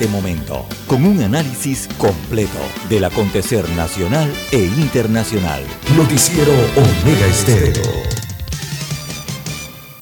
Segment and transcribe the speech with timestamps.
[0.00, 2.58] este momento, con un análisis completo
[2.88, 5.62] del acontecer nacional e internacional.
[5.94, 7.82] Noticiero Omega Estéreo.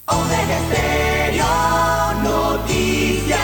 [0.06, 1.45] Omega Estéreo
[2.22, 3.40] Noticias.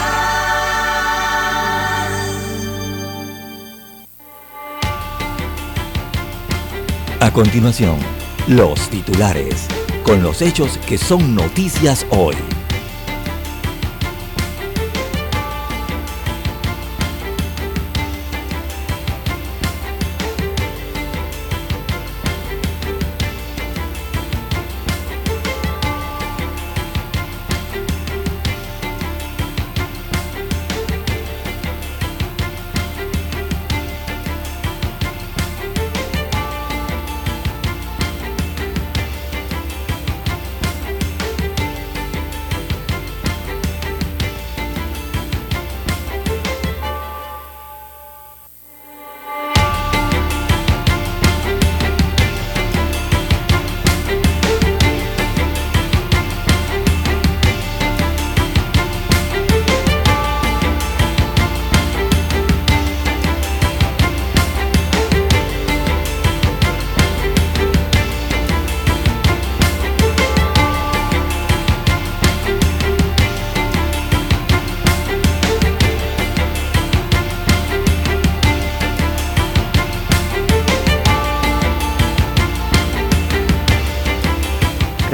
[7.19, 7.97] A continuación,
[8.47, 9.67] los titulares,
[10.03, 12.37] con los hechos que son noticias hoy.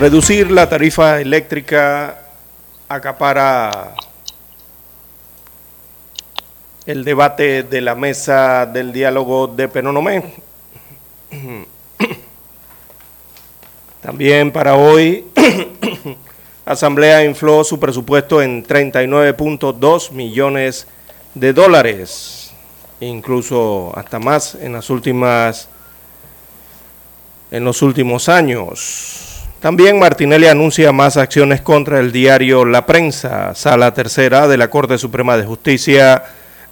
[0.02, 2.18] Reducir la tarifa eléctrica
[2.90, 3.94] acapara
[6.88, 10.34] el debate de la mesa del diálogo de Penonomé.
[14.02, 15.28] También para hoy,
[16.66, 20.88] Asamblea infló su presupuesto en 39.2 millones
[21.36, 22.52] de dólares,
[23.02, 25.70] incluso hasta más en las últimas
[27.52, 29.31] en los últimos años.
[29.62, 33.54] También Martinelli anuncia más acciones contra el diario La Prensa.
[33.54, 36.24] Sala tercera de la Corte Suprema de Justicia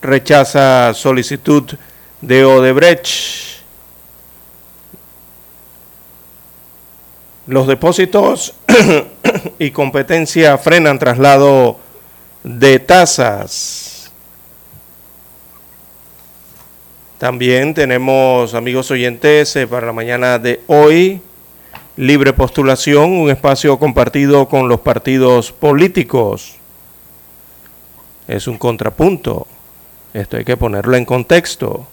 [0.02, 1.66] rechaza solicitud
[2.20, 3.60] de Odebrecht.
[7.46, 8.56] Los depósitos
[9.60, 11.78] y competencia frenan traslado
[12.44, 14.12] de tasas.
[17.20, 21.22] También tenemos, amigos oyentes, eh, para la mañana de hoy,
[22.00, 26.56] libre postulación, un espacio compartido con los partidos políticos.
[28.26, 29.46] Es un contrapunto.
[30.14, 31.86] Esto hay que ponerlo en contexto.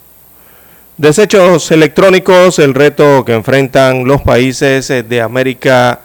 [0.97, 6.01] Desechos electrónicos, el reto que enfrentan los países de América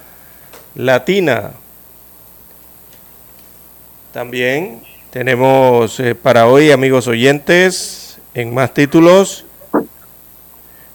[0.73, 1.51] Latina.
[4.11, 4.81] También
[5.11, 9.45] tenemos eh, para hoy, amigos oyentes, en más títulos,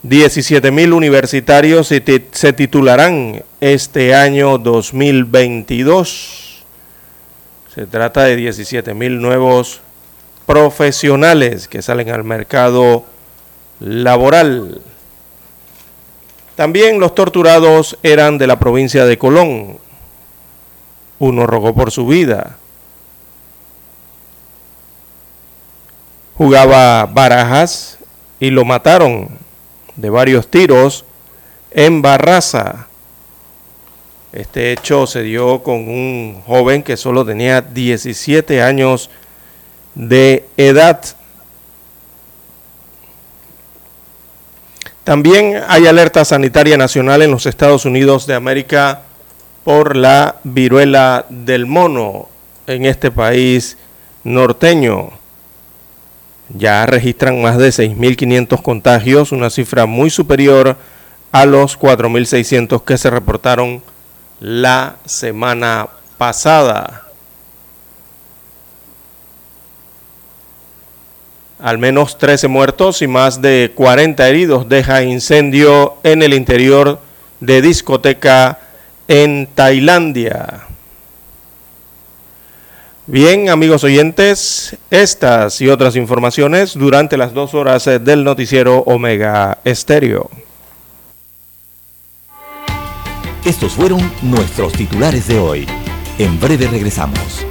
[0.09, 6.65] 17 mil universitarios se, titularán este año 2022.
[7.75, 9.81] Se trata de 17 mil nuevos
[10.47, 13.05] profesionales que salen al mercado
[13.81, 14.81] laboral.
[16.55, 19.79] También los torturados eran de la provincia de Colón.
[21.19, 22.59] Uno rogó por su vida.
[26.37, 27.99] Jugaba barajas
[28.39, 29.46] y lo mataron
[29.97, 31.05] de varios tiros
[31.71, 32.87] en Barraza.
[34.33, 39.11] Este hecho se dio con un joven que solo tenía 17 años
[39.95, 41.03] de edad.
[45.05, 49.03] También hay alerta sanitaria nacional en los Estados Unidos de América
[49.65, 52.29] por la viruela del mono
[52.67, 53.77] en este país
[54.25, 55.11] norteño.
[56.49, 60.77] Ya registran más de 6.500 contagios, una cifra muy superior
[61.33, 63.83] a los 4.600 que se reportaron
[64.41, 67.03] la semana pasada.
[71.59, 77.01] Al menos 13 muertos y más de 40 heridos deja incendio en el interior
[77.41, 78.59] de discoteca
[79.09, 80.67] en Tailandia.
[83.09, 89.59] Bien, amigos oyentes, estas y otras informaciones durante las dos horas eh, del noticiero Omega
[89.63, 90.29] Estéreo.
[93.45, 95.67] Estos fueron nuestros titulares de hoy.
[96.19, 97.47] En breve regresamos.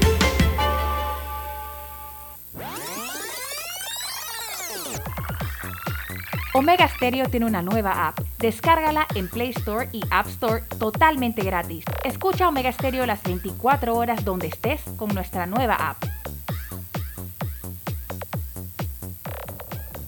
[6.58, 8.22] Omega Stereo tiene una nueva app.
[8.40, 11.84] Descárgala en Play Store y App Store totalmente gratis.
[12.06, 16.02] Escucha Omega Stereo las 24 horas donde estés con nuestra nueva app.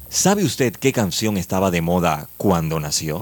[0.07, 3.21] ¿Sabe usted qué canción estaba de moda cuando nació?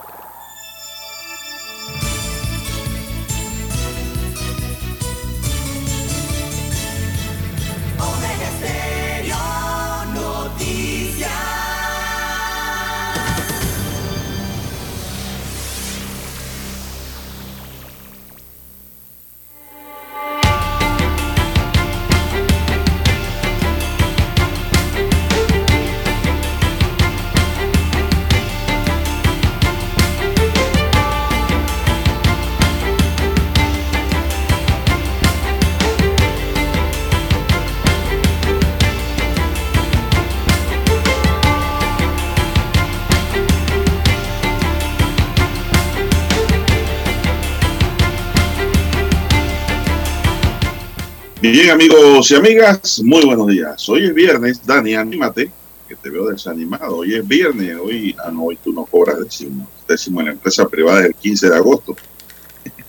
[51.41, 53.89] Bien, amigos y amigas, muy buenos días.
[53.89, 55.51] Hoy es viernes, Dani, anímate,
[55.87, 56.97] que te veo desanimado.
[56.97, 60.69] Hoy es viernes, hoy, ah, no, hoy tú no cobras décimo, décimo en la empresa
[60.69, 61.95] privada el 15 de agosto.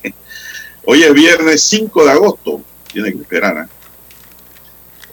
[0.84, 2.60] hoy es viernes 5 de agosto,
[2.92, 3.70] tiene que esperar, ¿eh?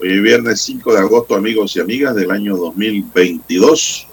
[0.01, 4.05] Hoy es viernes 5 de agosto, amigos y amigas, del año 2022.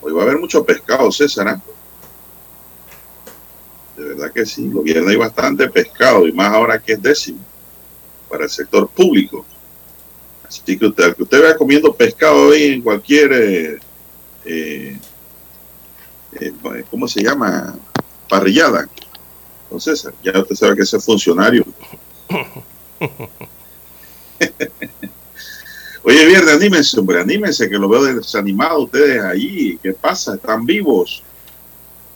[0.00, 1.60] Hoy va a haber mucho pescado, César, ¿eh?
[3.98, 7.49] De verdad que sí, viernes hay bastante pescado, y más ahora que es décimo
[8.30, 9.44] para el sector público.
[10.46, 13.78] Así que usted, que usted vea comiendo pescado ahí en cualquier, eh,
[14.44, 14.98] eh,
[16.40, 16.52] eh,
[16.90, 17.76] ¿cómo se llama?
[18.28, 18.88] Parrillada.
[19.64, 21.64] Entonces, ya usted sabe que ese es funcionario.
[26.02, 29.78] Oye, viernes, anímense, hombre, anímense, que lo veo desanimado ustedes allí.
[29.82, 30.34] ¿Qué pasa?
[30.34, 31.22] ¿Están vivos?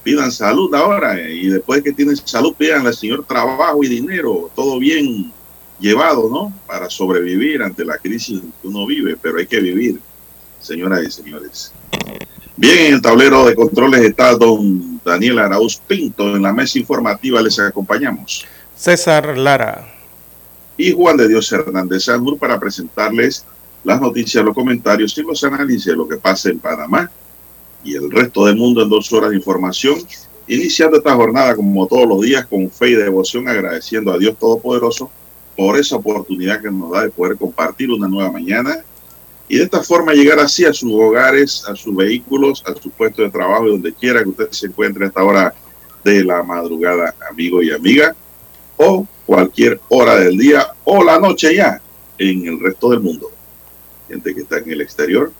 [0.03, 4.51] Pidan salud ahora y después que tienen salud, pidan al Señor trabajo y dinero.
[4.55, 5.34] Todo bien
[5.79, 6.53] llevado, ¿no?
[6.67, 10.01] Para sobrevivir ante la crisis que uno vive, pero hay que vivir,
[10.61, 11.73] señoras y señores.
[12.57, 16.37] Bien, en el tablero de controles está don Daniel Arauz Pinto.
[16.37, 18.47] En la mesa informativa les acompañamos.
[18.77, 19.93] César Lara.
[20.77, 23.45] Y Juan de Dios Hernández Sanur para presentarles
[23.83, 27.11] las noticias, los comentarios y los análisis de lo que pasa en Panamá
[27.85, 29.99] y el resto del mundo en dos horas de información.
[30.47, 35.11] Iniciando esta jornada como todos los días con fe y devoción, agradeciendo a Dios Todopoderoso
[35.57, 38.85] por esa oportunidad que nos da de poder compartir una nueva mañana
[39.49, 43.23] y de esta forma llegar así a sus hogares, a sus vehículos, a su puesto
[43.23, 45.55] de trabajo, donde quiera que usted se encuentre a esta hora
[46.03, 48.15] de la madrugada, amigo y amiga,
[48.77, 51.81] o cualquier hora del día o la noche ya
[52.19, 53.31] en el resto del mundo.
[54.09, 55.33] Gente que está en el exterior,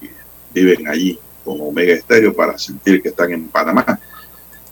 [0.00, 0.08] y
[0.52, 4.00] viven allí con Omega Estéreo para sentir que están en Panamá.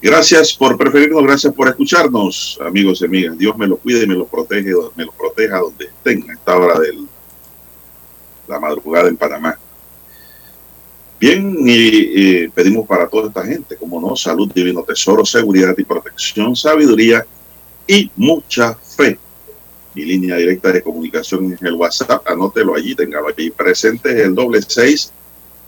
[0.00, 3.36] Gracias por preferirnos, gracias por escucharnos, amigos y amigas.
[3.36, 6.56] Dios me los cuide y me los protege, me los proteja donde estén a esta
[6.56, 6.98] hora de
[8.46, 9.58] la madrugada en Panamá.
[11.18, 11.72] Bien, y,
[12.44, 17.26] y, pedimos para toda esta gente, como no, salud, divino tesoro, seguridad y protección, sabiduría
[17.84, 19.18] y mucha fe.
[19.94, 24.34] Mi línea directa de comunicación es el WhatsApp, anótelo allí, téngalo allí presente, es el
[24.36, 25.12] doble seis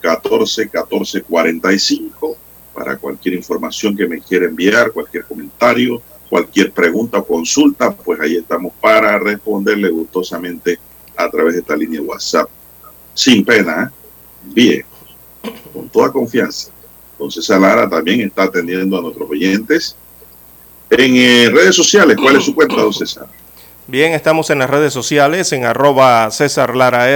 [0.00, 2.37] catorce catorce cuarenta y cinco
[2.75, 8.37] para cualquier información que me quiera enviar, cualquier comentario, cualquier pregunta o consulta, pues ahí
[8.37, 10.79] estamos para responderle gustosamente
[11.17, 12.49] a través de esta línea de WhatsApp.
[13.15, 14.09] Sin pena, ¿eh?
[14.45, 14.85] bien,
[15.73, 16.71] con toda confianza.
[17.12, 19.97] Entonces, Lara también está atendiendo a nuestros oyentes
[20.89, 22.17] en eh, redes sociales.
[22.17, 23.27] ¿Cuál es su cuenta, don César?
[23.91, 27.07] Bien, estamos en las redes sociales, en arroba César Lara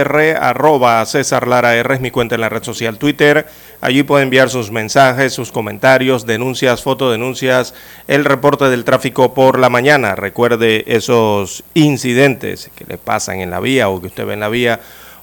[0.41, 3.47] arroba César Lara R es mi cuenta en la red social Twitter.
[3.85, 7.75] Allí puede enviar sus mensajes, sus comentarios, denuncias, fotodenuncias,
[8.07, 10.15] el reporte del tráfico por la mañana.
[10.15, 14.49] Recuerde esos incidentes que le pasan en la vía o que usted ve en la
[14.49, 14.79] vía.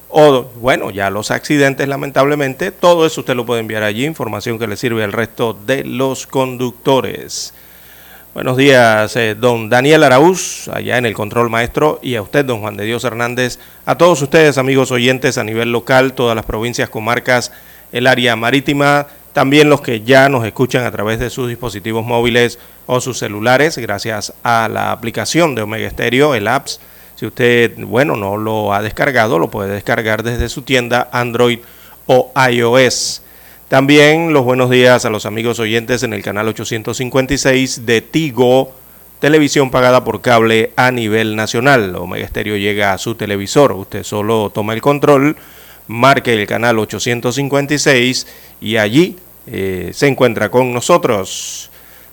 [0.07, 4.67] O, bueno, ya los accidentes, lamentablemente, todo eso usted lo puede enviar allí, información que
[4.67, 7.53] le sirve al resto de los conductores.
[8.33, 12.61] Buenos días, eh, don Daniel Araúz, allá en el control maestro, y a usted, don
[12.61, 16.89] Juan de Dios Hernández, a todos ustedes, amigos oyentes a nivel local, todas las provincias,
[16.89, 17.51] comarcas,
[17.93, 22.59] el área marítima, también los que ya nos escuchan a través de sus dispositivos móviles
[22.85, 26.81] o sus celulares gracias a la aplicación de Omega Stereo, el apps.
[27.15, 31.59] Si usted, bueno, no lo ha descargado, lo puede descargar desde su tienda Android
[32.07, 33.21] o iOS.
[33.69, 38.71] También los buenos días a los amigos oyentes en el canal 856 de Tigo,
[39.19, 41.95] televisión pagada por cable a nivel nacional.
[41.95, 43.71] Omega Stereo llega a su televisor.
[43.71, 45.37] Usted solo toma el control,
[45.87, 48.27] marque el canal 856
[48.61, 51.69] y allí eh, se encuentra con nosotros.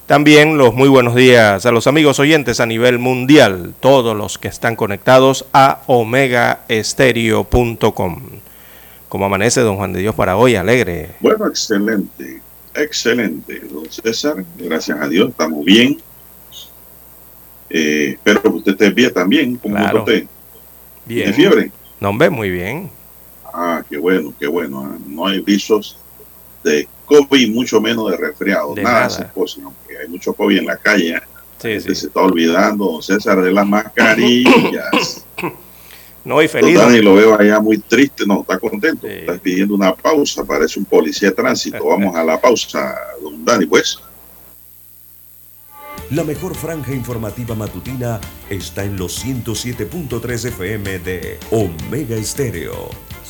[0.07, 4.49] También los muy buenos días a los amigos oyentes a nivel mundial, todos los que
[4.49, 8.21] están conectados a omegaestereo.com.
[9.09, 10.57] ¿Cómo amanece, don Juan de Dios, para hoy?
[10.57, 11.11] Alegre.
[11.21, 12.41] Bueno, excelente,
[12.75, 14.45] excelente, don César.
[14.59, 15.99] Gracias a Dios, estamos bien.
[17.69, 19.57] Eh, espero que usted esté bien también.
[19.57, 20.01] ¿Cómo Claro.
[20.01, 20.25] usted?
[21.07, 21.33] Bien.
[21.33, 21.71] ¿Tiene fiebre?
[22.01, 22.91] No, hombre, muy bien.
[23.53, 24.89] Ah, qué bueno, qué bueno.
[24.91, 25.97] Ah, No hay visos
[26.65, 28.75] de COVID, mucho menos de resfriado.
[28.75, 29.09] De nada, nada.
[29.09, 31.17] de esas cosas, aunque hay mucho COVID en la calle.
[31.17, 31.21] ¿eh?
[31.61, 31.95] Sí, sí.
[31.95, 35.25] Se está olvidando, don César, de las mascarillas.
[36.23, 36.79] No, y Don feliz.
[36.79, 39.07] Dani lo veo allá muy triste, no, está contento.
[39.07, 39.13] Sí.
[39.15, 41.83] Está pidiendo una pausa, parece un policía de tránsito.
[41.89, 43.99] Vamos a la pausa, don Dani, pues.
[46.11, 52.91] La mejor franja informativa matutina está en los 107.3 FM de Omega Estéreo.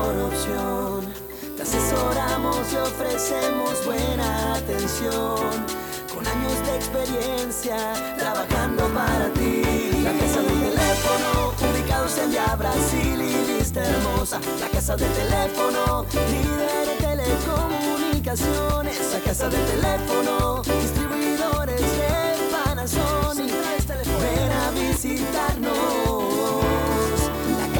[0.00, 1.12] Mejor opción.
[1.56, 5.66] Te asesoramos y ofrecemos buena atención.
[6.14, 7.76] Con años de experiencia,
[8.18, 9.62] trabajando para ti.
[10.02, 14.40] La casa del teléfono, ubicados en Via Brasil y vista hermosa.
[14.60, 19.12] La casa del teléfono, líder en telecomunicaciones.
[19.12, 23.50] La casa del teléfono, distribuidores de Panasonic.
[24.20, 26.29] Ven a visitarnos.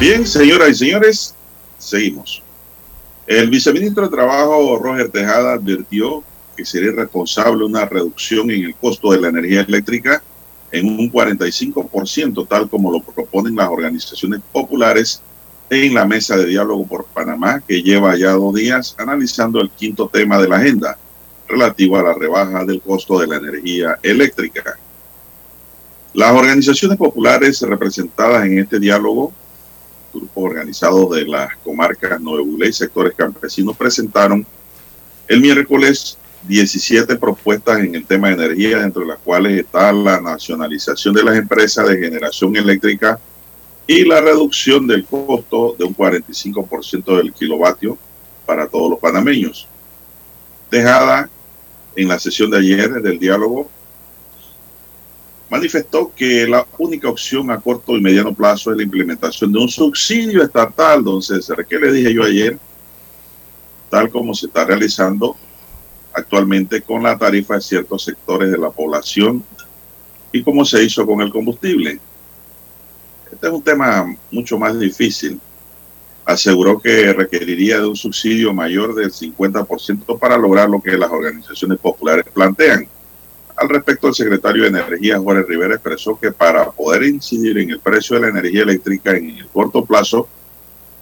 [0.00, 1.34] Bien, señoras y señores,
[1.76, 2.42] seguimos.
[3.26, 6.24] El viceministro de Trabajo, Roger Tejada, advirtió
[6.56, 10.22] que sería responsable una reducción en el costo de la energía eléctrica
[10.72, 15.20] en un 45%, tal como lo proponen las organizaciones populares
[15.68, 20.08] en la mesa de diálogo por Panamá, que lleva ya dos días analizando el quinto
[20.08, 20.96] tema de la agenda,
[21.46, 24.78] relativo a la rebaja del costo de la energía eléctrica.
[26.14, 29.34] Las organizaciones populares representadas en este diálogo
[30.40, 34.46] organizados de las comarcas Nuevo y sectores campesinos presentaron
[35.28, 36.18] el miércoles
[36.48, 41.22] 17 propuestas en el tema de energía, dentro de las cuales está la nacionalización de
[41.22, 43.18] las empresas de generación eléctrica
[43.86, 47.98] y la reducción del costo de un 45% del kilovatio
[48.46, 49.68] para todos los panameños.
[50.70, 51.28] Dejada
[51.96, 53.68] en la sesión de ayer del diálogo,
[55.50, 59.68] manifestó que la única opción a corto y mediano plazo es la implementación de un
[59.68, 61.66] subsidio estatal, don César.
[61.68, 62.56] ¿Qué le dije yo ayer?
[63.90, 65.36] Tal como se está realizando
[66.12, 69.44] actualmente con la tarifa de ciertos sectores de la población
[70.32, 71.98] y como se hizo con el combustible.
[73.32, 75.40] Este es un tema mucho más difícil.
[76.24, 81.78] Aseguró que requeriría de un subsidio mayor del 50% para lograr lo que las organizaciones
[81.78, 82.86] populares plantean.
[83.60, 87.78] Al respecto, el secretario de Energía, Juárez Rivera, expresó que para poder incidir en el
[87.78, 90.26] precio de la energía eléctrica en el corto plazo,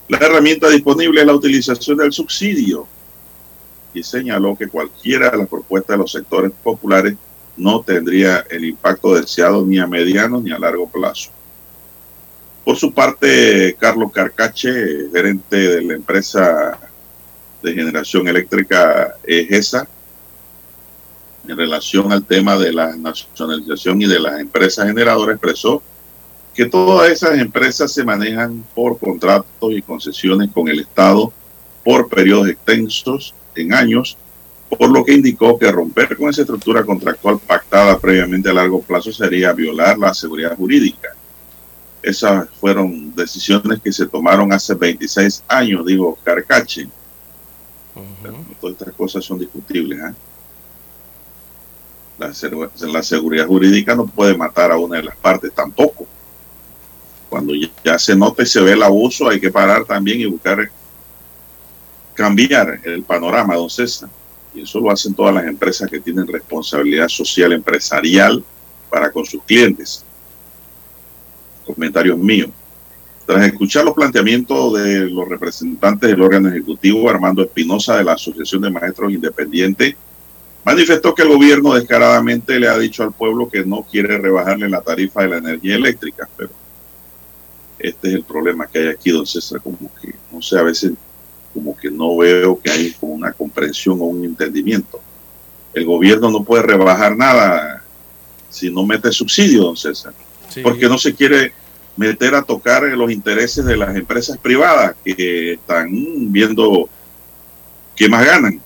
[0.08, 2.88] la herramienta disponible es la utilización del subsidio
[3.94, 7.14] y señaló que cualquiera de las propuestas de los sectores populares
[7.56, 11.30] no tendría el impacto deseado ni a mediano ni a largo plazo.
[12.64, 16.76] Por su parte, Carlos Carcache, gerente de la empresa
[17.62, 19.86] de generación eléctrica EGESA,
[21.48, 25.82] en relación al tema de la nacionalización y de las empresas generadoras, expresó
[26.54, 31.32] que todas esas empresas se manejan por contratos y concesiones con el Estado
[31.84, 34.18] por periodos extensos en años
[34.76, 39.12] por lo que indicó que romper con esa estructura contractual pactada previamente a largo plazo
[39.12, 41.14] sería violar la seguridad jurídica.
[42.02, 46.88] Esas fueron decisiones que se tomaron hace 26 años, digo Carcache.
[48.60, 49.98] Todas estas cosas son discutibles.
[49.98, 50.14] ¿eh?
[52.18, 52.32] La,
[52.88, 56.06] la, seguridad jurídica no puede matar a una de las partes tampoco.
[57.28, 57.52] Cuando
[57.84, 60.68] ya se nota y se ve el abuso, hay que parar también y buscar
[62.14, 64.08] cambiar el panorama, don César.
[64.52, 68.42] Y eso lo hacen todas las empresas que tienen responsabilidad social empresarial
[68.90, 70.04] para con sus clientes.
[71.64, 72.50] Comentarios míos.
[73.24, 78.62] Tras escuchar los planteamientos de los representantes del órgano ejecutivo, Armando Espinosa de la Asociación
[78.62, 79.94] de Maestros Independientes,
[80.68, 84.82] manifestó que el gobierno descaradamente le ha dicho al pueblo que no quiere rebajarle la
[84.82, 86.50] tarifa de la energía eléctrica, pero
[87.78, 90.92] este es el problema que hay aquí, don César, como que, no sé, a veces
[91.54, 95.00] como que no veo que hay como una comprensión o un entendimiento.
[95.72, 97.82] El gobierno no puede rebajar nada
[98.50, 100.12] si no mete subsidio, don César,
[100.62, 101.52] porque no se quiere
[101.96, 105.88] meter a tocar los intereses de las empresas privadas que están
[106.30, 106.90] viendo
[107.96, 108.60] qué más ganan,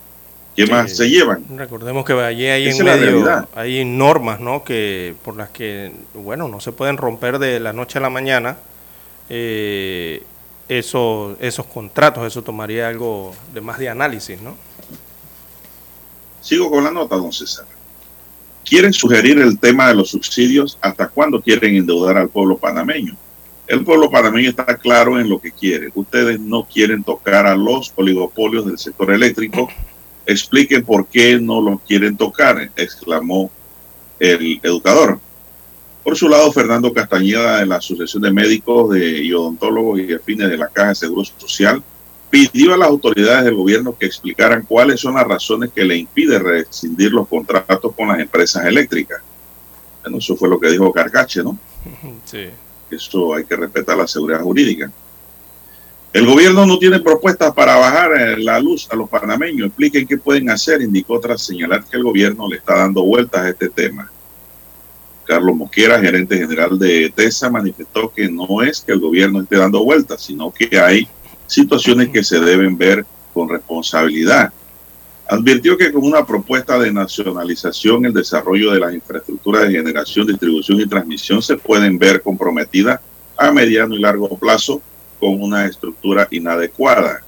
[0.56, 1.44] qué más se llevan.
[1.56, 4.64] Recordemos que allí hay en medio, hay normas, ¿no?
[4.64, 8.58] Que por las que, bueno, no se pueden romper de la noche a la mañana.
[9.28, 10.22] Eh,
[10.68, 14.56] eso, esos contratos, eso tomaría algo de más de análisis, ¿no?
[16.40, 17.66] Sigo con la nota, don César.
[18.64, 23.16] Quieren sugerir el tema de los subsidios hasta cuándo quieren endeudar al pueblo panameño.
[23.66, 25.90] El pueblo panameño está claro en lo que quiere.
[25.94, 29.68] Ustedes no quieren tocar a los oligopolios del sector eléctrico.
[30.26, 33.50] Expliquen por qué no los quieren tocar, exclamó
[34.18, 35.18] el educador.
[36.04, 40.50] Por su lado, Fernando Castañeda de la Asociación de Médicos de y Odontólogos y Afines
[40.50, 41.82] de la Caja de Seguro Social
[42.32, 46.42] pidió a las autoridades del gobierno que explicaran cuáles son las razones que le impiden
[46.42, 49.20] rescindir los contratos con las empresas eléctricas.
[50.02, 51.58] Bueno, eso fue lo que dijo Carcache, ¿no?
[52.24, 52.46] Sí.
[52.90, 54.90] Eso hay que respetar la seguridad jurídica.
[56.12, 59.68] El gobierno no tiene propuestas para bajar eh, la luz a los panameños.
[59.68, 63.48] Expliquen qué pueden hacer, indicó tras señalar que el gobierno le está dando vueltas a
[63.48, 64.10] este tema.
[65.24, 69.82] Carlos Mosquera, gerente general de TESA, manifestó que no es que el gobierno esté dando
[69.84, 71.08] vueltas, sino que hay
[71.46, 74.52] situaciones que se deben ver con responsabilidad.
[75.26, 80.78] Advirtió que con una propuesta de nacionalización el desarrollo de las infraestructuras de generación, distribución
[80.78, 83.00] y transmisión se pueden ver comprometidas
[83.38, 84.82] a mediano y largo plazo
[85.22, 87.22] con una estructura inadecuada.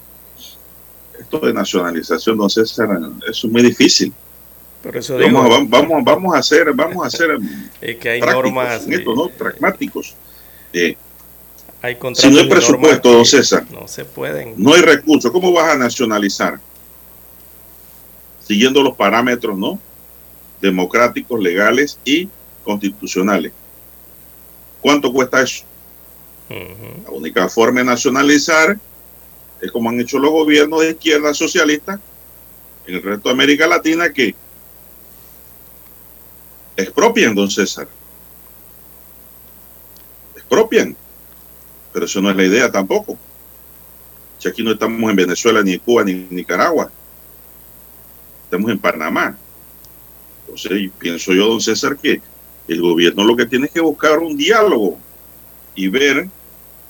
[1.17, 4.13] Esto de nacionalización, no sé, es muy difícil
[4.83, 7.39] vamos, vamos, vamos, a hacer, vamos a hacer
[8.01, 9.29] que hay normas ¿no?
[9.29, 10.17] pragmáticos.
[10.73, 10.97] Eh,
[11.81, 14.55] hay si no hay presupuesto, don César, no se pueden.
[14.57, 15.31] No hay recursos.
[15.31, 16.59] ¿Cómo vas a nacionalizar?
[18.41, 19.79] Siguiendo los parámetros, ¿no?
[20.61, 22.29] Democráticos, legales y
[22.65, 23.53] constitucionales.
[24.81, 25.65] ¿Cuánto cuesta eso?
[26.49, 28.79] La única forma de nacionalizar
[29.61, 31.99] es como han hecho los gobiernos de izquierda socialista
[32.87, 34.35] en el resto de América Latina que
[36.77, 37.89] expropian, don César.
[40.35, 40.97] Expropian.
[41.93, 43.17] Pero eso no es la idea tampoco.
[44.39, 46.91] Si aquí no estamos en Venezuela, ni en Cuba, ni en Nicaragua.
[48.45, 49.39] Estamos en Panamá.
[50.43, 52.21] Entonces, pienso yo, don César, que
[52.69, 54.99] el gobierno lo que tiene es que buscar un diálogo
[55.75, 56.29] y ver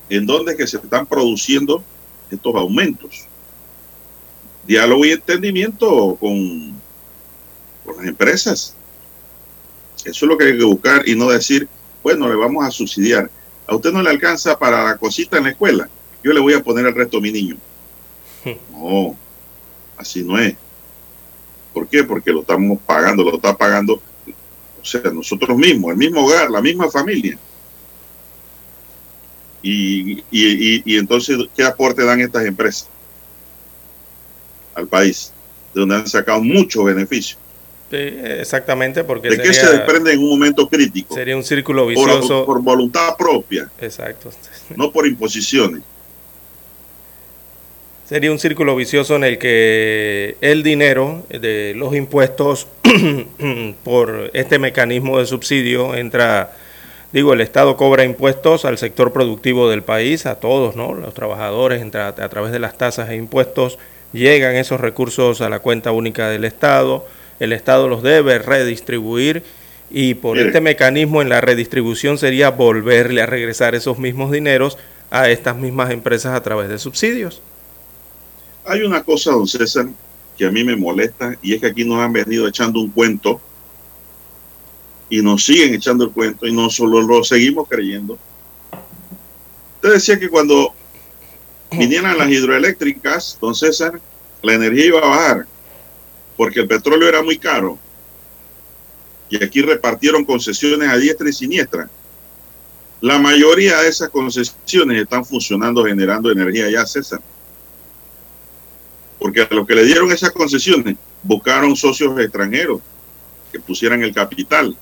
[0.09, 1.83] en dónde es que se están produciendo
[2.31, 3.27] estos aumentos.
[4.67, 6.75] Diálogo y entendimiento con,
[7.85, 8.77] con las empresas
[10.05, 11.67] eso es lo que hay que buscar y no decir,
[12.03, 13.31] bueno, le vamos a subsidiar.
[13.67, 15.89] A usted no le alcanza para la cosita en la escuela.
[16.23, 17.57] Yo le voy a poner el resto a mi niño.
[18.71, 19.17] No,
[19.97, 20.55] así no es.
[21.73, 22.05] ¿Por qué?
[22.05, 26.61] Porque lo estamos pagando, lo está pagando, o sea, nosotros mismos, el mismo hogar, la
[26.61, 27.39] misma familia.
[29.67, 32.87] Y, y, y, y entonces, ¿qué aporte dan estas empresas
[34.75, 35.33] al país?
[35.73, 37.39] De donde han sacado muchos beneficios.
[37.91, 41.15] Sí, exactamente, porque ¿De qué se desprende en un momento crítico?
[41.15, 42.45] sería un círculo Por, vicioso.
[42.45, 44.31] por voluntad propia, Exacto.
[44.77, 45.81] no por imposiciones.
[48.07, 52.67] Sería un círculo vicioso en el que el dinero de los impuestos
[53.85, 56.55] por este mecanismo de subsidio entra,
[57.15, 60.95] digo, el Estado cobra impuestos al sector productivo del país, a todos, ¿no?
[60.95, 63.79] Los trabajadores, a través de las tasas e impuestos,
[64.13, 67.07] llegan esos recursos a la cuenta única del Estado,
[67.39, 69.45] el Estado los debe redistribuir
[69.91, 74.77] y por este mecanismo en la redistribución sería volverle a regresar esos mismos dineros
[75.13, 77.41] a estas mismas empresas a través de subsidios.
[78.67, 79.87] Hay una cosa, don César,
[80.37, 83.41] que a mí me molesta y es que aquí nos han venido echando un cuento
[85.09, 88.19] y nos siguen echando el cuento y no solo lo seguimos creyendo.
[89.77, 90.75] Usted decía que cuando
[91.71, 94.01] vinieran las hidroeléctricas, don César,
[94.43, 95.47] la energía iba a bajar
[96.37, 97.79] porque el petróleo era muy caro
[99.31, 101.89] y aquí repartieron concesiones a diestra y siniestra.
[103.01, 107.21] La mayoría de esas concesiones están funcionando generando energía ya, César
[109.25, 112.83] porque a los que le dieron esas concesiones buscaron socios extranjeros
[113.51, 114.77] que pusieran el capital.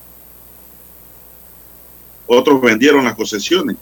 [2.27, 3.77] Otros vendieron las concesiones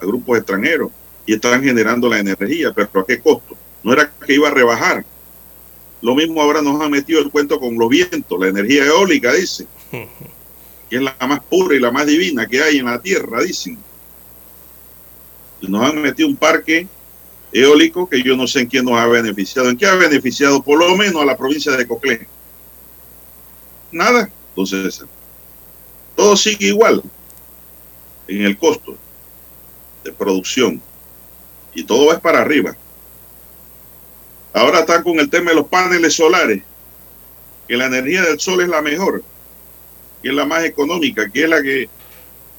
[0.00, 0.90] a grupos extranjeros
[1.26, 3.56] y están generando la energía, pero ¿a qué costo?
[3.82, 5.04] No era que iba a rebajar.
[6.02, 9.68] Lo mismo ahora nos han metido el cuento con los vientos, la energía eólica, dicen,
[9.90, 13.78] que es la más pura y la más divina que hay en la tierra, dicen.
[15.60, 16.88] Y nos han metido un parque
[17.52, 19.68] eólico que yo no sé en quién nos ha beneficiado.
[19.68, 20.62] ¿En qué ha beneficiado?
[20.62, 22.26] Por lo menos a la provincia de Coclé.
[23.92, 24.30] Nada.
[24.48, 25.04] Entonces,
[26.16, 27.02] todo sigue igual
[28.30, 28.96] en el costo
[30.04, 30.80] de producción
[31.74, 32.76] y todo va para arriba.
[34.52, 36.62] Ahora están con el tema de los paneles solares,
[37.68, 39.22] que la energía del sol es la mejor,
[40.22, 41.88] que es la más económica, que es la que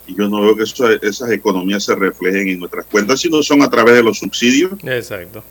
[0.08, 3.62] y yo no veo que eso- esas economías se reflejen en nuestras cuentas, sino son
[3.62, 4.72] a través de los subsidios.
[4.84, 5.44] Exacto.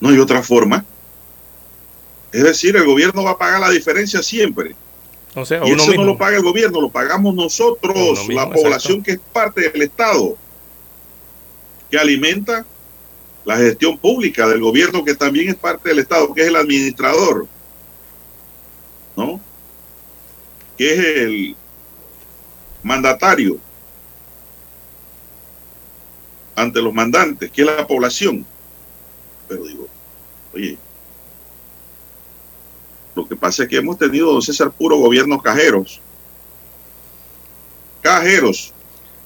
[0.00, 0.84] No hay otra forma.
[2.32, 4.74] Es decir, el gobierno va a pagar la diferencia siempre.
[5.34, 6.04] O sea, Y uno eso mismo.
[6.04, 9.82] no lo paga el gobierno, lo pagamos nosotros, mismo, la población que es parte del
[9.82, 10.36] Estado,
[11.90, 12.64] que alimenta
[13.44, 17.46] la gestión pública del gobierno, que también es parte del Estado, que es el administrador,
[19.16, 19.40] ¿no?
[20.78, 21.56] Que es el
[22.82, 23.58] mandatario
[26.56, 28.46] ante los mandantes, que es la población.
[29.48, 29.88] Pero digo,
[30.54, 30.78] oye,
[33.14, 36.00] lo que pasa es que hemos tenido, don César, puro gobiernos cajeros.
[38.02, 38.72] Cajeros,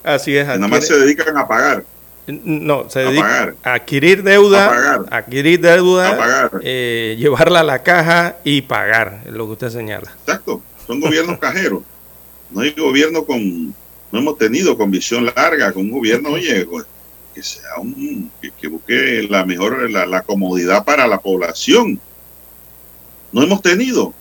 [0.05, 0.47] Así es.
[0.47, 1.85] nada más se dedican a pagar.
[2.27, 3.55] No, se a dedica pagar.
[3.65, 5.01] a adquirir deuda, A pagar.
[5.11, 6.51] adquirir deuda, A pagar.
[6.63, 10.13] eh, llevarla a la caja y pagar, es lo que usted señala.
[10.21, 11.83] Exacto, son gobiernos cajeros.
[12.51, 13.69] No hay gobierno con,
[14.13, 16.85] no hemos tenido con visión larga, con un gobierno, oye, pues,
[17.35, 22.01] que sea un, que, que busque la mejor, la, la comodidad para la población.
[23.33, 24.15] No hemos tenido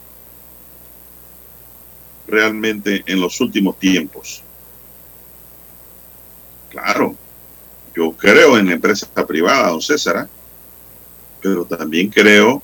[2.28, 4.44] realmente en los últimos tiempos.
[6.70, 7.16] Claro,
[7.96, 10.30] yo creo en la empresa privada, don César, ¿ah?
[11.42, 12.62] pero también creo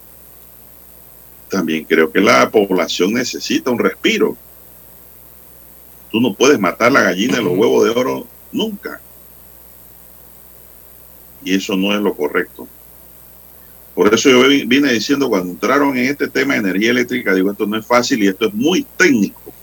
[1.53, 4.35] también creo que la población necesita un respiro.
[6.11, 8.99] Tú no puedes matar la gallina de los huevos de oro nunca.
[11.43, 12.67] Y eso no es lo correcto.
[13.95, 17.51] Por eso yo vi- vine diciendo cuando entraron en este tema de energía eléctrica, digo,
[17.51, 19.53] esto no es fácil y esto es muy técnico.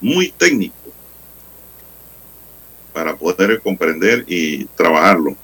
[0.00, 0.74] Muy técnico.
[2.92, 5.36] Para poder comprender y trabajarlo.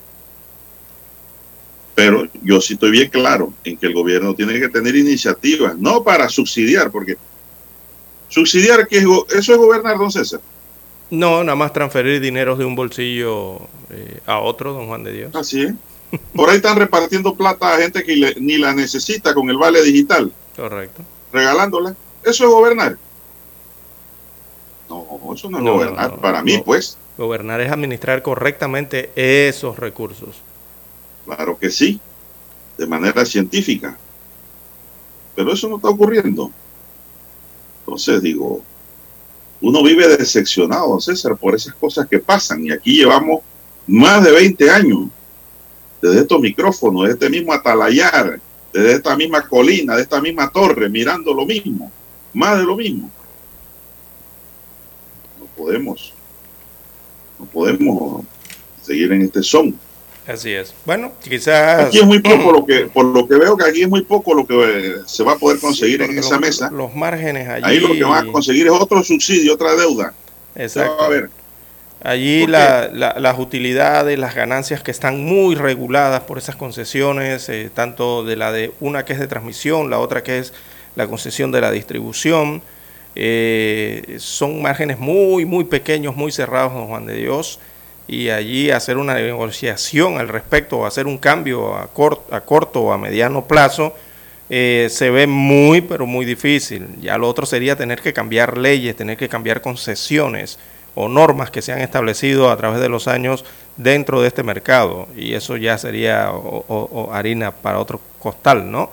[1.94, 6.02] Pero yo sí estoy bien claro en que el gobierno tiene que tener iniciativas, no
[6.02, 7.16] para subsidiar, porque
[8.28, 9.04] subsidiar, que es,
[9.36, 10.40] eso es gobernar, don César.
[11.10, 15.34] No, nada más transferir dinero de un bolsillo eh, a otro, don Juan de Dios.
[15.34, 15.74] Así es.
[16.34, 19.82] Por ahí están repartiendo plata a gente que le- ni la necesita con el vale
[19.82, 21.02] digital, Correcto.
[21.32, 21.94] regalándola.
[22.24, 22.96] Eso es gobernar.
[24.88, 26.10] No, eso no es No, gobernar.
[26.10, 30.36] no, no, para mí, pues, Gobernar es administrar correctamente esos recursos.
[31.26, 32.00] claro que sí,
[32.78, 33.96] de manera científica.
[35.36, 36.50] Pero eso no está ocurriendo.
[37.80, 38.62] Entonces digo,
[39.60, 42.64] uno vive decepcionado, César, por esas cosas que pasan.
[42.66, 43.42] Y aquí llevamos
[43.86, 45.08] más de 20 años
[46.00, 48.40] desde estos micrófonos, desde este mismo atalayar,
[48.72, 51.90] desde esta misma colina, de esta misma torre, mirando lo mismo,
[52.32, 53.10] más de lo mismo.
[55.38, 56.12] No podemos,
[57.38, 58.24] no podemos
[58.82, 59.76] seguir en este son.
[60.26, 60.72] Así es.
[60.84, 61.86] Bueno, quizás...
[61.86, 64.34] Aquí es muy poco lo que, por lo que veo que aquí es muy poco
[64.34, 66.70] lo que se va a poder conseguir en esa los, mesa.
[66.70, 67.64] Los márgenes allí...
[67.64, 70.14] Ahí lo que van a conseguir es otro subsidio, otra deuda.
[70.54, 71.02] Exacto.
[71.02, 71.30] A ver.
[72.02, 77.70] Allí la, la, las utilidades, las ganancias que están muy reguladas por esas concesiones, eh,
[77.72, 80.54] tanto de la de una que es de transmisión, la otra que es
[80.96, 82.62] la concesión de la distribución,
[83.16, 87.60] eh, son márgenes muy, muy pequeños, muy cerrados, don Juan de Dios,
[88.08, 92.80] y allí hacer una negociación al respecto o hacer un cambio a, cort, a corto
[92.80, 93.94] o a mediano plazo,
[94.48, 96.88] eh, se ve muy, pero muy difícil.
[97.00, 100.58] Ya lo otro sería tener que cambiar leyes, tener que cambiar concesiones
[101.00, 103.44] o normas que se han establecido a través de los años
[103.76, 108.70] dentro de este mercado y eso ya sería o, o, o harina para otro costal,
[108.70, 108.90] ¿no?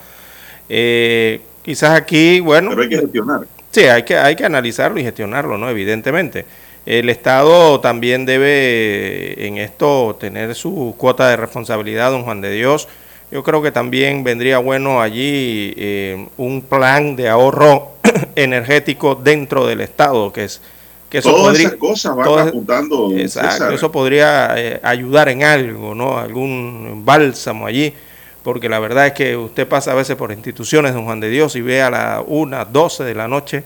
[0.70, 2.70] Eh, quizás aquí, bueno...
[2.72, 3.42] Pero hay que gestionar.
[3.72, 5.70] Sí, hay que, hay que analizarlo y gestionarlo, ¿no?
[5.70, 6.46] Evidentemente.
[6.86, 12.88] El Estado también debe en esto tener su cuota de responsabilidad, don Juan de Dios.
[13.30, 17.92] Yo creo que también vendría bueno allí eh, un plan de ahorro
[18.36, 20.62] energético dentro del Estado, que es
[21.10, 23.12] que eso todas podría, esas cosas van todas, apuntando.
[23.18, 26.18] Exacto, eso podría eh, ayudar en algo, ¿no?
[26.18, 27.94] Algún bálsamo allí,
[28.44, 31.56] porque la verdad es que usted pasa a veces por instituciones, don Juan de Dios,
[31.56, 33.64] y ve a las 1, 12 de la noche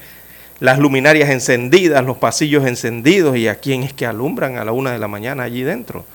[0.62, 4.92] las luminarias encendidas, los pasillos encendidos, y a quién es que alumbran a la 1
[4.92, 6.06] de la mañana allí dentro.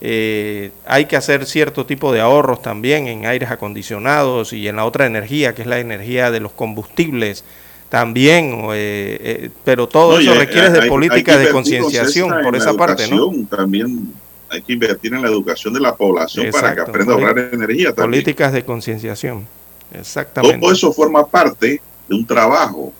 [0.00, 4.84] Eh, hay que hacer cierto tipo de ahorros también en aires acondicionados y en la
[4.84, 7.44] otra energía, que es la energía de los combustibles
[7.92, 12.72] también, eh, eh, pero todo eso requiere hay- de políticas de concienciación César, por esa
[12.72, 13.30] parte, ¿no?
[13.50, 14.14] También
[14.48, 17.88] hay que invertir en la educación de la población para que aprenda a ahorrar energía
[17.92, 18.22] también.
[18.22, 19.46] Políticas de concienciación,
[19.92, 20.58] exactamente.
[20.58, 22.94] Todo eso forma parte de un trabajo.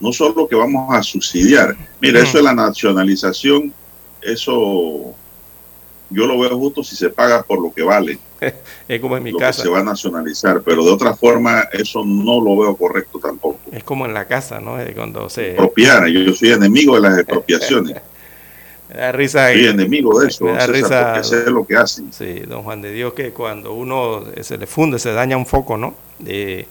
[0.00, 1.76] No solo que vamos a subsidiar.
[2.00, 3.72] Mira, eso de la nacionalización,
[4.20, 5.14] eso
[6.10, 8.18] yo lo veo justo si se paga por lo que vale,
[8.88, 11.62] Es como en mi lo casa, que se va a nacionalizar, pero de otra forma
[11.72, 13.58] eso no lo veo correcto tampoco.
[13.70, 14.76] es como en la casa, ¿no?
[14.94, 17.96] Cuando se Expropiar, yo, soy enemigo de las expropiaciones,
[18.88, 22.12] da risa, soy enemigo de eso, César, risa- porque sé lo que hacen.
[22.12, 25.76] Sí, don Juan de Dios, que cuando uno se le funde, se daña un foco,
[25.76, 25.94] ¿no?
[26.26, 26.66] Eh,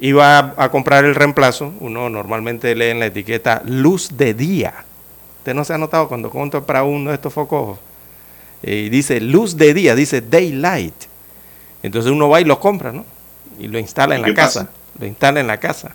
[0.00, 4.74] iba a, a comprar el reemplazo, uno normalmente lee en la etiqueta luz de día.
[5.38, 7.78] ¿Usted no se ha notado cuando compra uno de estos focos?
[8.62, 10.94] Eh, y dice luz de día, dice daylight.
[11.82, 13.04] Entonces uno va y lo compra, ¿no?
[13.58, 14.60] Y lo instala ¿Y en la casa.
[14.60, 14.72] pasa?
[14.98, 15.94] Lo instala en la casa.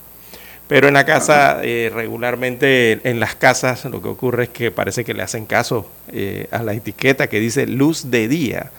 [0.67, 5.05] Pero en la casa, eh, regularmente en las casas, lo que ocurre es que parece
[5.05, 8.71] que le hacen caso eh, a la etiqueta que dice luz de día.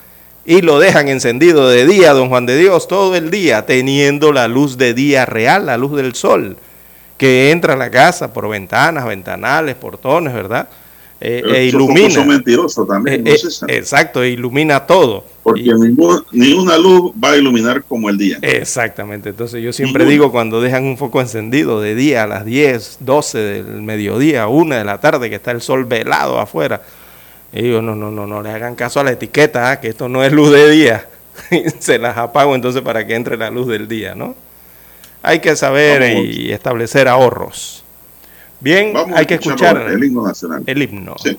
[0.45, 4.49] Y lo dejan encendido de día, don Juan de Dios, todo el día, teniendo la
[4.49, 6.59] luz de día real, la luz del sol,
[7.17, 10.69] que entra a la casa por ventanas, ventanales, portones, ¿verdad?
[11.21, 12.11] Eh, e ilumina.
[12.11, 15.25] son mentirosos también, Eh, ¿no, eh, exacto, ilumina todo.
[15.43, 18.39] Porque Y- ningún- ni una luz va a iluminar como el día.
[18.41, 20.13] Exactamente, entonces yo siempre Ninguna.
[20.13, 24.77] digo cuando dejan un foco encendido de día a las 10, 12 del mediodía, 1
[24.77, 26.83] de la tarde, que está el sol velado afuera,
[27.53, 30.09] y digo, no, no, no, no le hagan caso a la etiqueta, ah, que esto
[30.09, 31.09] no es luz de día,
[31.81, 34.37] se las apago entonces para que entre la luz del día, ¿no?
[35.23, 37.83] Hay que saber y establecer ahorros.
[38.61, 40.65] Bien, Vamos hay que escuchar escuchar el himno nacional.
[40.67, 41.15] el himno.
[41.23, 41.39] Sí,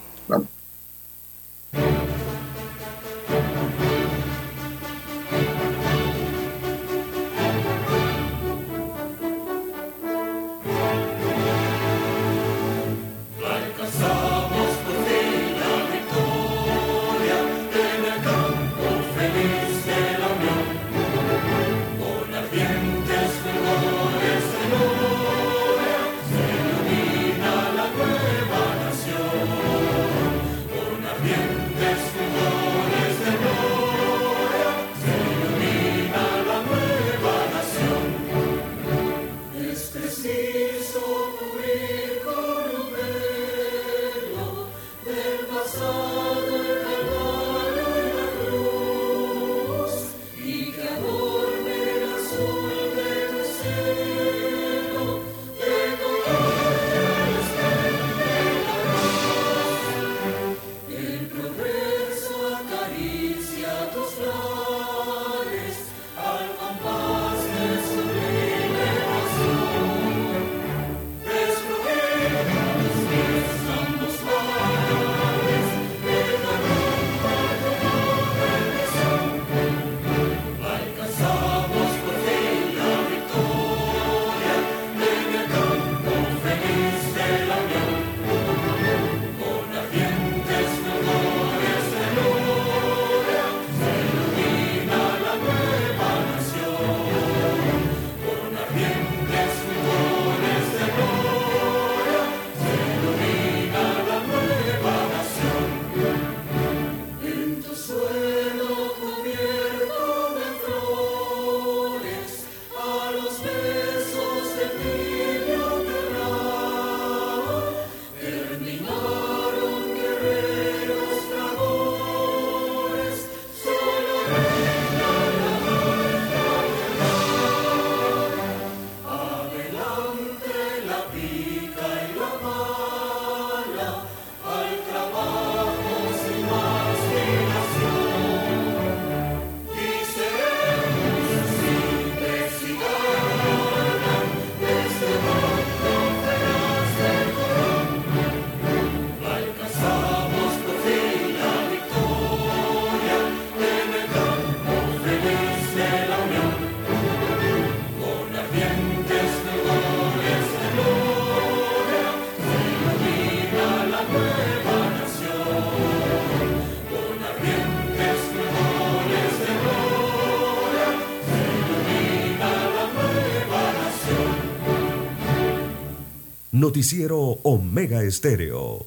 [176.60, 178.86] Noticiero Omega Estéreo.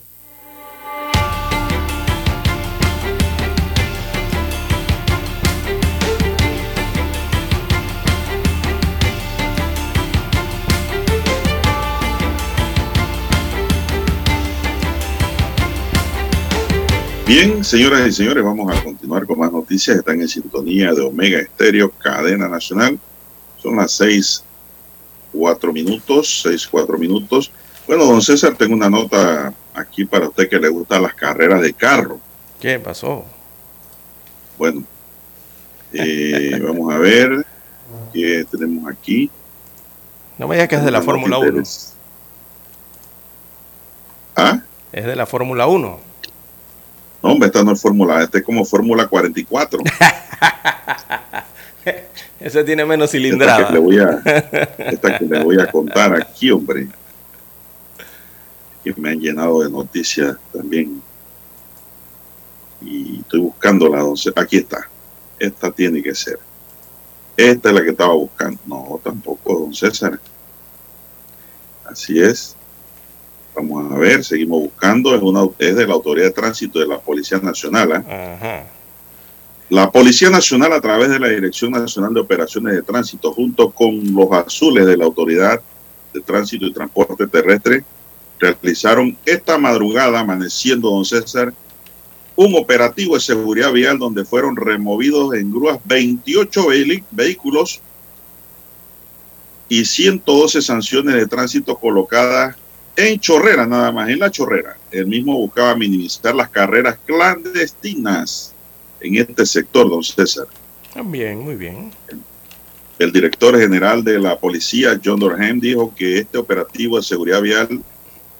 [17.27, 19.97] Bien, señoras y señores, vamos a continuar con más noticias.
[19.97, 23.01] Están en sintonía de Omega Estéreo, cadena nacional.
[23.57, 24.45] Son las seis,
[25.33, 27.51] cuatro minutos, seis, cuatro minutos.
[27.87, 31.73] Bueno, don César, tengo una nota aquí para usted que le gustan las carreras de
[31.73, 32.21] carro.
[32.61, 33.25] ¿Qué pasó?
[34.57, 34.85] Bueno,
[35.93, 37.45] eh, vamos a ver
[38.13, 39.31] qué tenemos aquí.
[40.39, 41.63] No me digas que es de la Fórmula 1.
[44.37, 44.61] ¿Ah?
[44.93, 46.01] Es de la Fórmula 1.
[47.23, 49.81] No, hombre, esta no es Fórmula, esta es como Fórmula 44.
[52.41, 53.59] Ese tiene menos cilindrada.
[53.59, 54.23] Esta que, le voy a,
[54.79, 56.89] esta que le voy a contar aquí, hombre.
[58.83, 61.01] Que me han llenado de noticias también.
[62.81, 64.05] Y estoy buscándola.
[64.37, 64.89] Aquí está.
[65.39, 66.39] Esta tiene que ser.
[67.37, 68.61] Esta es la que estaba buscando.
[68.67, 70.19] No, tampoco, don César.
[71.85, 72.57] Así es.
[73.55, 75.15] Vamos a ver, seguimos buscando.
[75.15, 78.05] Es, una, es de la Autoridad de Tránsito de la Policía Nacional.
[78.09, 78.65] ¿eh?
[79.69, 84.15] La Policía Nacional, a través de la Dirección Nacional de Operaciones de Tránsito, junto con
[84.15, 85.61] los azules de la Autoridad
[86.13, 87.85] de Tránsito y Transporte Terrestre,
[88.43, 91.55] realizaron esta madrugada, amaneciendo, don César,
[92.35, 96.67] un operativo de seguridad vial donde fueron removidos en grúas 28
[97.11, 97.81] vehículos
[99.69, 102.57] y 112 sanciones de tránsito colocadas
[102.97, 104.77] en Chorrera nada más, en la Chorrera.
[104.91, 108.53] El mismo buscaba minimizar las carreras clandestinas
[109.01, 110.47] en este sector, don César.
[111.05, 111.93] Bien, muy bien.
[112.99, 117.83] El director general de la policía, John Dorham, dijo que este operativo de seguridad vial,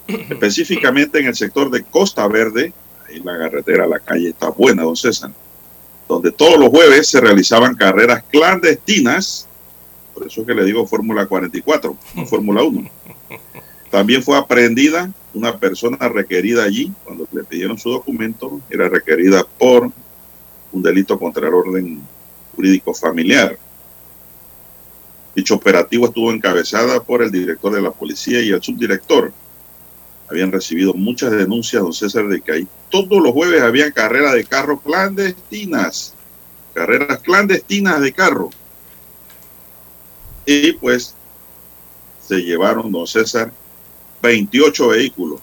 [0.07, 2.73] específicamente en el sector de Costa Verde,
[3.09, 5.31] ahí la carretera, la calle está buena, don César,
[6.09, 9.49] donde todos los jueves se realizaban carreras clandestinas,
[10.15, 12.91] por eso que le digo Fórmula 44, no Fórmula 1
[13.93, 19.93] también fue aprehendida una persona requerida allí, cuando le pidieron su documento, era requerida por
[20.73, 22.01] un delito contra el orden
[22.57, 23.59] jurídico familiar.
[25.37, 29.31] Dicho operativo estuvo encabezada por el director de la policía y el subdirector.
[30.29, 34.45] Habían recibido muchas denuncias, don César, de que ahí todos los jueves habían carreras de
[34.45, 36.15] carro clandestinas,
[36.75, 38.51] carreras clandestinas de carro.
[40.47, 41.15] Y pues
[42.27, 43.53] se llevaron, don César,
[44.23, 45.41] 28 vehículos.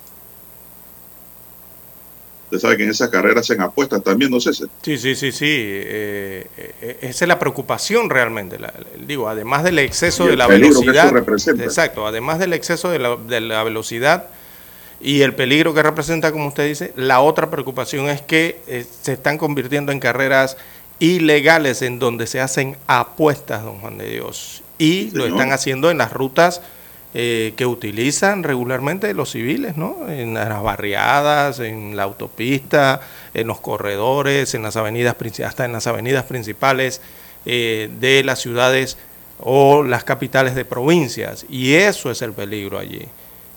[2.45, 4.53] Usted sabe que en esas carreras se apuestas también, no sé.
[4.53, 4.67] Sí,
[4.97, 5.45] sí, sí, sí.
[5.45, 8.57] Eh, eh, esa es la preocupación realmente.
[9.05, 11.15] digo, además del exceso de la velocidad.
[11.61, 14.30] Exacto, además del exceso de la, de la velocidad
[15.01, 19.13] y el peligro que representa, como usted dice, la otra preocupación es que eh, se
[19.13, 20.57] están convirtiendo en carreras
[20.99, 24.61] ilegales en donde se hacen apuestas, don Juan de Dios.
[24.77, 26.61] Y lo están haciendo en las rutas
[27.13, 30.09] eh, que utilizan regularmente los civiles, ¿no?
[30.09, 33.01] En las barriadas, en la autopista,
[33.33, 37.01] en los corredores, en las avenidas, hasta en las avenidas principales
[37.45, 38.97] eh, de las ciudades
[39.39, 41.45] o las capitales de provincias.
[41.49, 43.07] Y eso es el peligro allí.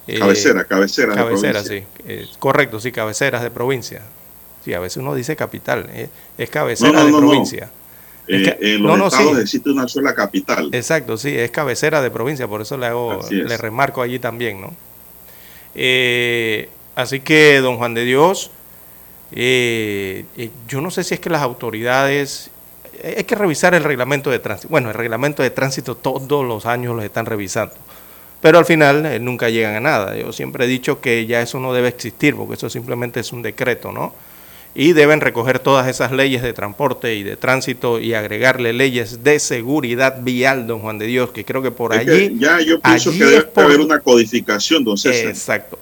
[0.06, 1.14] Eh, cabecera, cabecera.
[1.14, 1.84] Cabecera, sí.
[2.38, 4.02] correcto, sí, cabeceras de provincia.
[4.64, 5.88] Sí, a veces uno dice capital,
[6.38, 7.70] es cabecera de provincia.
[8.28, 10.70] Eh, en los estados existe una sola capital.
[10.72, 14.74] Exacto, sí, es cabecera de provincia, por eso le hago, le remarco allí también, ¿no?
[15.74, 18.50] Eh, así que, don Juan de Dios,
[19.32, 20.24] eh,
[20.68, 22.50] yo no sé si es que las autoridades,
[23.02, 24.68] hay que revisar el reglamento de tránsito.
[24.68, 27.74] Bueno, el reglamento de tránsito todos los años lo están revisando,
[28.42, 30.16] pero al final nunca llegan a nada.
[30.18, 33.40] Yo siempre he dicho que ya eso no debe existir, porque eso simplemente es un
[33.40, 34.12] decreto, ¿no?
[34.74, 39.38] y deben recoger todas esas leyes de transporte y de tránsito y agregarle leyes de
[39.38, 42.36] seguridad vial, don Juan de Dios, que creo que por allí...
[42.38, 45.28] ya yo pienso que debe haber una codificación, don César.
[45.28, 45.78] Exacto.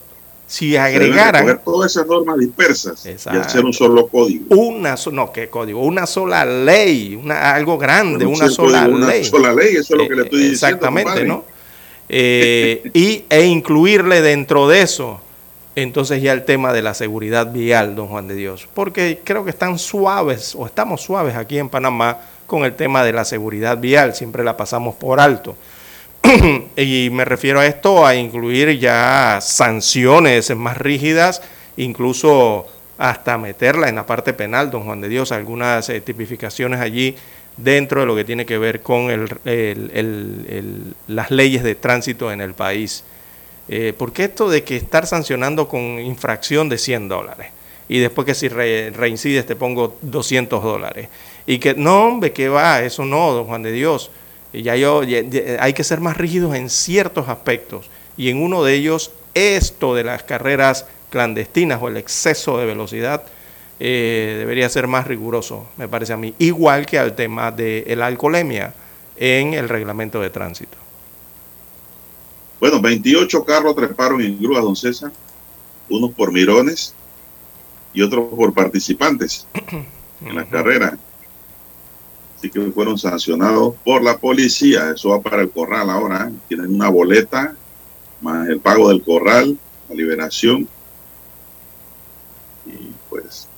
[0.49, 1.61] Si agregaran...
[1.65, 4.57] todas esas normas dispersas y hacer un solo código.
[4.57, 5.81] Una, no, ¿qué código?
[5.85, 8.95] Una sola ley, una, algo grande, una sola ley.
[8.97, 10.67] Una sola ley, eso es lo que le estoy diciendo.
[10.67, 11.45] Exactamente, ¿no?
[12.13, 15.21] Eh, y, e incluirle dentro de eso
[15.77, 19.51] entonces ya el tema de la seguridad vial, don Juan de Dios, porque creo que
[19.51, 24.15] están suaves o estamos suaves aquí en Panamá con el tema de la seguridad vial,
[24.15, 25.57] siempre la pasamos por alto.
[26.77, 31.41] y me refiero a esto a incluir ya sanciones más rígidas,
[31.77, 32.67] incluso
[32.99, 37.17] hasta meterla en la parte penal, don Juan de Dios, algunas eh, tipificaciones allí
[37.63, 39.29] dentro de lo que tiene que ver con
[41.09, 43.05] las leyes de tránsito en el país.
[43.69, 47.49] Eh, ¿Por qué esto de que estar sancionando con infracción de 100 dólares?
[47.89, 51.09] Y después que si reincides te pongo 200 dólares.
[51.47, 54.11] Y que, no, hombre, que va, eso no, don Juan de Dios.
[54.53, 55.03] Y ya yo,
[55.59, 57.91] hay que ser más rígidos en ciertos aspectos.
[58.17, 63.25] Y en uno de ellos, esto de las carreras clandestinas o el exceso de velocidad
[63.81, 66.35] eh, debería ser más riguroso, me parece a mí.
[66.39, 68.75] Igual que al tema de la alcoholemia
[69.17, 70.77] en el reglamento de tránsito.
[72.61, 75.11] Bueno, 28 carros treparon en grúas, don César,
[75.89, 76.95] unos por mirones
[77.95, 79.47] y otros por participantes
[80.25, 80.99] en la carrera.
[82.37, 84.91] Así que fueron sancionados por la policía.
[84.95, 86.29] Eso va para el corral ahora.
[86.31, 86.35] ¿eh?
[86.49, 87.55] Tienen una boleta
[88.21, 89.59] más el pago del corral,
[89.89, 90.69] la liberación.
[92.67, 93.49] Y pues,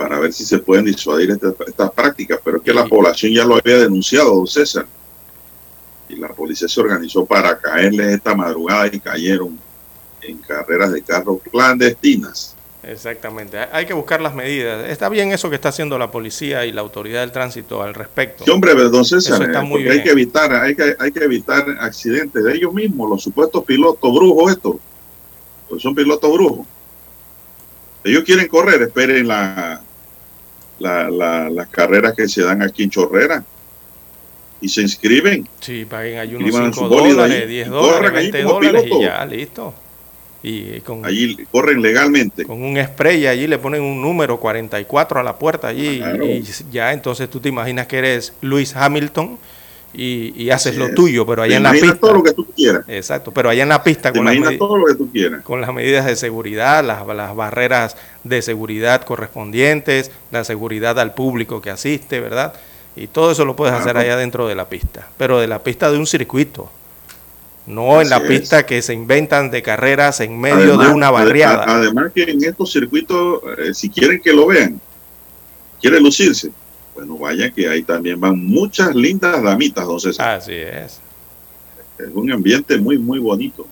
[0.00, 2.40] para ver si se pueden disuadir estas prácticas.
[2.42, 4.86] Pero es que la población ya lo había denunciado, don César
[6.10, 9.58] y la policía se organizó para caerles esta madrugada y cayeron
[10.22, 12.56] en carreras de carros clandestinas.
[12.82, 14.88] Exactamente, hay que buscar las medidas.
[14.88, 18.44] Está bien eso que está haciendo la policía y la autoridad del tránsito al respecto.
[18.44, 19.92] Sí, hombre, entonces está muy bien.
[19.92, 24.12] hay que evitar, hay que, hay que evitar accidentes de ellos mismos, los supuestos pilotos
[24.12, 24.76] brujos estos,
[25.68, 26.66] pues son pilotos brujos.
[28.02, 29.82] Ellos quieren correr, esperen la,
[30.80, 33.44] la, las carreras que se dan aquí en Chorrera
[34.60, 35.48] y se inscriben.
[35.60, 39.74] Sí, paguen hay unos 5 dólares, 10 dólares, 20 dólares y ya, listo.
[40.42, 42.44] Y con, allí corren legalmente.
[42.44, 46.92] Con un spray allí le ponen un número 44 a la puerta allí y ya
[46.92, 49.38] entonces tú te imaginas que eres Luis Hamilton
[49.92, 51.94] y, y haces lo tuyo, pero allá en la pista.
[51.96, 52.84] todo lo que tú quieras.
[52.86, 55.42] Exacto, pero allá en la pista con, las todo lo que tú quieras.
[55.42, 61.60] con las medidas de seguridad, las, las barreras de seguridad correspondientes, la seguridad al público
[61.60, 62.54] que asiste, ¿verdad?
[62.96, 65.90] Y todo eso lo puedes hacer allá dentro de la pista, pero de la pista
[65.90, 66.70] de un circuito.
[67.66, 71.64] No en la pista que se inventan de carreras en medio de una barriada.
[71.68, 74.80] Además que en estos circuitos, eh, si quieren que lo vean,
[75.80, 76.50] quieren lucirse,
[77.00, 80.20] bueno, vaya que ahí también van muchas lindas damitas, entonces.
[80.20, 81.00] Así es.
[81.98, 83.66] Es un ambiente muy, muy bonito.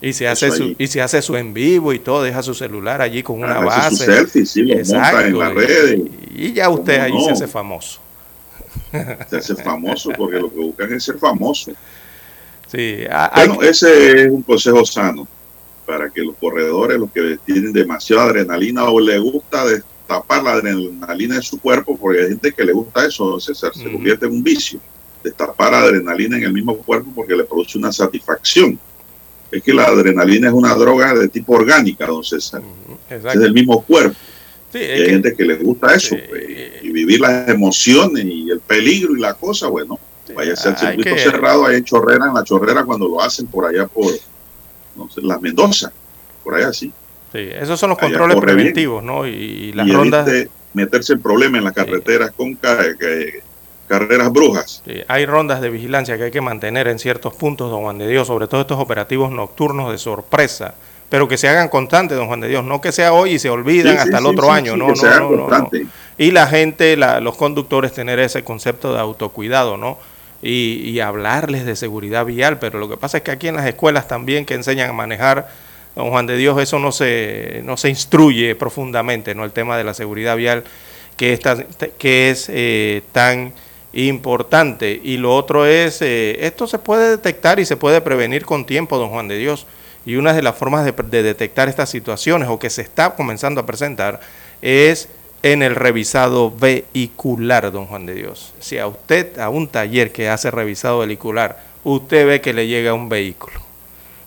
[0.00, 3.00] Y se, hace su, y se hace su en vivo y todo, deja su celular
[3.00, 3.96] allí con una base.
[3.96, 6.00] Su selfie, sí, lo monta en las redes.
[6.34, 8.00] Y, ya usted ahí se hace famoso.
[9.30, 11.70] Se hace famoso porque lo que buscan es ser famoso.
[12.66, 13.04] Sí,
[13.36, 15.28] bueno, ese es un consejo sano
[15.86, 19.64] para que los corredores, los que tienen demasiada adrenalina o le gusta
[20.12, 23.90] destapar la adrenalina de su cuerpo, porque hay gente que le gusta eso, César, se
[23.90, 24.80] convierte en un vicio,
[25.22, 28.78] destapar adrenalina en el mismo cuerpo porque le produce una satisfacción.
[29.50, 32.62] Es que la adrenalina es una droga de tipo orgánica, don César.
[33.08, 34.16] Es del mismo cuerpo
[34.74, 36.44] hay gente que le gusta eso, pues,
[36.82, 39.98] y vivir las emociones y el peligro y la cosa, bueno,
[40.34, 43.66] vaya a ser circuito cerrado ahí en Chorrera, en la Chorrera, cuando lo hacen por
[43.66, 44.12] allá por,
[44.96, 45.92] no sé, las Mendoza,
[46.42, 46.92] por allá sí.
[47.32, 49.26] Sí, esos son los controles preventivos, ¿no?
[49.26, 50.26] Y, las rondas.
[50.26, 52.54] de meterse en problemas en las carreteras con
[53.88, 54.82] carreras brujas.
[55.08, 58.26] hay rondas de vigilancia que hay que mantener en ciertos puntos, don Juan de Dios,
[58.26, 60.74] sobre todo estos operativos nocturnos de sorpresa
[61.12, 63.50] pero que se hagan constantes, don Juan de Dios, no que sea hoy y se
[63.50, 65.70] olvidan hasta el otro año, no, no, no,
[66.16, 69.98] Y la gente, los conductores, tener ese concepto de autocuidado, ¿no?
[70.40, 74.08] Y, hablarles de seguridad vial, pero lo que pasa es que aquí en las escuelas
[74.08, 75.50] también que enseñan a manejar,
[75.94, 79.44] don Juan de Dios, eso no se, no se instruye profundamente, ¿no?
[79.44, 80.64] El tema de la seguridad vial,
[81.16, 81.66] que es tan,
[81.98, 83.52] que es, eh, tan
[83.92, 85.00] importante.
[85.02, 88.98] Y lo otro es, eh, esto se puede detectar y se puede prevenir con tiempo,
[88.98, 89.66] don Juan de Dios.
[90.04, 93.66] Y una de las formas de, detectar estas situaciones o que se está comenzando a
[93.66, 94.20] presentar
[94.60, 95.08] es
[95.42, 98.54] en el revisado vehicular, don Juan de Dios.
[98.60, 102.94] Si a usted, a un taller que hace revisado vehicular, usted ve que le llega
[102.94, 103.71] un vehículo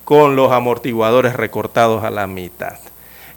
[0.05, 2.77] con los amortiguadores recortados a la mitad,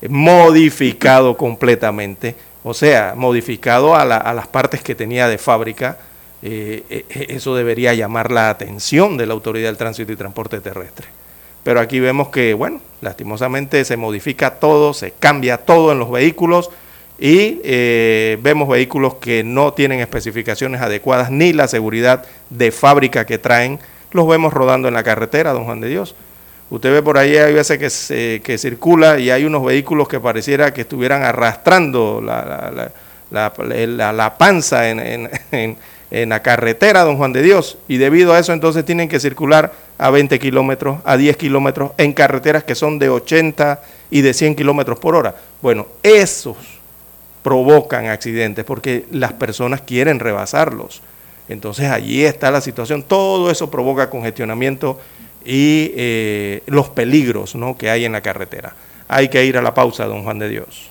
[0.09, 5.99] modificado completamente, o sea, modificado a, las partes que tenía de fábrica,
[6.43, 11.07] eh, eh, eso debería llamar la atención de la Autoridad del Tránsito y Transporte Terrestre.
[11.65, 16.71] Pero aquí vemos que, bueno, lastimosamente se modifica todo, se cambia todo en los vehículos
[17.19, 23.39] y eh, vemos vehículos que no tienen especificaciones adecuadas ni la seguridad de fábrica que
[23.39, 23.81] traen,
[24.13, 26.15] los vemos rodando en la carretera, don Juan de Dios.
[26.71, 30.21] Usted ve por ahí, hay veces que, se, que circula y hay unos vehículos que
[30.21, 32.91] pareciera que estuvieran arrastrando la,
[33.31, 35.77] la, la panza en, en,
[36.11, 39.73] en la carretera, don Juan de Dios, y debido a eso entonces tienen que circular
[39.99, 44.55] a 20 kilómetros, a 10 kilómetros, en carreteras que son de 80 y de 100
[44.55, 45.35] kilómetros por hora.
[45.61, 46.57] Bueno, esos
[47.43, 51.03] provocan accidentes porque las personas quieren rebasarlos.
[51.49, 53.03] Entonces allí está la situación.
[53.03, 54.99] Todo eso provoca congestionamiento
[55.45, 57.77] y eh, los peligros ¿no?
[57.77, 58.75] que hay en la carretera.
[59.09, 60.91] Hay que ir a la pausa, don Juan de Dios.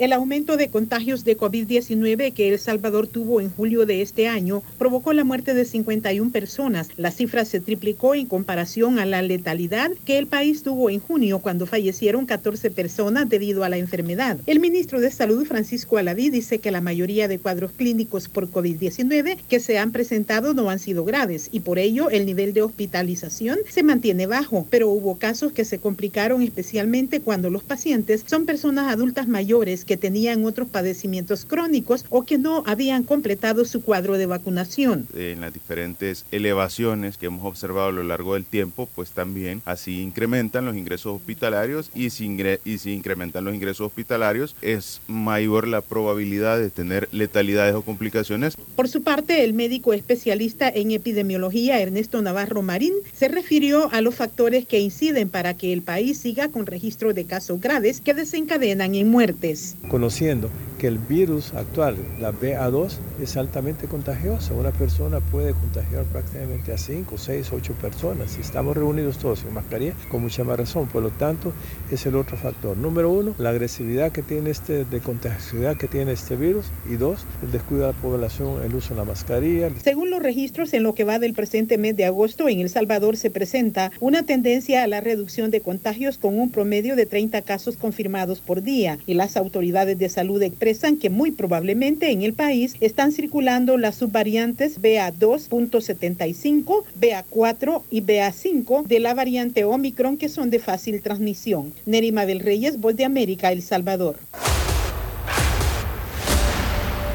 [0.00, 4.62] El aumento de contagios de COVID-19 que El Salvador tuvo en julio de este año
[4.78, 6.88] provocó la muerte de 51 personas.
[6.96, 11.40] La cifra se triplicó en comparación a la letalidad que el país tuvo en junio
[11.40, 14.38] cuando fallecieron 14 personas debido a la enfermedad.
[14.46, 19.36] El ministro de Salud, Francisco Alaví, dice que la mayoría de cuadros clínicos por COVID-19
[19.50, 23.58] que se han presentado no han sido graves y por ello el nivel de hospitalización
[23.68, 28.90] se mantiene bajo, pero hubo casos que se complicaron especialmente cuando los pacientes son personas
[28.90, 34.26] adultas mayores que tenían otros padecimientos crónicos o que no habían completado su cuadro de
[34.26, 35.08] vacunación.
[35.16, 40.00] En las diferentes elevaciones que hemos observado a lo largo del tiempo, pues también así
[40.00, 42.30] incrementan los ingresos hospitalarios y si,
[42.64, 48.56] y si incrementan los ingresos hospitalarios es mayor la probabilidad de tener letalidades o complicaciones.
[48.76, 54.14] Por su parte, el médico especialista en epidemiología Ernesto Navarro Marín se refirió a los
[54.14, 58.94] factores que inciden para que el país siga con registro de casos graves que desencadenan
[58.94, 64.54] en muertes conociendo que el virus actual, la BA2, es altamente contagiosa.
[64.54, 68.30] Una persona puede contagiar prácticamente a 5, 6, 8 personas.
[68.30, 70.88] Si estamos reunidos todos en mascarilla, con mucha más razón.
[70.88, 71.52] Por lo tanto,
[71.90, 72.78] es el otro factor.
[72.78, 76.64] Número uno, la agresividad que tiene este, de contagiosidad que tiene este virus.
[76.90, 79.68] Y dos, el descuido de la población, el uso de la mascarilla.
[79.84, 83.18] Según los registros, en lo que va del presente mes de agosto, en El Salvador
[83.18, 87.76] se presenta una tendencia a la reducción de contagios con un promedio de 30 casos
[87.76, 88.98] confirmados por día.
[89.06, 93.96] Y las autoridades de salud expresan que muy probablemente en el país están circulando las
[93.96, 101.74] subvariantes BA2.75, BA4 y BA5 de la variante Omicron que son de fácil transmisión.
[101.84, 104.16] Nerima del Reyes, Voz de América, El Salvador.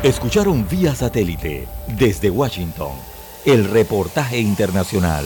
[0.03, 1.63] Escucharon vía satélite
[1.97, 2.91] desde Washington
[3.45, 5.25] el reportaje internacional.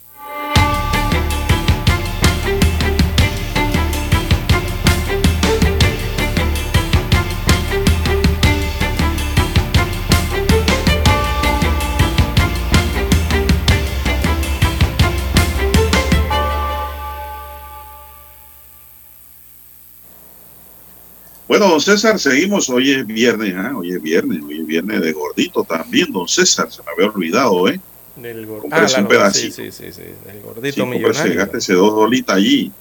[21.51, 22.69] Bueno, don César, seguimos.
[22.69, 23.73] Hoy es viernes, ¿ah?
[23.75, 26.71] hoy es viernes, hoy es viernes de gordito también, don César.
[26.71, 27.77] Se me había olvidado, ¿eh?
[28.15, 29.55] Del gor- Cómprese Ah, un pedacito.
[29.57, 31.35] sí, sí, sí, sí, del Sí, gordito cómprese, millonario.
[31.35, 32.71] gástese dos dolitas allí,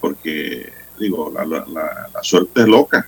[0.00, 3.06] porque, digo, la, la- la- la suerte es loca.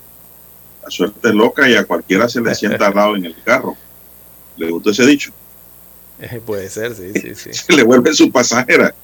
[0.82, 3.78] La suerte es loca y a cualquiera se le sienta al lado en el carro.
[4.58, 5.30] ¿Le gustó ese dicho?
[6.20, 7.50] Eh, puede ser, sí, sí, sí.
[7.54, 8.94] Se le vuelve su pasajera.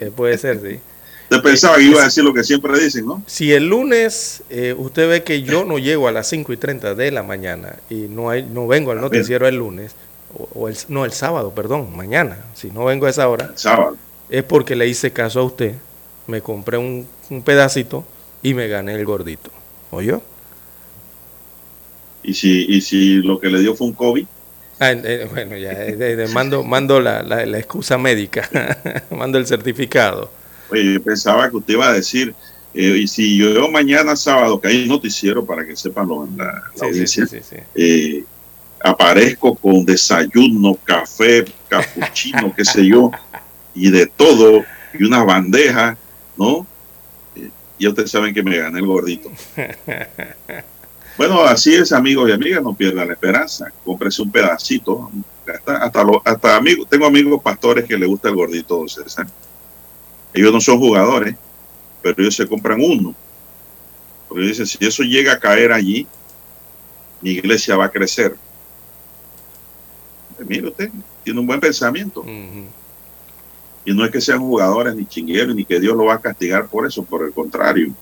[0.00, 0.80] Eh, puede ser, sí.
[1.28, 3.22] Usted pensaba que iba a decir lo que siempre dicen, ¿no?
[3.26, 6.94] Si el lunes eh, usted ve que yo no llego a las 5 y 30
[6.94, 9.10] de la mañana y no hay, no vengo al A ver.
[9.12, 9.92] noticiero el lunes,
[10.38, 13.96] o, o el, no el sábado, perdón, mañana, si no vengo a esa hora, Sábado.
[14.28, 15.74] es porque le hice caso a usted,
[16.28, 18.04] me compré un, un pedacito
[18.42, 19.50] y me gané el gordito.
[19.90, 20.22] ¿Oyó?
[22.22, 24.26] Y si, y si lo que le dio fue un COVID,
[24.78, 28.46] Ah, eh, bueno, ya eh, mando, mando la, la- la excusa médica,
[29.10, 30.30] mando el certificado.
[30.70, 32.34] Oye, yo pensaba que usted iba a decir,
[32.78, 36.62] Eh, y si yo mañana sábado, que hay noticiero para que sepan lo, la, la
[36.74, 37.56] Sí, audiencia, sí, sí, sí.
[37.74, 38.24] eh,
[38.84, 43.10] aparezco con desayuno, café, capuchino, qué sé yo,
[43.74, 44.62] y de todo,
[44.92, 45.96] y una bandeja,
[46.36, 46.66] ¿no?
[47.34, 47.48] Eh,
[47.78, 49.30] ya ustedes saben que me gané el gordito.
[51.16, 53.72] Bueno, así es, amigos y amigas, no pierdan la esperanza.
[53.86, 55.10] Cómprese un pedacito.
[55.46, 59.26] Hasta, hasta, lo- hasta amigos, tengo amigos pastores que les gusta el gordito, César.
[60.34, 61.34] Ellos no son jugadores,
[62.02, 63.14] pero ellos se compran uno.
[64.28, 66.06] Porque dicen, si eso llega a caer allí,
[67.20, 68.36] mi iglesia va a crecer.
[70.38, 70.90] Eh, Mire usted,
[71.24, 72.24] tiene un buen pensamiento.
[73.84, 76.66] Y no es que sean jugadores ni chingueros, ni que Dios lo va a castigar
[76.66, 77.92] por eso, por el contrario.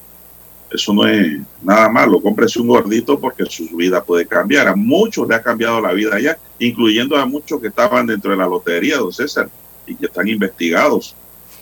[0.70, 2.20] Eso no es nada malo.
[2.20, 4.66] Cómprese un gordito porque su vida puede cambiar.
[4.66, 8.38] A muchos le ha cambiado la vida ya, incluyendo a muchos que estaban dentro de
[8.38, 9.48] la lotería, don César,
[9.86, 11.14] y que están investigados.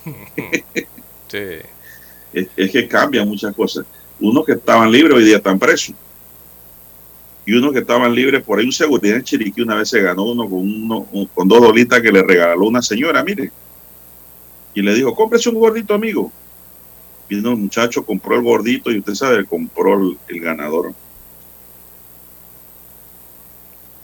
[2.33, 3.85] Es, es que cambian muchas cosas.
[4.21, 5.95] Unos que estaban libres hoy día están presos.
[7.45, 10.25] Y unos que estaban libres por ahí, un seguridad en Chiriquí una vez se ganó
[10.25, 13.51] uno con, uno, con dos dolitas que le regaló una señora, mire.
[14.75, 16.31] Y le dijo, cómprese un gordito, amigo.
[17.29, 20.95] Vino el muchacho, compró el gordito y usted sabe, compró el, el ganador.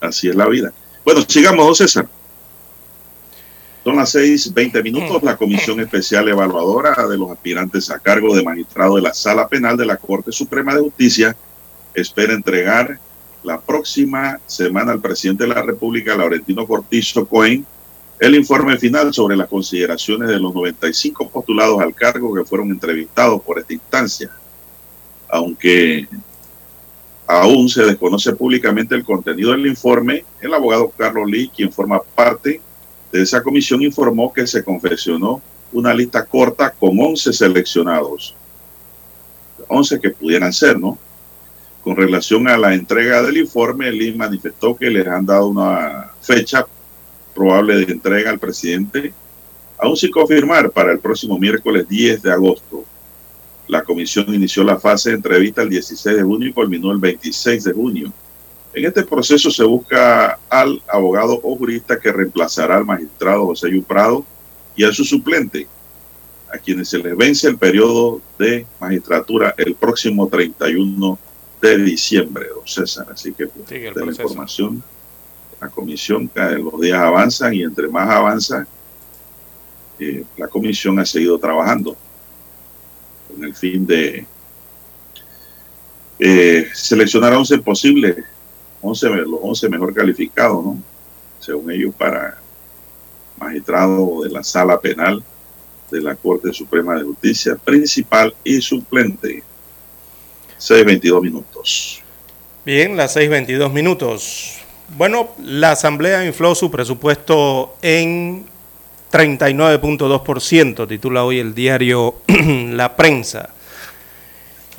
[0.00, 0.72] Así es la vida.
[1.04, 2.08] Bueno, sigamos, don César.
[3.88, 5.22] Son las seis veinte minutos.
[5.22, 9.78] La Comisión Especial Evaluadora de los aspirantes a cargo de magistrado de la Sala Penal
[9.78, 11.34] de la Corte Suprema de Justicia
[11.94, 12.98] espera entregar
[13.42, 17.64] la próxima semana al presidente de la República, Laurentino Cortizo Cohen,
[18.20, 23.40] el informe final sobre las consideraciones de los 95 postulados al cargo que fueron entrevistados
[23.40, 24.30] por esta instancia.
[25.30, 26.06] Aunque
[27.26, 32.60] aún se desconoce públicamente el contenido del informe, el abogado Carlos Lee, quien forma parte
[33.12, 35.42] de esa comisión, informó que se confeccionó
[35.72, 38.34] una lista corta con 11 seleccionados.
[39.68, 40.98] 11 que pudieran ser, ¿no?
[41.82, 46.66] Con relación a la entrega del informe, Lee manifestó que les han dado una fecha
[47.34, 49.12] probable de entrega al presidente,
[49.78, 52.84] aún sin confirmar, para el próximo miércoles 10 de agosto.
[53.68, 57.64] La comisión inició la fase de entrevista el 16 de junio y culminó el 26
[57.64, 58.12] de junio.
[58.74, 63.82] En este proceso se busca al abogado o jurista que reemplazará al magistrado José Yu
[63.82, 64.24] Prado
[64.76, 65.66] y a su suplente,
[66.52, 71.18] a quienes se les vence el periodo de magistratura el próximo 31
[71.60, 73.06] de diciembre, don César.
[73.12, 74.82] Así que pues, de la información,
[75.60, 78.66] la comisión, vez los días avanzan y entre más avanza,
[79.98, 81.96] eh, la comisión ha seguido trabajando
[83.28, 84.26] con el fin de
[86.20, 88.16] eh, seleccionar a 11 posibles,
[88.82, 90.76] 11, me- los 11 mejor calificados, ¿no?
[91.40, 92.38] según ellos, para
[93.38, 95.22] magistrado de la sala penal
[95.90, 99.42] de la Corte Suprema de Justicia, principal y suplente.
[100.58, 102.02] 6.22 minutos.
[102.66, 104.58] Bien, las 6.22 minutos.
[104.96, 108.44] Bueno, la Asamblea infló su presupuesto en
[109.12, 113.50] 39.2%, titula hoy el diario La Prensa.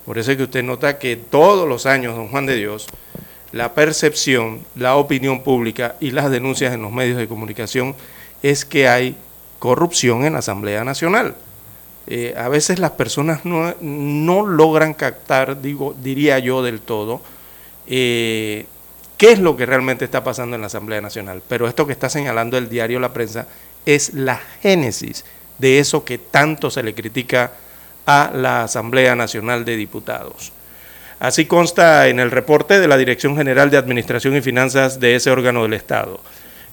[0.04, 2.88] Por eso es que usted nota que todos los años, don Juan de Dios,
[3.52, 7.94] la percepción, la opinión pública y las denuncias en los medios de comunicación
[8.42, 9.14] es que hay
[9.60, 11.36] corrupción en la Asamblea Nacional.
[12.08, 17.20] Eh, a veces las personas no, no logran captar, digo, diría yo del todo,
[17.86, 18.66] eh,
[19.22, 21.42] qué es lo que realmente está pasando en la Asamblea Nacional.
[21.46, 23.46] Pero esto que está señalando el diario La Prensa
[23.86, 25.24] es la génesis
[25.58, 27.52] de eso que tanto se le critica
[28.04, 30.50] a la Asamblea Nacional de Diputados.
[31.20, 35.30] Así consta en el reporte de la Dirección General de Administración y Finanzas de ese
[35.30, 36.18] órgano del Estado.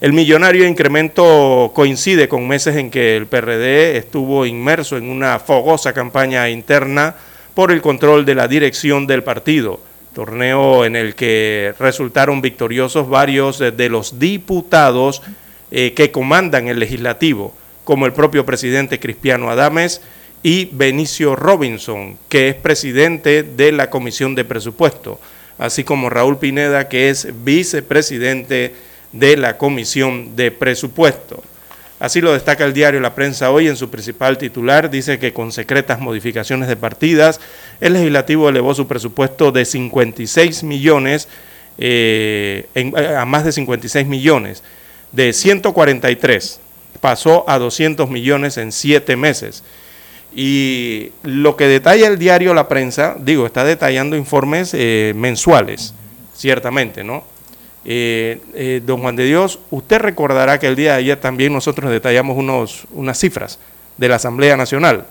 [0.01, 5.93] El millonario incremento coincide con meses en que el PRD estuvo inmerso en una fogosa
[5.93, 7.13] campaña interna
[7.53, 9.81] por el control de la dirección del partido,
[10.13, 15.21] torneo en el que resultaron victoriosos varios de los diputados
[15.71, 20.01] eh, que comandan el legislativo, como el propio presidente Cristiano Adames
[20.41, 25.19] y Benicio Robinson, que es presidente de la Comisión de Presupuesto,
[25.57, 28.73] así como Raúl Pineda, que es vicepresidente
[29.11, 31.43] de la Comisión de Presupuesto.
[31.99, 34.89] Así lo destaca el diario La Prensa hoy en su principal titular.
[34.89, 37.41] Dice que con secretas modificaciones de partidas,
[37.81, 41.27] el legislativo elevó su presupuesto de 56 millones
[41.77, 42.67] eh,
[43.17, 44.63] a más de 56 millones,
[45.13, 46.59] de 143
[46.99, 49.63] pasó a 200 millones en siete meses.
[50.35, 55.93] Y lo que detalla el diario La Prensa, digo, está detallando informes eh, mensuales,
[56.35, 57.23] ciertamente, ¿no?
[57.85, 61.89] Eh, eh, don Juan de Dios, usted recordará que el día de ayer también nosotros
[61.89, 63.59] detallamos unos, unas cifras
[63.97, 65.05] de la Asamblea Nacional.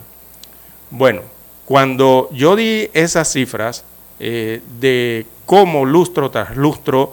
[0.90, 1.22] Bueno,
[1.64, 3.84] cuando yo di esas cifras
[4.18, 7.12] de cómo lustro tras lustro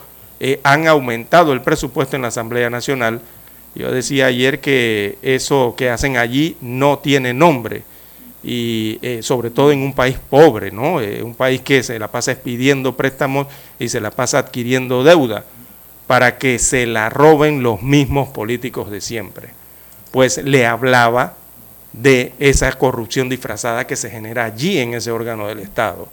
[0.63, 3.21] han aumentado el presupuesto en la Asamblea Nacional,
[3.75, 7.83] yo decía ayer que eso que hacen allí no tiene nombre
[8.47, 11.01] y eh, sobre todo en un país pobre, ¿no?
[11.01, 13.47] Eh, un país que se la pasa pidiendo préstamos
[13.79, 15.45] y se la pasa adquiriendo deuda
[16.05, 19.49] para que se la roben los mismos políticos de siempre.
[20.11, 21.33] Pues le hablaba
[21.91, 26.07] de esa corrupción disfrazada que se genera allí en ese órgano del Estado.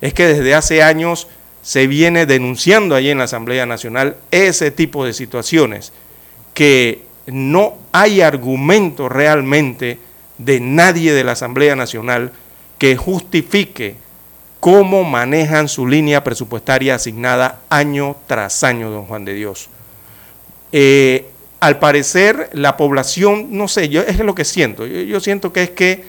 [0.00, 1.26] Es que desde hace años
[1.60, 5.92] se viene denunciando allí en la Asamblea Nacional ese tipo de situaciones
[6.52, 9.98] que no hay argumento realmente
[10.38, 12.32] de nadie de la Asamblea Nacional
[12.78, 13.96] que justifique
[14.60, 19.68] cómo manejan su línea presupuestaria asignada año tras año, don Juan de Dios.
[20.72, 21.26] Eh,
[21.60, 25.70] al parecer, la población, no sé, yo es lo que siento, yo, siento que es
[25.70, 26.04] que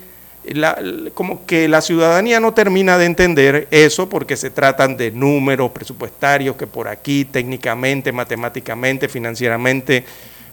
[0.46, 0.78] la,
[1.14, 6.56] como que la ciudadanía no termina de entender eso porque se tratan de números presupuestarios
[6.56, 10.04] que por aquí técnicamente, matemáticamente, financieramente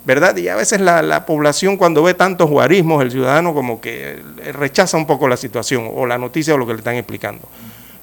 [0.05, 0.37] ¿verdad?
[0.37, 4.21] Y a veces la, población cuando ve tantos guarismos, el ciudadano como que
[4.53, 7.49] rechaza un poco la situación o la noticia o lo que le están explicando.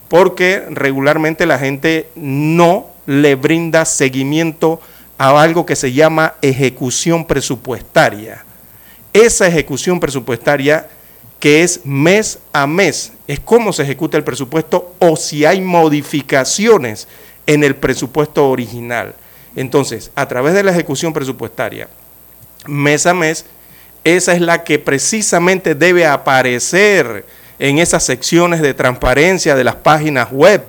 [0.08, 4.80] Porque regularmente la gente no le brinda seguimiento
[5.18, 8.45] a algo que se llama ejecución presupuestaria.
[9.14, 10.88] Esa ejecución presupuestaria
[11.39, 17.08] que es mes a mes, es cómo se ejecuta el presupuesto o si hay modificaciones
[17.45, 19.16] en el presupuesto original.
[19.56, 21.88] Entonces, a través de la ejecución presupuestaria,
[22.68, 23.45] mes a mes,
[24.04, 27.26] esa es la que precisamente debe aparecer
[27.58, 30.64] en esas secciones de transparencia de las páginas web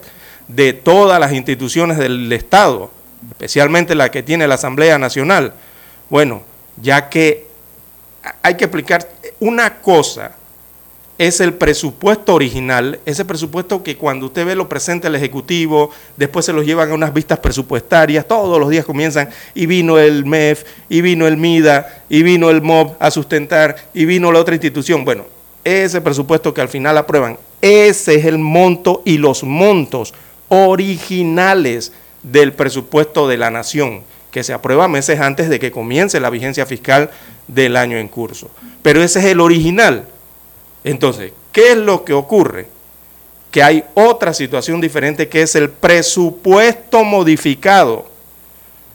[0.48, 2.90] de todas las instituciones del Estado,
[3.30, 5.54] especialmente la que tiene la Asamblea Nacional.
[6.08, 6.42] Bueno,
[6.80, 7.46] ya que
[8.42, 9.08] hay que explicar
[9.38, 10.32] una cosa
[11.20, 16.46] es el presupuesto original, ese presupuesto que cuando usted ve lo presenta el Ejecutivo, después
[16.46, 20.64] se los llevan a unas vistas presupuestarias, todos los días comienzan, y vino el MEF,
[20.88, 25.04] y vino el MIDA, y vino el MOB a sustentar, y vino la otra institución.
[25.04, 25.26] Bueno,
[25.62, 30.14] ese presupuesto que al final aprueban, ese es el monto y los montos
[30.48, 31.92] originales
[32.22, 36.64] del presupuesto de la nación, que se aprueba meses antes de que comience la vigencia
[36.64, 37.10] fiscal
[37.46, 38.50] del año en curso.
[38.80, 40.06] Pero ese es el original
[40.84, 42.68] entonces, ¿qué es lo que ocurre?
[43.50, 48.08] Que hay otra situación diferente que es el presupuesto modificado.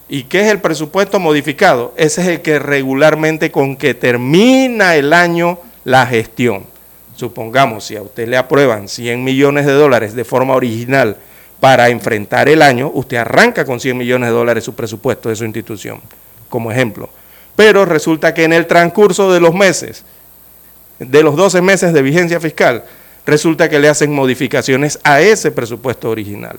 [0.07, 1.93] ¿Y qué es el presupuesto modificado?
[1.97, 6.65] Ese es el que regularmente con que termina el año la gestión.
[7.15, 11.17] Supongamos, si a usted le aprueban 100 millones de dólares de forma original
[11.59, 15.45] para enfrentar el año, usted arranca con 100 millones de dólares su presupuesto de su
[15.45, 16.01] institución,
[16.49, 17.09] como ejemplo.
[17.55, 20.03] Pero resulta que en el transcurso de los meses
[20.99, 22.83] de los 12 meses de vigencia fiscal,
[23.25, 26.57] resulta que le hacen modificaciones a ese presupuesto original.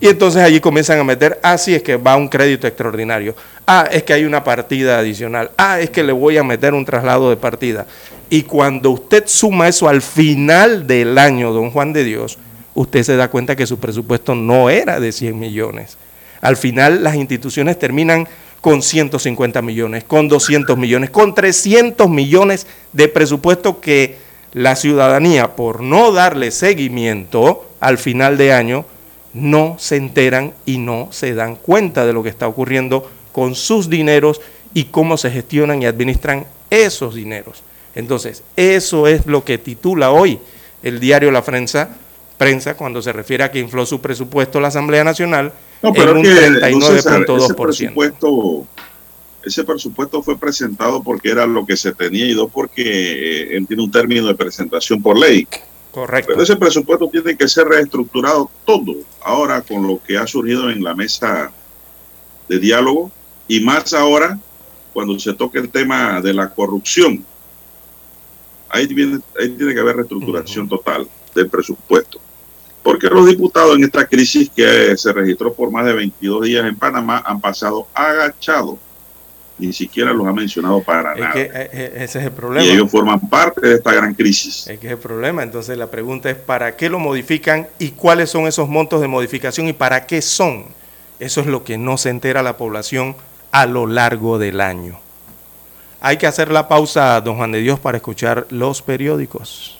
[0.00, 3.34] Y entonces allí comienzan a meter, ah, sí, es que va un crédito extraordinario,
[3.66, 6.86] ah, es que hay una partida adicional, ah, es que le voy a meter un
[6.86, 7.86] traslado de partida.
[8.30, 12.38] Y cuando usted suma eso al final del año, don Juan de Dios,
[12.74, 15.98] usted se da cuenta que su presupuesto no era de 100 millones.
[16.40, 18.26] Al final las instituciones terminan
[18.60, 24.18] con 150 millones, con 200 millones, con 300 millones de presupuesto que
[24.52, 28.84] la ciudadanía, por no darle seguimiento al final de año,
[29.32, 33.88] no se enteran y no se dan cuenta de lo que está ocurriendo con sus
[33.88, 34.40] dineros
[34.74, 37.62] y cómo se gestionan y administran esos dineros.
[37.94, 40.38] Entonces, eso es lo que titula hoy
[40.82, 41.96] el diario La Prensa,
[42.40, 46.24] prensa cuando se refiere a que infló su presupuesto la Asamblea Nacional no, pero un
[46.24, 47.54] 39.2%.
[47.54, 48.66] presupuesto,
[49.44, 53.82] ese presupuesto fue presentado porque era lo que se tenía y dos porque eh, tiene
[53.82, 55.46] un término de presentación por ley.
[55.90, 56.28] Correcto.
[56.32, 60.82] Pero ese presupuesto tiene que ser reestructurado todo ahora con lo que ha surgido en
[60.82, 61.52] la mesa
[62.48, 63.12] de diálogo
[63.48, 64.38] y más ahora
[64.94, 67.22] cuando se toque el tema de la corrupción.
[68.70, 68.88] Ahí,
[69.38, 72.18] ahí tiene que haber reestructuración total del presupuesto
[72.82, 76.76] porque los diputados en esta crisis que se registró por más de 22 días en
[76.76, 78.78] Panamá han pasado agachados
[79.60, 81.32] ni siquiera los ha mencionado para Es nada.
[81.32, 82.64] que eh, eh, ese es el problema.
[82.64, 84.66] Y ellos forman parte de esta gran crisis.
[84.66, 85.42] Es que es el problema.
[85.42, 89.68] Entonces la pregunta es, ¿para qué lo modifican y cuáles son esos montos de modificación
[89.68, 90.64] y para qué son?
[91.18, 93.14] Eso es lo que no se entera la población
[93.52, 94.98] a lo largo del año.
[96.00, 99.79] Hay que hacer la pausa, don Juan de Dios, para escuchar los periódicos.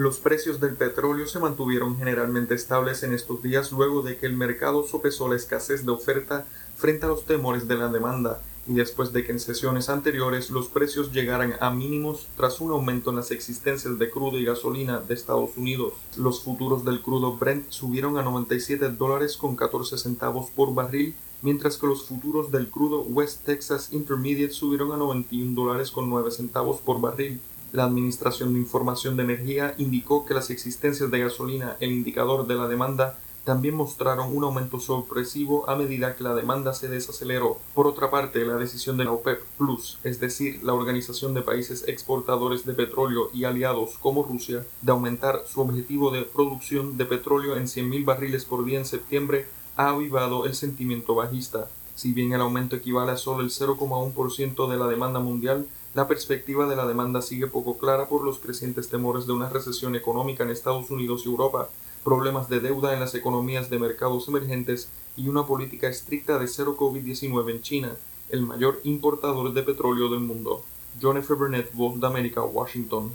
[0.00, 4.32] Los precios del petróleo se mantuvieron generalmente estables en estos días luego de que el
[4.32, 9.12] mercado sopesó la escasez de oferta frente a los temores de la demanda y después
[9.12, 13.30] de que en sesiones anteriores los precios llegaran a mínimos tras un aumento en las
[13.30, 15.92] existencias de crudo y gasolina de Estados Unidos.
[16.16, 21.76] Los futuros del crudo Brent subieron a 97 dólares con 14 centavos por barril, mientras
[21.76, 26.80] que los futuros del crudo West Texas Intermediate subieron a 91 dólares con 9 centavos
[26.80, 27.38] por barril.
[27.72, 32.56] La Administración de Información de Energía indicó que las existencias de gasolina, el indicador de
[32.56, 37.58] la demanda, también mostraron un aumento sorpresivo a medida que la demanda se desaceleró.
[37.74, 41.84] Por otra parte, la decisión de la OPEP Plus, es decir, la Organización de Países
[41.86, 47.56] Exportadores de Petróleo y aliados como Rusia, de aumentar su objetivo de producción de petróleo
[47.56, 49.46] en 100.000 barriles por día en septiembre,
[49.76, 51.70] ha avivado el sentimiento bajista.
[51.94, 56.66] Si bien el aumento equivale a solo el 0,1% de la demanda mundial, la perspectiva
[56.66, 60.50] de la demanda sigue poco clara por los crecientes temores de una recesión económica en
[60.50, 61.68] Estados Unidos y Europa,
[62.04, 66.76] problemas de deuda en las economías de mercados emergentes y una política estricta de cero
[66.78, 67.96] COVID-19 en China,
[68.28, 70.62] el mayor importador de petróleo del mundo.
[71.00, 71.34] F.
[71.34, 73.12] Burnett, Voz de América, Washington.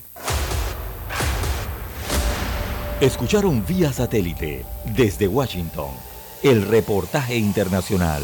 [3.00, 4.66] Escucharon vía satélite
[4.96, 5.92] desde Washington
[6.44, 8.24] el reportaje internacional.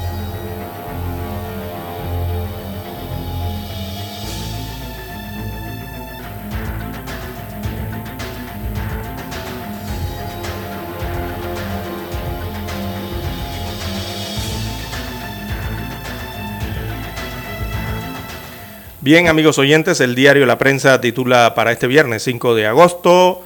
[19.03, 23.41] Bien, amigos oyentes, el diario La Prensa titula para este viernes 5 de agosto,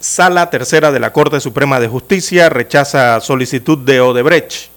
[0.00, 4.70] Sala Tercera de la Corte Suprema de Justicia rechaza solicitud de Odebrecht.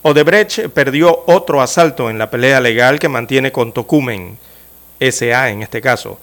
[0.00, 4.38] Odebrecht perdió otro asalto en la pelea legal que mantiene con Tocumen,
[4.98, 6.18] SA en este caso.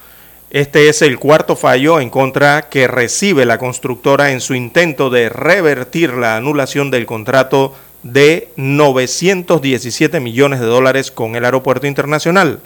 [0.49, 5.29] Este es el cuarto fallo en contra que recibe la constructora en su intento de
[5.29, 7.75] revertir la anulación del contrato
[8.13, 12.59] de 917 millones de dólares con el Aeropuerto Internacional.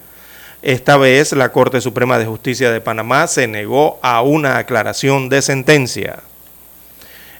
[0.61, 5.41] Esta vez la Corte Suprema de Justicia de Panamá se negó a una aclaración de
[5.41, 6.19] sentencia.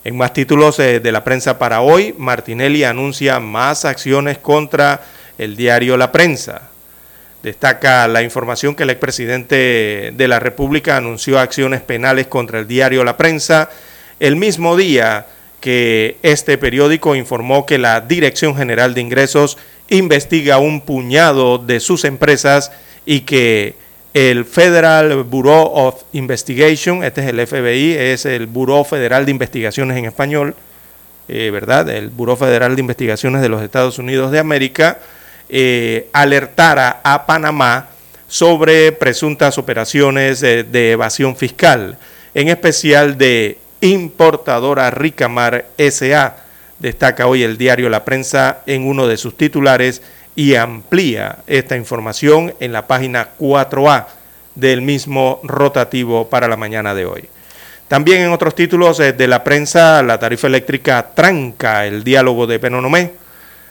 [0.03, 5.01] En más títulos eh, de la prensa para hoy, Martinelli anuncia más acciones contra
[5.37, 6.69] el diario La Prensa.
[7.43, 13.03] Destaca la información que el expresidente de la República anunció acciones penales contra el diario
[13.03, 13.69] La Prensa
[14.19, 15.25] el mismo día
[15.61, 19.57] que este periódico informó que la Dirección General de Ingresos
[19.89, 22.71] investiga un puñado de sus empresas
[23.05, 23.75] y que
[24.13, 29.97] el Federal Bureau of Investigation, este es el FBI, es el Bureau Federal de Investigaciones
[29.97, 30.55] en español,
[31.29, 31.89] eh, ¿verdad?
[31.89, 34.99] El Bureau Federal de Investigaciones de los Estados Unidos de América,
[35.47, 37.89] eh, alertara a Panamá
[38.27, 41.97] sobre presuntas operaciones de, evasión fiscal,
[42.33, 46.37] en especial de importadora Ricamar SA,
[46.79, 50.01] destaca hoy el diario La Prensa en uno de sus titulares
[50.35, 54.05] y amplía esta información en la página 4A
[54.55, 57.29] del mismo rotativo para la mañana de hoy.
[57.87, 62.59] También en otros títulos eh, de la prensa, la tarifa eléctrica tranca el diálogo de
[62.59, 63.11] Penonomé.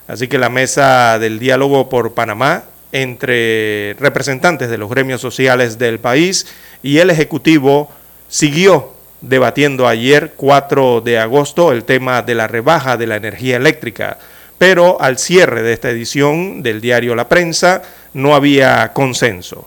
[0.08, 6.00] Así que la mesa del diálogo por Panamá entre representantes de los gremios sociales del
[6.00, 6.46] país
[6.82, 7.90] y el Ejecutivo
[8.28, 14.18] siguió debatiendo ayer 4 de agosto el tema de la rebaja de la energía eléctrica
[14.60, 17.80] pero al cierre de esta edición del diario La Prensa
[18.12, 19.66] no había consenso.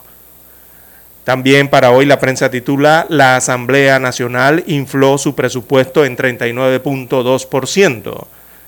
[1.24, 8.28] También para hoy la prensa titula La Asamblea Nacional infló su presupuesto en 39.2%.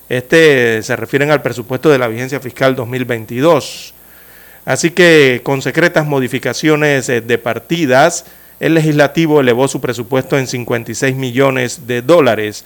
[0.09, 3.93] Este se refieren al presupuesto de la vigencia fiscal 2022.
[4.65, 8.25] Así que con secretas modificaciones eh, de partidas,
[8.65, 12.65] el legislativo elevó su presupuesto en 56 millones de dólares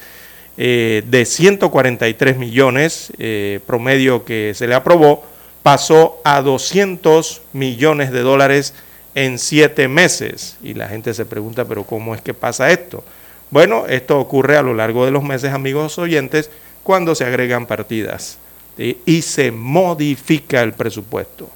[0.56, 5.26] eh, de 143 millones eh, promedio que se le aprobó,
[5.62, 8.72] pasó a 200 millones de dólares
[9.14, 10.56] en siete meses.
[10.62, 13.04] Y la gente se pregunta, pero ¿cómo es que pasa esto?
[13.50, 16.50] Bueno, esto ocurre a lo largo de los meses, amigos oyentes,
[16.82, 18.38] cuando se agregan partidas
[18.78, 21.50] y se modifica el presupuesto.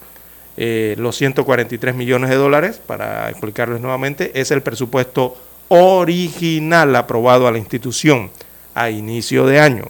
[0.57, 5.37] Eh, los 143 millones de dólares, para explicarles nuevamente, es el presupuesto
[5.69, 8.31] original aprobado a la institución
[8.75, 9.85] a inicio de año.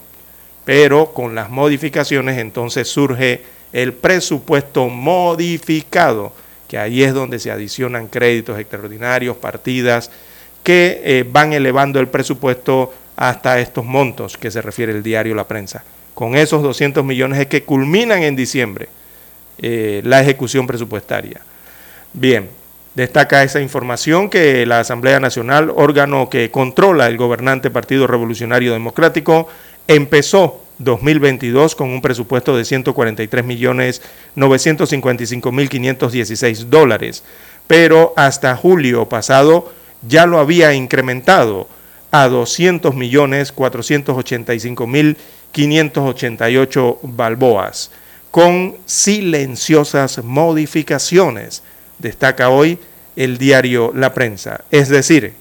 [0.64, 3.42] Pero con las modificaciones entonces surge
[3.72, 6.32] el presupuesto modificado,
[6.68, 10.10] que ahí es donde se adicionan créditos extraordinarios, partidas,
[10.62, 15.46] que eh, van elevando el presupuesto hasta estos montos que se refiere el diario La
[15.46, 15.84] Prensa.
[16.14, 18.88] Con esos 200 millones es que culminan en diciembre
[19.58, 21.40] eh, la ejecución presupuestaria.
[22.12, 22.48] Bien,
[22.94, 29.48] Destaca esa información que la Asamblea Nacional, órgano que controla el gobernante Partido Revolucionario Democrático,
[29.88, 34.00] empezó 2022 con un presupuesto de 143 millones
[34.36, 37.24] 955 mil 516 dólares,
[37.66, 41.68] pero hasta julio pasado ya lo había incrementado
[42.12, 45.16] a 200 millones 485 mil
[45.50, 47.90] 588 balboas,
[48.34, 51.62] con silenciosas modificaciones
[52.00, 52.80] destaca hoy
[53.14, 54.64] el diario La Prensa.
[54.72, 55.34] Es decir,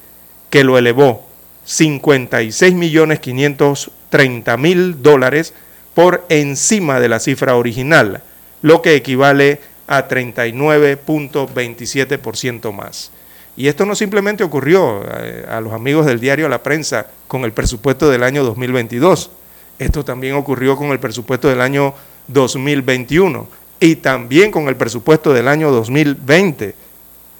[0.51, 1.27] que lo elevó
[1.65, 5.55] 56 millones 530 mil dólares
[5.95, 8.21] por encima de la cifra original,
[8.61, 13.09] lo que equivale a 39.27% más.
[13.57, 17.53] Y esto no simplemente ocurrió eh, a, los amigos del diario La Prensa con el
[17.53, 19.31] presupuesto del año 2022,
[19.79, 21.95] esto también ocurrió con el presupuesto del año
[22.27, 23.47] 2021
[23.79, 26.75] y también con el presupuesto del año 2020,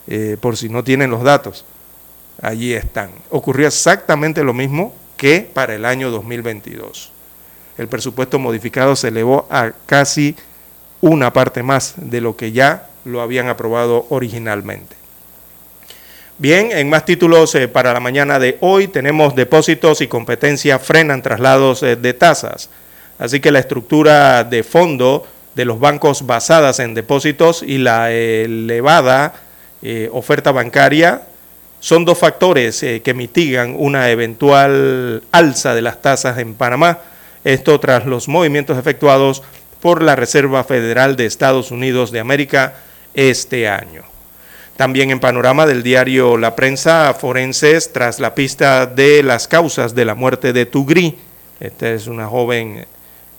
[0.08, 1.66] eh, por si no tienen los datos.
[2.42, 3.12] Allí están.
[3.30, 7.12] Ocurrió exactamente lo mismo que para el año 2022.
[7.78, 10.36] El presupuesto modificado se elevó a casi
[11.02, 14.96] una parte más de lo que ya lo habían aprobado originalmente.
[16.38, 21.22] Bien, en más títulos eh, para la mañana de hoy tenemos depósitos y competencia frenan
[21.22, 22.70] traslados eh, de tasas.
[23.24, 29.34] Así que la estructura de fondo de los bancos basadas en depósitos y la elevada
[29.82, 31.22] eh, oferta bancaria
[31.80, 37.00] son dos factores eh, que mitigan una eventual alza de las tasas en Panamá.
[37.46, 39.42] Esto tras los movimientos efectuados
[39.80, 42.74] por la Reserva Federal de Estados Unidos de América
[43.14, 44.04] este año.
[44.76, 50.04] También en panorama del diario La Prensa, forenses tras la pista de las causas de
[50.04, 51.18] la muerte de Tugri.
[51.62, 52.86] Esta es una joven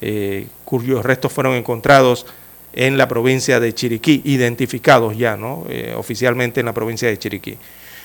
[0.07, 2.26] eh, cuyos restos fueron encontrados
[2.74, 5.64] en la provincia de Chiriquí, identificados ya, ¿no?
[5.70, 7.57] Eh, oficialmente en la provincia de Chiriquí.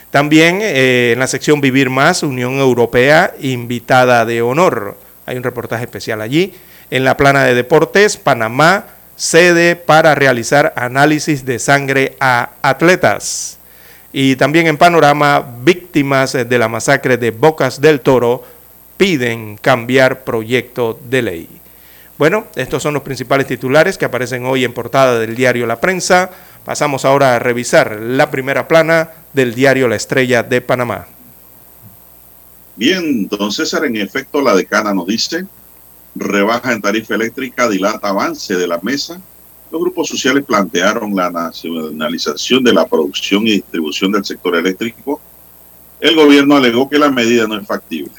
[0.10, 4.98] También eh, en la sección Vivir Más, Unión Europea, invitada de honor.
[5.26, 6.54] Hay un reportaje especial allí.
[6.90, 8.86] En la plana de deportes, Panamá,
[9.18, 13.58] sede para realizar análisis de sangre a atletas.
[14.14, 18.46] Y también en panorama, víctimas de la masacre de Bocas del Toro
[18.96, 21.60] piden cambiar proyecto de ley.
[22.20, 26.30] Bueno, estos son los principales titulares que aparecen hoy en portada del diario La Prensa.
[26.66, 31.08] Pasamos ahora a revisar la primera plana del diario La Estrella de Panamá.
[32.76, 35.46] Bien, don César, en efecto, la decana nos dice,
[36.14, 39.22] rebaja en tarifa eléctrica, dilata avance de la mesa.
[39.72, 45.22] Los grupos sociales plantearon la nacionalización de la producción y distribución del sector eléctrico.
[46.02, 48.12] El gobierno alegó que la medida no es factible.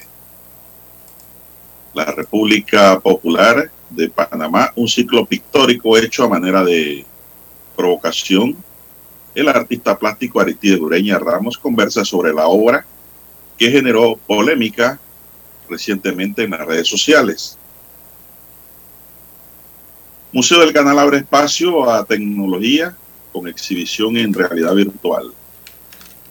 [1.92, 7.04] La República Popular de Panamá, un ciclo pictórico hecho a manera de
[7.76, 8.56] provocación.
[9.34, 12.84] El artista plástico Aristide Ureña Ramos conversa sobre la obra
[13.58, 14.98] que generó polémica
[15.68, 17.58] recientemente en las redes sociales.
[20.32, 22.96] Museo del Canal abre espacio a tecnología
[23.32, 25.32] con exhibición en realidad virtual.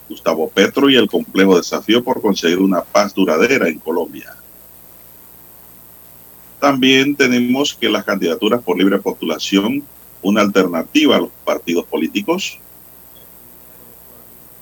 [0.08, 4.39] Gustavo Petro y el complejo desafío por conseguir una paz duradera en Colombia.
[6.60, 9.84] También tenemos que las candidaturas por libre postulación,
[10.22, 12.60] una alternativa a los partidos políticos,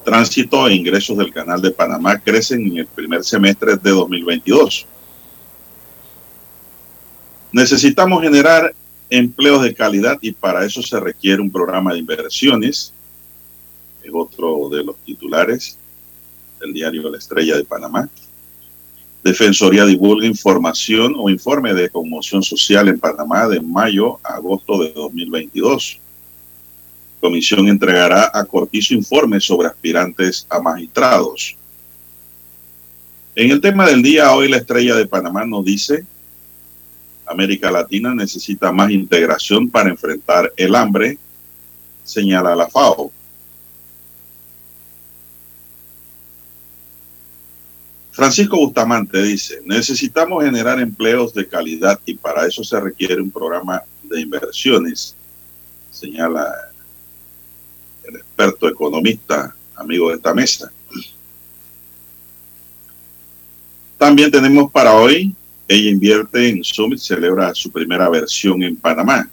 [0.07, 4.85] tránsito e ingresos del Canal de Panamá crecen en el primer semestre de 2022.
[7.51, 8.73] Necesitamos generar
[9.09, 12.93] empleos de calidad y para eso se requiere un programa de inversiones.
[14.01, 15.77] Es otro de los titulares
[16.59, 18.09] del diario La Estrella de Panamá.
[19.23, 24.91] Defensoría divulga información o informe de conmoción social en Panamá de mayo a agosto de
[24.93, 25.99] 2022.
[27.19, 31.57] Comisión entregará a Cortizo informes sobre aspirantes a magistrados.
[33.35, 36.05] En el tema del día, hoy la estrella de Panamá nos dice,
[37.25, 41.17] América Latina necesita más integración para enfrentar el hambre,
[42.03, 43.11] señala la FAO.
[48.17, 53.83] Francisco Bustamante dice, necesitamos generar empleos de calidad y para eso se requiere un programa
[54.01, 55.15] de inversiones,
[55.91, 56.51] señala
[58.05, 60.71] el experto economista, amigo de esta mesa.
[63.99, 65.35] También tenemos para hoy,
[65.67, 69.29] ella invierte en Summit, celebra su primera versión en Panamá.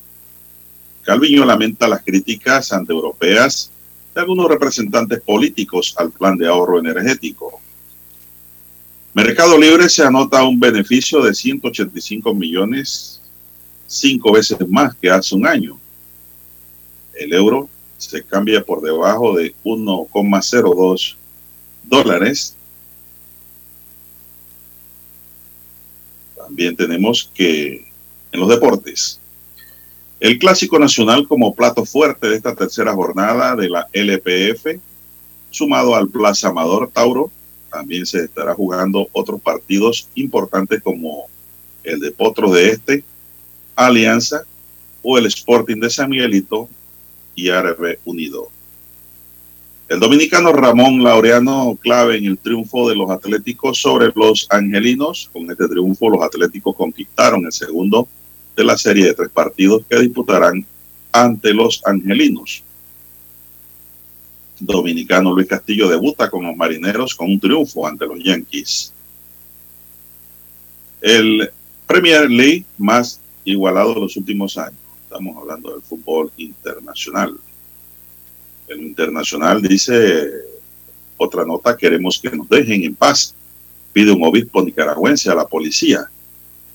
[1.00, 3.70] Calviño lamenta las críticas antieuropeas
[4.14, 7.63] de algunos representantes políticos al plan de ahorro energético.
[9.14, 13.20] Mercado Libre se anota un beneficio de 185 millones,
[13.86, 15.78] cinco veces más que hace un año.
[17.14, 21.14] El euro se cambia por debajo de 1,02
[21.84, 22.56] dólares.
[26.36, 27.86] También tenemos que
[28.32, 29.20] en los deportes,
[30.18, 34.80] el Clásico Nacional como plato fuerte de esta tercera jornada de la LPF,
[35.50, 37.30] sumado al Plaza Amador Tauro,
[37.74, 41.24] también se estará jugando otros partidos importantes como
[41.82, 43.04] el de Potro de Este,
[43.74, 44.44] Alianza
[45.02, 46.68] o el Sporting de San Miguelito
[47.34, 48.48] y Árabe Unido.
[49.88, 55.28] El dominicano Ramón Laureano clave en el triunfo de los Atléticos sobre los Angelinos.
[55.32, 58.08] Con este triunfo los Atléticos conquistaron el segundo
[58.56, 60.64] de la serie de tres partidos que disputarán
[61.12, 62.63] ante los Angelinos.
[64.66, 68.92] Dominicano Luis Castillo debuta con los Marineros con un triunfo ante los Yankees.
[71.02, 71.50] El
[71.86, 74.78] Premier League más igualado de los últimos años.
[75.02, 77.36] Estamos hablando del fútbol internacional.
[78.66, 80.30] El internacional dice,
[81.18, 83.34] otra nota, queremos que nos dejen en paz.
[83.92, 86.08] Pide un obispo nicaragüense a la policía.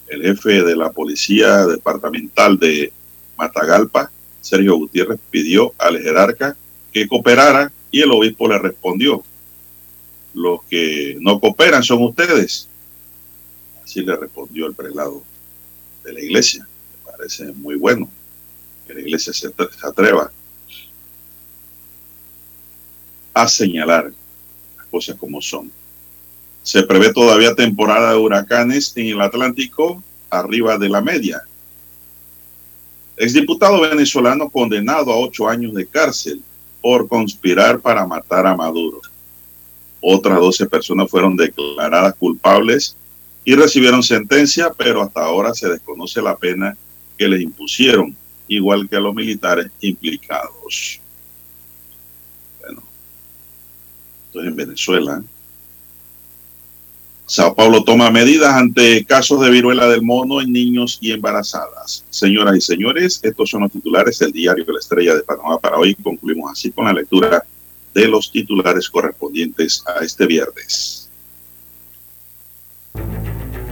[0.08, 2.94] El jefe de la policía departamental de
[3.36, 4.12] Matagalpa,
[4.42, 6.56] Sergio Gutiérrez, pidió al jerarca
[6.94, 9.24] que cooperara y el obispo le respondió,
[10.34, 12.68] los que no cooperan son ustedes.
[13.84, 15.24] Así le respondió el prelado
[16.04, 16.68] de la iglesia.
[16.94, 18.08] Me parece muy bueno
[18.88, 19.52] que la iglesia se,
[19.82, 20.32] atreva
[23.34, 24.12] a señalar
[24.78, 25.72] las cosas como son.
[26.62, 31.42] Se prevé todavía temporada de huracanes en el Atlántico arriba de la media.
[33.18, 36.42] Exdiputado venezolano condenado a ocho años de cárcel
[36.82, 39.02] por conspirar para matar a Maduro.
[40.02, 42.96] Otras doce personas fueron declaradas culpables
[43.44, 46.78] y recibieron sentencia, pero hasta ahora se desconoce la pena
[47.18, 48.16] que les impusieron
[48.48, 51.00] igual que a los militares implicados.
[52.60, 52.82] Bueno,
[54.28, 55.24] entonces en Venezuela,
[57.30, 62.04] Sao Paulo toma medidas ante casos de viruela del mono en niños y embarazadas.
[62.10, 65.78] Señoras y señores, estos son los titulares del diario de la Estrella de Panamá para
[65.78, 65.94] hoy.
[65.94, 67.46] Concluimos así con la lectura
[67.94, 71.08] de los titulares correspondientes a este viernes.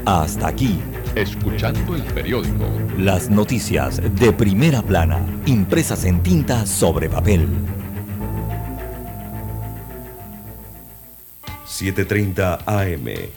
[0.06, 0.78] Hasta aquí
[1.16, 2.70] Escuchando el periódico.
[3.00, 7.48] Las noticias de primera plana, impresas en tinta sobre papel.
[11.66, 13.37] 7.30 AM.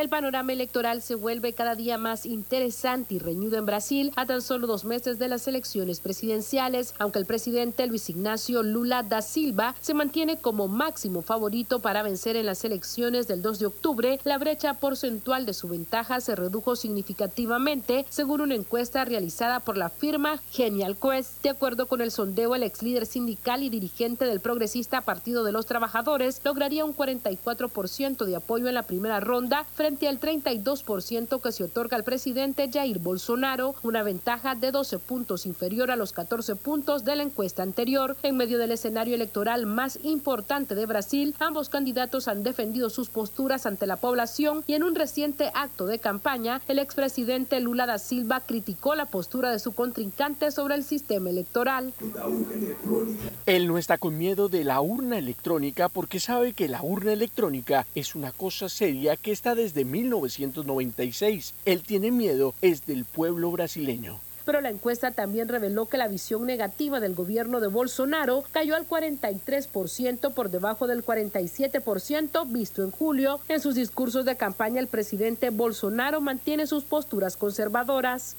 [0.00, 4.40] El panorama electoral se vuelve cada día más interesante y reñido en Brasil a tan
[4.40, 9.74] solo dos meses de las elecciones presidenciales, aunque el presidente Luis Ignacio Lula da Silva
[9.82, 14.38] se mantiene como máximo favorito para vencer en las elecciones del 2 de octubre, la
[14.38, 20.40] brecha porcentual de su ventaja se redujo significativamente, según una encuesta realizada por la firma
[20.50, 21.42] Genial Quest.
[21.42, 25.52] De acuerdo con el sondeo, el ex líder sindical y dirigente del progresista Partido de
[25.52, 31.52] los Trabajadores lograría un 44% de apoyo en la primera ronda frente al 32% que
[31.52, 36.54] se otorga al presidente Jair Bolsonaro, una ventaja de 12 puntos inferior a los 14
[36.54, 38.16] puntos de la encuesta anterior.
[38.22, 43.66] En medio del escenario electoral más importante de Brasil, ambos candidatos han defendido sus posturas
[43.66, 48.40] ante la población y en un reciente acto de campaña, el expresidente Lula da Silva
[48.40, 51.92] criticó la postura de su contrincante sobre el sistema electoral.
[53.44, 57.86] Él no está con miedo de la urna electrónica porque sabe que la urna electrónica
[57.96, 61.54] es una cosa seria que está desde de 1996.
[61.64, 64.20] Él tiene miedo es del pueblo brasileño
[64.50, 68.84] pero la encuesta también reveló que la visión negativa del gobierno de Bolsonaro cayó al
[68.84, 73.38] 43% por debajo del 47% visto en julio.
[73.48, 78.34] En sus discursos de campaña, el presidente Bolsonaro mantiene sus posturas conservadoras.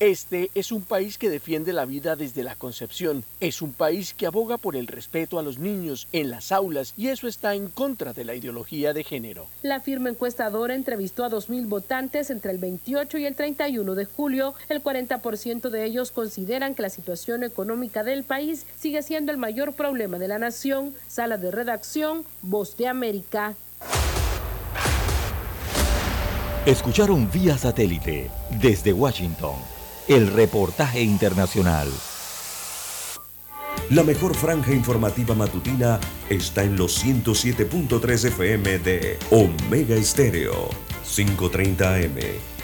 [0.00, 3.22] Este es un país que defiende la vida desde la concepción.
[3.38, 7.10] Es un país que aboga por el respeto a los niños en las aulas y
[7.10, 9.46] eso está en contra de la ideología de género.
[9.62, 14.54] La firma encuestadora entrevistó a 2.000 votantes entre el 28 y el 31 de julio.
[14.68, 19.74] El 40% de ellos consideran que la situación económica del país sigue siendo el mayor
[19.74, 20.94] problema de la nación.
[21.06, 23.54] Sala de redacción, Voz de América.
[26.66, 28.28] Escucharon vía satélite
[28.60, 29.54] desde Washington
[30.08, 31.88] el reportaje internacional.
[33.90, 40.68] La mejor franja informativa matutina está en los 107.3 FM de Omega Estéreo,
[41.04, 42.45] 530 AM.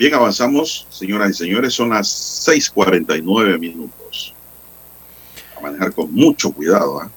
[0.00, 4.34] Bien, avanzamos, señoras y señores, son las 6:49 minutos.
[5.62, 7.02] manejar con mucho cuidado.
[7.02, 7.10] ¿ah?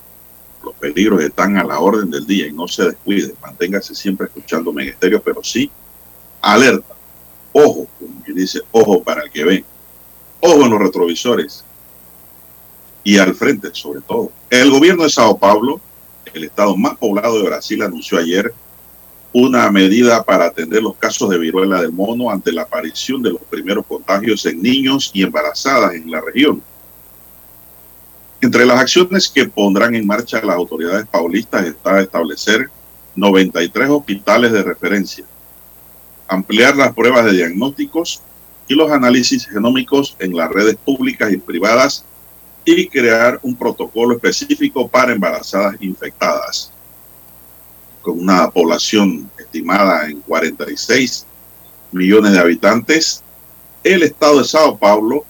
[0.62, 3.34] Los peligros están a la orden del día y no se descuide.
[3.42, 5.72] Manténgase siempre escuchando Megesterio, pero sí
[6.42, 6.94] alerta.
[7.54, 9.66] Ojo, como quien dice, ojo para el que ve.
[10.42, 11.64] Ojo en los retrovisores.
[13.06, 14.30] Y al frente, sobre todo.
[14.50, 15.80] El gobierno de Sao Paulo,
[16.34, 18.54] el estado más poblado de Brasil, anunció ayer
[19.34, 23.42] una medida para atender los casos de viruela del mono ante la aparición de los
[23.42, 26.62] primeros contagios en niños y embarazadas en la región.
[28.42, 32.70] Entre las acciones que pondrán en marcha las autoridades paulistas está establecer
[33.16, 35.26] 93 hospitales de referencia,
[36.28, 38.22] ampliar las pruebas de diagnósticos
[38.68, 42.06] y los análisis genómicos en las redes públicas y privadas
[42.66, 46.73] y crear un protocolo específico para embarazadas infectadas.
[48.04, 51.26] Con una población estimada en 46
[51.92, 53.24] millones de habitantes,
[53.84, 55.26] el estado de Sao Paulo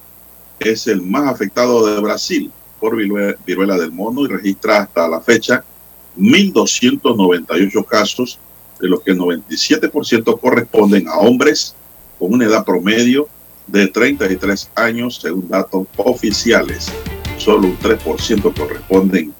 [0.59, 5.63] es el más afectado de Brasil por viruela del mono y registra hasta la fecha
[6.17, 8.39] 1.298 casos,
[8.81, 11.75] de los que el 97% corresponden a hombres
[12.19, 13.29] con una edad promedio
[13.67, 16.91] de 33 años, según datos oficiales.
[17.37, 19.33] Solo un 3% corresponden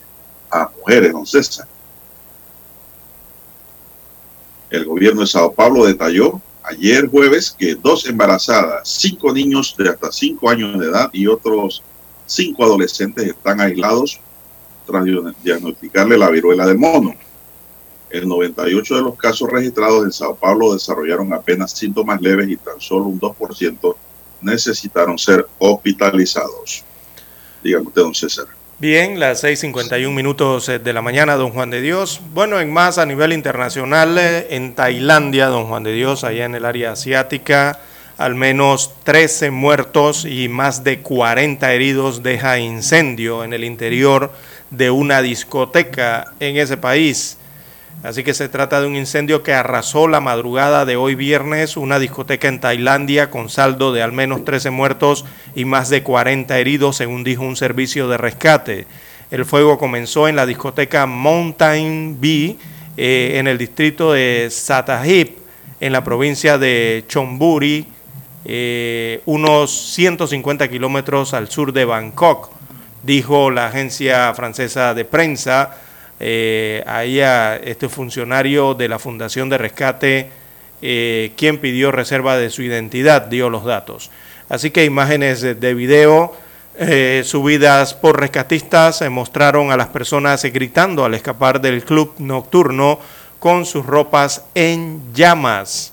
[0.50, 1.68] a mujeres, don César.
[4.74, 10.12] El gobierno de Sao Paulo detalló ayer jueves que dos embarazadas, cinco niños de hasta
[10.12, 11.84] cinco años de edad y otros
[12.26, 14.20] cinco adolescentes están aislados
[14.88, 15.06] tras
[15.44, 17.14] diagnosticarle la viruela del mono.
[18.10, 22.82] El 98 de los casos registrados en Sao Paulo desarrollaron apenas síntomas leves y tan
[22.82, 23.95] solo un 2%
[24.41, 26.84] necesitaron ser hospitalizados.
[27.64, 28.48] Dígame usted, don César.
[28.84, 32.20] Bien, las 6.51 minutos eh, de la mañana, don Juan de Dios.
[32.34, 36.54] Bueno, en más a nivel internacional, eh, en Tailandia, don Juan de Dios, allá en
[36.54, 37.80] el área asiática,
[38.18, 44.34] al menos 13 muertos y más de 40 heridos deja incendio en el interior
[44.70, 47.38] de una discoteca en ese país.
[48.02, 51.99] Así que se trata de un incendio que arrasó la madrugada de hoy viernes una
[51.99, 55.24] discoteca en Tailandia con saldo de al menos 13 muertos
[55.56, 58.88] y más de 40 heridos, según dijo un servicio de rescate.
[59.32, 62.57] El fuego comenzó en la discoteca Mountain Bee
[62.98, 65.38] eh, en el distrito de Satahip,
[65.80, 67.88] en la provincia de Chonburi,
[68.45, 72.52] eh, unos 150 kilómetros al sur de Bangkok,
[73.02, 75.78] dijo la agencia francesa de prensa.
[76.26, 80.30] Eh, ahí a este funcionario de la Fundación de Rescate,
[80.82, 84.10] eh, quien pidió reserva de su identidad, dio los datos.
[84.48, 86.34] Así que imágenes de, video
[86.80, 93.02] eh, subidas por rescatistas mostraron a las personas gritando al escapar del club nocturno
[93.40, 95.91] con sus ropas en llamas.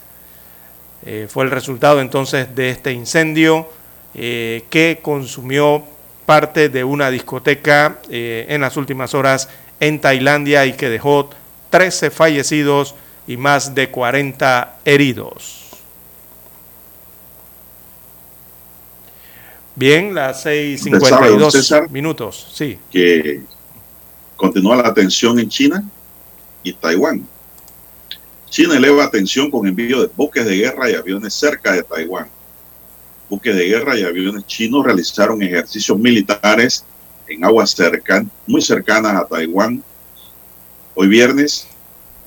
[1.27, 3.69] fue el resultado entonces de este incendio
[4.15, 5.83] que consumió
[6.25, 9.49] parte de una discoteca en las últimas horas
[9.81, 11.31] en Tailandia y que dejó
[11.71, 12.95] 13 fallecidos
[13.27, 15.69] y más de 40 heridos.
[19.75, 22.79] Bien, las 6.52 minutos, sí.
[22.91, 23.41] Que
[24.37, 25.83] continúa la tensión en China
[26.63, 27.27] y Taiwán.
[28.51, 32.29] China eleva atención con envío de buques de guerra y aviones cerca de Taiwán.
[33.31, 36.85] Buques de guerra y aviones chinos realizaron ejercicios militares
[37.31, 39.83] en aguas cercan, muy cercanas a Taiwán.
[40.95, 41.69] Hoy viernes,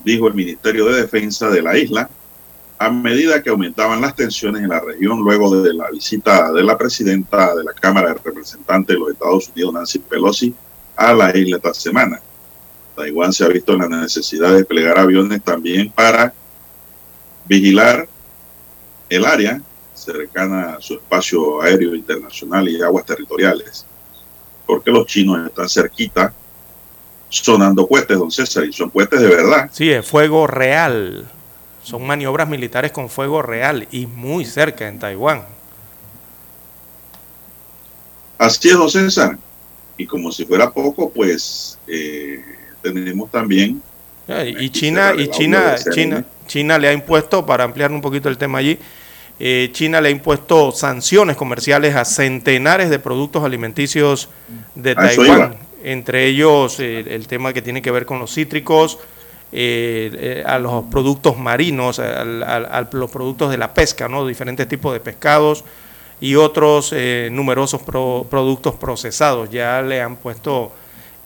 [0.02, 2.08] dijo el Ministerio de Defensa de la isla,
[2.78, 6.76] a medida que aumentaban las tensiones en la región luego de la visita de la
[6.76, 10.54] presidenta de la Cámara de Representantes de los Estados Unidos, Nancy Pelosi,
[10.96, 12.20] a la isla esta semana.
[12.96, 16.32] Taiwán se ha visto en la necesidad de desplegar aviones también para
[17.46, 18.08] vigilar
[19.08, 19.60] el área
[19.92, 23.86] cercana a su espacio aéreo internacional y aguas territoriales
[24.66, 26.32] porque los chinos están cerquita
[27.28, 29.68] sonando cohetes, don César, y son cohetes de verdad.
[29.72, 31.26] Sí, es fuego real.
[31.82, 35.42] Son maniobras militares con fuego real y muy cerca en Taiwán.
[38.38, 39.36] Así es, don César.
[39.96, 42.42] Y como si fuera poco, pues eh,
[42.82, 43.82] tenemos también...
[44.26, 48.58] Y China, y China, China, China le ha impuesto, para ampliar un poquito el tema
[48.58, 48.78] allí,
[49.40, 54.28] eh, China le ha impuesto sanciones comerciales a centenares de productos alimenticios
[54.76, 58.98] de Taiwán, entre ellos eh, el tema que tiene que ver con los cítricos,
[59.50, 64.26] eh, a los productos marinos, a, los productos de la pesca, ¿no?
[64.26, 65.64] diferentes tipos de pescados
[66.20, 66.94] y otros
[67.30, 69.50] numerosos productos procesados.
[69.50, 70.72] Ya le han puesto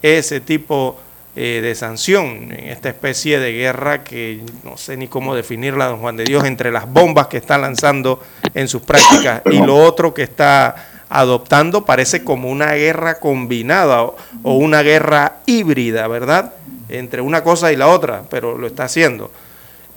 [0.02, 0.98] ese tipo
[1.40, 6.00] eh, de sanción en esta especie de guerra que no sé ni cómo definirla, don
[6.00, 8.20] Juan de Dios, entre las bombas que está lanzando
[8.54, 14.16] en sus prácticas y lo otro que está adoptando, parece como una guerra combinada o,
[14.42, 16.54] o una guerra híbrida, ¿verdad?
[16.88, 19.30] Entre una cosa y la otra, pero lo está haciendo.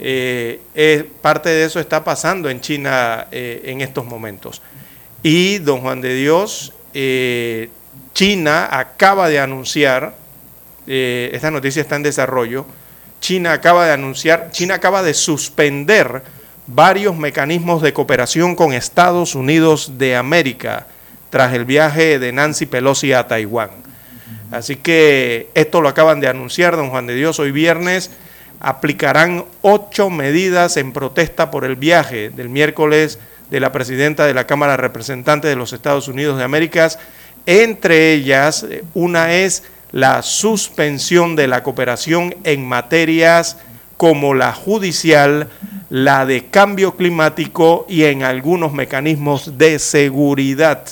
[0.04, 4.60] Eh, parte de eso está pasando en China eh, en estos momentos.
[5.22, 7.70] Y, don Juan de Dios, eh,
[8.12, 10.16] China acaba de anunciar,
[10.86, 12.66] esta noticia está en desarrollo,
[13.20, 16.22] China acaba de anunciar, China acaba de suspender
[16.66, 20.86] varios mecanismos de cooperación con Estados Unidos de América
[21.30, 23.70] tras el viaje de Nancy Pelosi a Taiwán.
[24.50, 28.10] Así que esto lo acaban de anunciar, don Juan de Dios, hoy viernes
[28.60, 33.18] aplicarán ocho medidas en protesta por el viaje del miércoles
[33.50, 36.88] de la presidenta de la Cámara de Representantes de los Estados Unidos de América.
[37.44, 43.58] Entre ellas, eh, una es la suspensión de la cooperación en materias
[43.96, 45.48] como la judicial,
[45.90, 50.84] la de cambio climático y en algunos mecanismos de seguridad.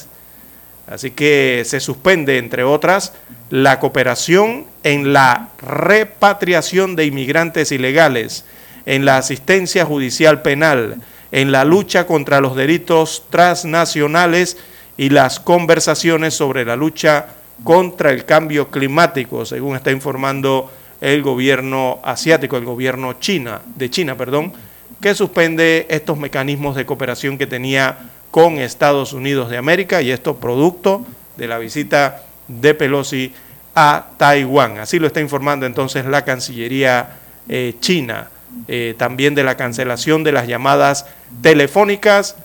[0.87, 3.15] Así que se suspende, entre otras,
[3.49, 8.45] la cooperación en la repatriación de inmigrantes ilegales,
[8.87, 11.01] en la asistencia judicial penal,
[11.33, 14.57] en la lucha contra los delitos transnacionales
[14.97, 17.27] y las conversaciones sobre la lucha
[17.65, 20.71] contra el cambio climático, según está informando
[21.01, 24.53] el gobierno asiático, el gobierno China, de China, perdón,
[25.01, 30.37] que suspende estos mecanismos de cooperación que tenía con Estados Unidos de América y esto
[30.37, 31.07] producto
[31.37, 33.33] de la visita de Pelosi
[33.75, 34.79] a Taiwán.
[34.79, 37.17] Así lo está informando entonces la Cancillería
[37.49, 38.29] eh, China,
[38.69, 41.07] eh, también de la cancelación de las llamadas
[41.41, 42.37] telefónicas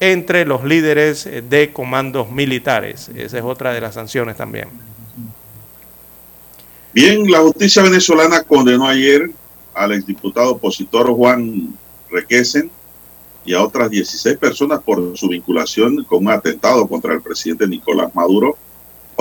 [0.00, 3.10] entre los líderes eh, de comandos militares.
[3.14, 4.68] Esa es otra de las sanciones también.
[6.92, 9.30] Bien, la justicia venezolana condenó ayer
[9.74, 11.76] al exdiputado opositor Juan
[12.10, 12.70] Requesen
[13.44, 18.14] y a otras 16 personas por su vinculación con un atentado contra el presidente Nicolás
[18.14, 18.56] Maduro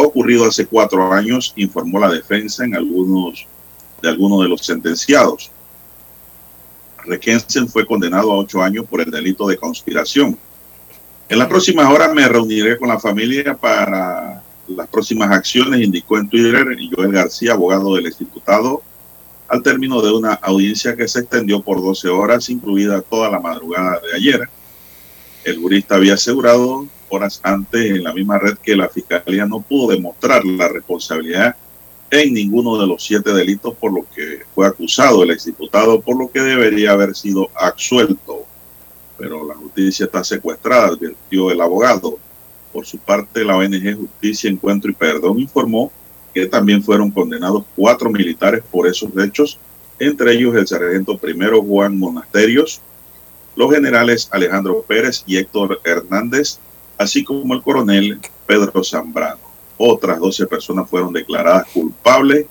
[0.04, 3.48] ocurrido hace cuatro años, informó la defensa en algunos
[4.02, 5.49] de algunos de los sentenciados.
[7.04, 10.38] Requensen fue condenado a ocho años por el delito de conspiración.
[11.30, 16.30] En las próximas horas me reuniré con la familia para las próximas acciones, indicó en
[16.30, 18.82] Twitter Joel García, abogado del exdiputado
[19.48, 23.99] al término de una audiencia que se extendió por 12 horas, incluida toda la madrugada
[23.99, 24.49] de ayer.
[25.44, 29.91] El jurista había asegurado horas antes en la misma red que la Fiscalía no pudo
[29.91, 31.56] demostrar la responsabilidad
[32.10, 36.32] en ninguno de los siete delitos por lo que fue acusado el exdiputado, por lo
[36.32, 38.45] que debería haber sido absuelto.
[39.18, 42.18] Pero la justicia está secuestrada, advirtió el abogado.
[42.72, 45.91] Por su parte, la ONG Justicia, Encuentro y Perdón informó
[46.34, 49.57] que también fueron condenados cuatro militares por esos hechos,
[49.98, 52.81] entre ellos el sargento primero Juan Monasterios,
[53.56, 56.60] los generales Alejandro Pérez y Héctor Hernández,
[56.98, 59.39] así como el coronel Pedro Zambrano.
[59.77, 62.45] Otras 12 personas fueron declaradas culpables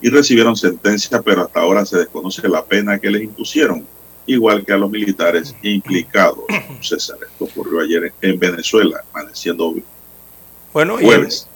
[0.00, 3.84] y recibieron sentencia, pero hasta ahora se desconoce la pena que les impusieron,
[4.26, 6.44] igual que a los militares implicados.
[6.80, 9.74] César, esto ocurrió ayer en Venezuela, amaneciendo
[10.72, 10.96] bueno,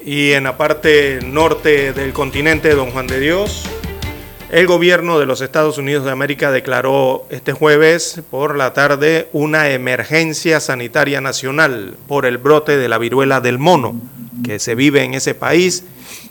[0.04, 3.64] y en, la parte norte del continente, don Juan de Dios,
[4.50, 9.70] el gobierno de los Estados Unidos de América declaró este jueves por la tarde una
[9.70, 13.98] emergencia sanitaria nacional por el brote de la viruela del mono
[14.44, 15.84] que se vive en ese país,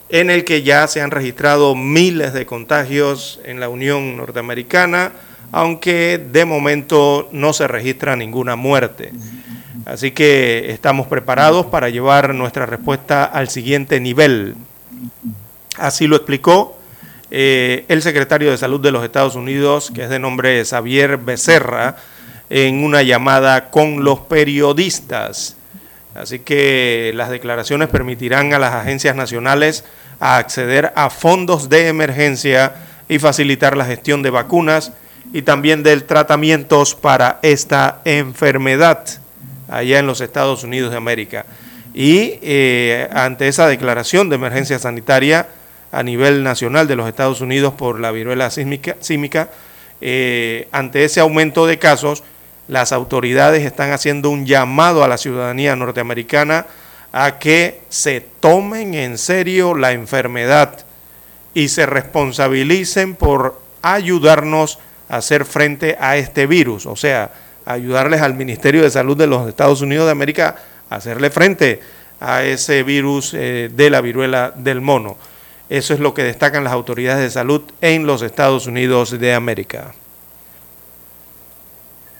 [0.09, 5.11] en el que ya se han registrado miles de contagios en la Unión Norteamericana,
[5.55, 9.13] aunque de momento no se registra ninguna muerte.
[9.85, 14.55] Así que estamos preparados para llevar nuestra respuesta al siguiente nivel.
[15.77, 16.77] Así lo explicó
[17.31, 21.95] eh, el secretario de Salud de los Estados Unidos, que es de nombre Xavier Becerra,
[22.49, 25.55] en una llamada con los periodistas.
[26.15, 29.85] Así que las declaraciones permitirán a las agencias nacionales
[30.19, 32.73] acceder a fondos de emergencia
[33.07, 34.91] y facilitar la gestión de vacunas
[35.33, 39.05] y también de tratamientos para esta enfermedad
[39.67, 41.45] allá en los Estados Unidos de América.
[41.93, 45.47] Y eh, ante esa declaración de emergencia sanitaria
[45.91, 49.49] a nivel nacional de los Estados Unidos por la viruela sísmica,
[50.01, 52.23] eh, ante ese aumento de casos,
[52.67, 56.65] las autoridades están haciendo un llamado a la ciudadanía norteamericana
[57.13, 60.85] a que se tomen en serio la enfermedad
[61.53, 64.79] y se responsabilicen por ayudarnos
[65.09, 66.85] hacer frente a este virus.
[66.85, 67.31] O sea,
[67.65, 70.55] ayudarles al Ministerio de Salud de los Estados Unidos de América
[70.89, 71.81] a hacerle frente
[72.19, 75.17] a ese virus eh, de la viruela del mono.
[75.69, 79.93] Eso es lo que destacan las autoridades de salud en los Estados Unidos de América.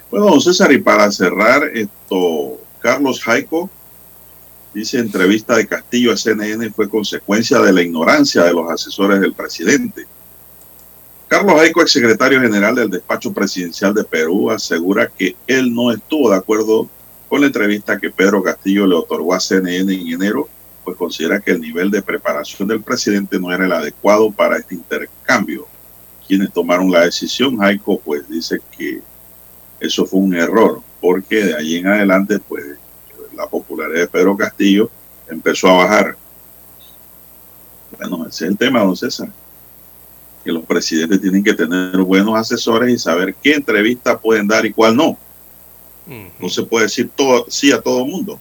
[0.10, 3.70] Bueno, don César, y para cerrar esto, Carlos Jaico,
[4.76, 9.32] Dice entrevista de Castillo a CNN fue consecuencia de la ignorancia de los asesores del
[9.32, 10.06] presidente.
[11.36, 16.30] Carlos Aico, ex secretario general del despacho presidencial de Perú, asegura que él no estuvo
[16.30, 16.88] de acuerdo
[17.28, 20.48] con la entrevista que Pedro Castillo le otorgó a CNN en enero,
[20.86, 24.76] pues considera que el nivel de preparación del presidente no era el adecuado para este
[24.76, 25.68] intercambio.
[26.26, 29.02] Quienes tomaron la decisión, Aico, pues dice que
[29.82, 32.64] eso fue un error, porque de allí en adelante, pues
[33.36, 34.90] la popularidad de Pedro Castillo
[35.30, 36.16] empezó a bajar.
[38.00, 39.28] Bueno, ese es el tema, don César
[40.46, 44.72] que los presidentes tienen que tener buenos asesores y saber qué entrevista pueden dar y
[44.72, 45.18] cuál no.
[46.40, 48.40] No se puede decir todo, sí a todo mundo.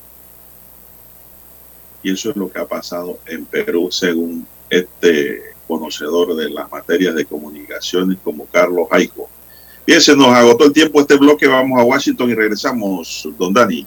[2.02, 7.14] Y eso es lo que ha pasado en Perú, según este conocedor de las materias
[7.14, 9.30] de comunicaciones como Carlos Jaico.
[9.86, 13.86] Bien, se nos agotó el tiempo este bloque, vamos a Washington y regresamos, don Dani.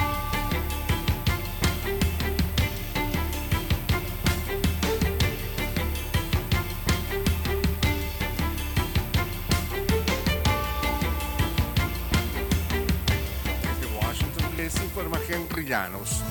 [14.91, 16.21] Informa Henry Llanos.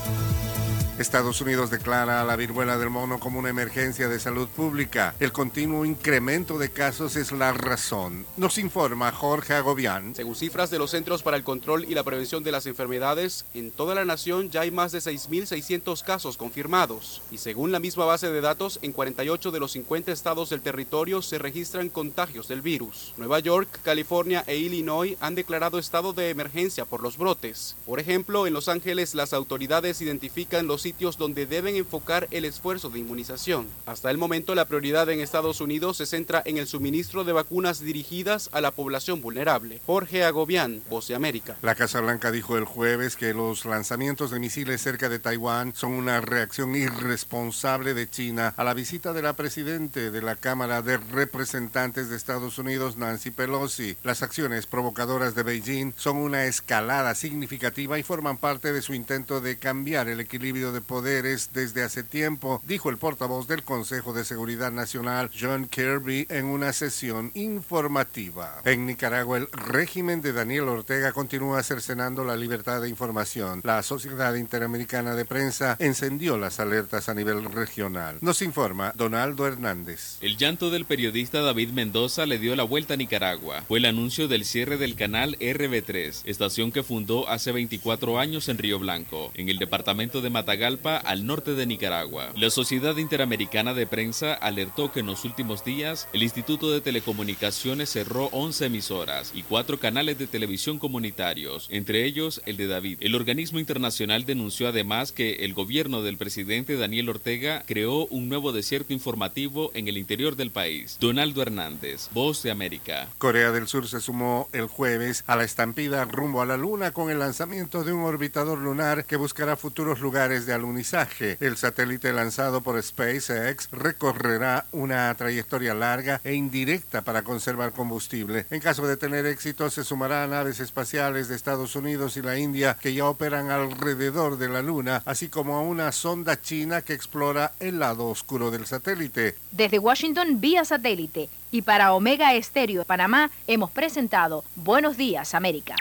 [1.01, 5.15] Estados Unidos declara a la viruela del mono como una emergencia de salud pública.
[5.19, 8.27] El continuo incremento de casos es la razón.
[8.37, 10.15] Nos informa Jorge Agobián.
[10.15, 13.71] Según cifras de los Centros para el Control y la Prevención de las Enfermedades, en
[13.71, 17.23] toda la nación ya hay más de 6.600 casos confirmados.
[17.31, 21.23] Y según la misma base de datos, en 48 de los 50 estados del territorio
[21.23, 23.15] se registran contagios del virus.
[23.17, 27.77] Nueva York, California e Illinois han declarado estado de emergencia por los brotes.
[27.87, 32.91] Por ejemplo, en Los Ángeles las autoridades identifican los sitios donde deben enfocar el esfuerzo
[32.91, 33.69] de inmunización.
[33.87, 37.79] Hasta el momento la prioridad en Estados Unidos se centra en el suministro de vacunas
[37.79, 39.81] dirigidas a la población vulnerable.
[39.87, 41.57] Jorge Agobián, Voz de América.
[41.63, 45.93] La Casa Blanca dijo el jueves que los lanzamientos de misiles cerca de Taiwán son
[45.93, 50.97] una reacción irresponsable de China a la visita de la presidente de la Cámara de
[50.97, 53.97] Representantes de Estados Unidos, Nancy Pelosi.
[54.03, 59.41] Las acciones provocadoras de Beijing son una escalada significativa y forman parte de su intento
[59.41, 64.25] de cambiar el equilibrio de poderes desde hace tiempo, dijo el portavoz del Consejo de
[64.25, 68.63] Seguridad Nacional, John Kirby, en una sesión informativa.
[68.65, 73.61] En Nicaragua, el régimen de Daniel Ortega continúa cercenando la libertad de información.
[73.63, 78.19] La Sociedad Interamericana de Prensa encendió las alertas a nivel regional.
[78.21, 80.17] Nos informa Donaldo Hernández.
[80.21, 83.65] El llanto del periodista David Mendoza le dio la vuelta a Nicaragua.
[83.69, 88.59] Fue el anuncio del cierre del canal RB3, estación que fundó hace 24 años en
[88.59, 90.31] Río Blanco, en el departamento de
[90.71, 92.33] Matagalpa, al norte de Nicaragua.
[92.37, 97.91] La Sociedad Interamericana de Prensa alertó que en los últimos días el Instituto de Telecomunicaciones
[97.91, 102.99] cerró 11 emisoras y cuatro canales de televisión comunitarios, entre ellos el de David.
[103.01, 108.53] El organismo internacional denunció además que el gobierno del presidente Daniel Ortega creó un nuevo
[108.53, 110.99] desierto informativo en el interior del país.
[111.01, 113.09] Donaldo Hernández, Voz de América.
[113.19, 117.11] Corea del Sur se sumó el jueves a la estampida rumbo a la Luna con
[117.11, 121.37] el lanzamiento de un orbitador lunar que buscará futuros lugares de alunizaje.
[121.41, 128.47] El satélite lanzado por SpaceX recorrerá una trayectoria larga e indirecta para conservar combustible.
[128.51, 132.39] En caso de tener éxito, se sumará a naves espaciales de Estados Unidos y la
[132.39, 136.95] India que ya operan alrededor de la Luna, así como a una sonda china que
[136.95, 139.37] explora el lado oscuro del satélite.
[139.51, 145.77] Desde Washington vía satélite y para Omega Estéreo de Panamá hemos presentado Buenos Días América.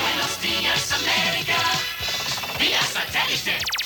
[0.00, 1.56] Buenos días América,
[2.58, 3.85] vía satélite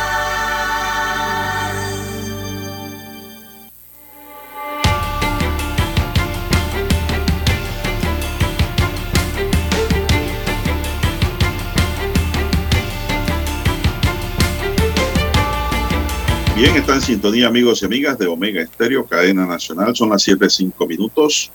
[16.61, 19.95] Bien, está en sintonía, amigos y amigas de Omega Estéreo, cadena nacional.
[19.95, 21.51] Son las 7.05 minutos.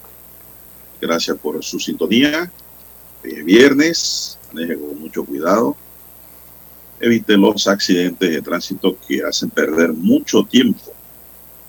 [1.00, 2.50] Gracias por su sintonía.
[3.22, 5.76] Eh, viernes, maneje con mucho cuidado.
[6.98, 10.92] Evite los accidentes de tránsito que hacen perder mucho tiempo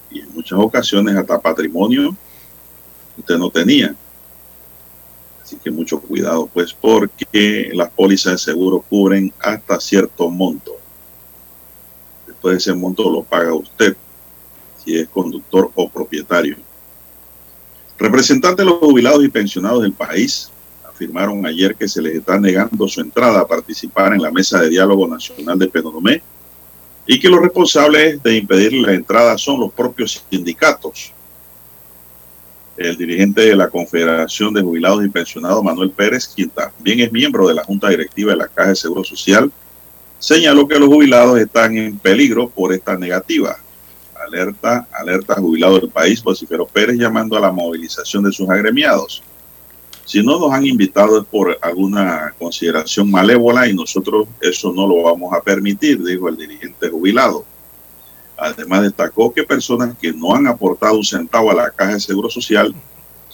[0.10, 2.18] y en muchas ocasiones hasta patrimonio
[3.14, 3.94] que usted no tenía.
[5.44, 10.77] Así que mucho cuidado, pues, porque las pólizas de seguro cubren hasta cierto monto
[12.38, 13.98] después de ese monto lo paga usted,
[14.84, 16.56] si es conductor o propietario.
[17.98, 20.52] Representantes de los jubilados y pensionados del país
[20.88, 24.70] afirmaron ayer que se les está negando su entrada a participar en la mesa de
[24.70, 26.22] diálogo nacional de Penonomé
[27.08, 31.12] y que los responsables de impedir la entrada son los propios sindicatos.
[32.76, 37.48] El dirigente de la Confederación de Jubilados y Pensionados, Manuel Pérez, quien también es miembro
[37.48, 39.52] de la Junta Directiva de la Caja de Seguro Social,
[40.20, 43.58] señaló que los jubilados están en peligro por esta negativa.
[44.26, 49.24] Alerta, alerta jubilado del país, Vocifero Pérez, llamando a la movilización de sus agremiados.
[50.06, 55.04] Si no nos han invitado es por alguna consideración malévola y nosotros eso no lo
[55.04, 57.46] vamos a permitir, dijo el dirigente jubilado.
[58.38, 62.30] Además destacó que personas que no han aportado un centavo a la Caja de Seguro
[62.30, 62.74] Social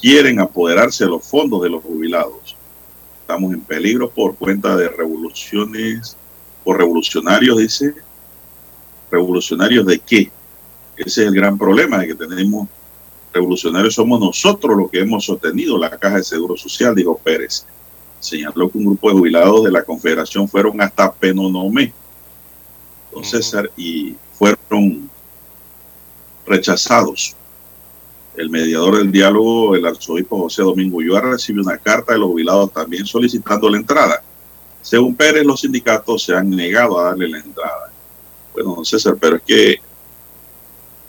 [0.01, 2.55] quieren apoderarse de los fondos de los jubilados.
[3.21, 6.17] Estamos en peligro por cuenta de revoluciones
[6.63, 7.93] por revolucionarios, dice.
[9.11, 10.31] ¿Revolucionarios de qué?
[10.97, 12.67] Ese es el gran problema, de que tenemos
[13.33, 17.65] revolucionarios somos nosotros los que hemos sostenido la caja de seguro social, dijo Pérez.
[18.19, 21.91] Señaló que un grupo de jubilados de la Confederación fueron hasta Penonomé,
[23.11, 25.09] don César, y fueron
[26.45, 27.35] rechazados.
[28.35, 32.71] El mediador del diálogo, el arzobispo José Domingo Ulloa, recibió una carta de los jubilados
[32.71, 34.23] también solicitando la entrada.
[34.83, 37.89] Según Pérez, los sindicatos se han negado a darle la entrada.
[38.53, 39.77] Bueno, don César, pero es que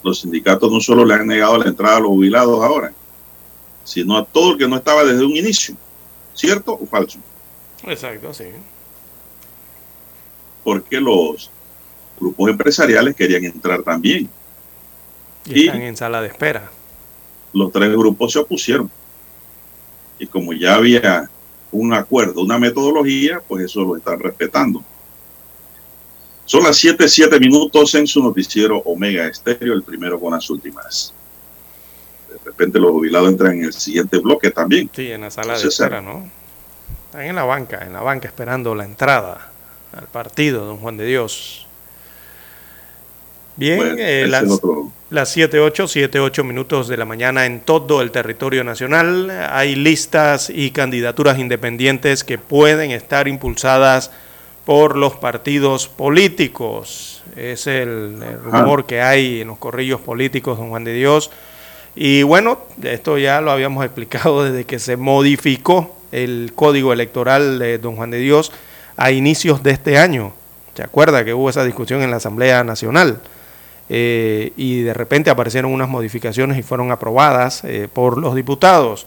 [0.03, 2.93] los sindicatos no solo le han negado la entrada a los jubilados ahora,
[3.83, 5.77] sino a todo el que no estaba desde un inicio.
[6.35, 7.19] ¿Cierto o falso?
[7.85, 8.45] Exacto, sí.
[10.63, 11.51] Porque los
[12.19, 14.29] grupos empresariales querían entrar también.
[15.47, 16.71] Y, y están en sala de espera.
[17.53, 18.89] Los tres grupos se opusieron.
[20.19, 21.29] Y como ya había
[21.75, 24.83] un acuerdo, una metodología, pues eso lo están respetando.
[26.45, 31.13] Son las 7, 7 minutos en su noticiero Omega Estéreo, el primero con las últimas.
[32.31, 34.91] De repente los jubilados entran en el siguiente bloque también.
[34.95, 36.29] Sí, en la sala de espera, ¿no?
[37.07, 39.51] Están en la banca, en la banca esperando la entrada
[39.93, 41.67] al partido, don Juan de Dios.
[43.57, 44.93] Bien, bueno, eh, las, otro...
[45.15, 49.31] las 7, 8, 7, 8 minutos de la mañana en todo el territorio nacional.
[49.51, 54.11] Hay listas y candidaturas independientes que pueden estar impulsadas
[54.65, 57.23] por los partidos políticos.
[57.37, 61.31] Es el, el rumor que hay en los corrillos políticos, don Juan de Dios.
[61.95, 67.79] Y bueno, esto ya lo habíamos explicado desde que se modificó el código electoral de
[67.79, 68.51] don Juan de Dios
[68.97, 70.33] a inicios de este año.
[70.75, 73.21] ¿Se acuerda que hubo esa discusión en la Asamblea Nacional?
[73.89, 79.07] Eh, y de repente aparecieron unas modificaciones y fueron aprobadas eh, por los diputados.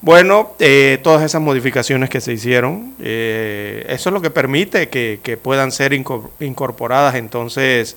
[0.00, 5.38] Bueno, eh, todas esas modificaciones que se hicieron, eso es lo que permite que, que
[5.38, 7.96] puedan ser incorporadas entonces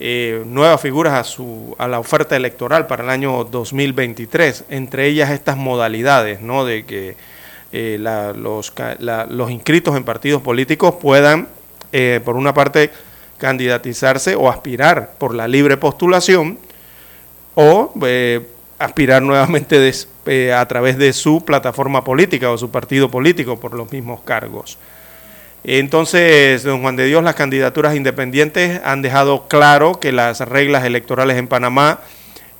[0.00, 5.56] nuevas figuras a, su, a la oferta electoral para el año 2023, entre ellas estas
[5.56, 6.64] modalidades, ¿no?
[6.64, 7.14] De que
[7.70, 8.72] los,
[9.28, 11.46] los inscritos en partidos políticos puedan,
[12.24, 12.90] por una parte,
[13.42, 16.60] candidatizarse o aspirar por la libre postulación
[17.56, 17.92] o
[18.78, 19.92] aspirar nuevamente
[20.26, 24.78] eh, a través de su plataforma política o su partido político por los mismos cargos.
[25.64, 31.36] Entonces, don Juan de Dios, las candidaturas independientes han dejado claro que las reglas electorales
[31.36, 31.98] en Panamá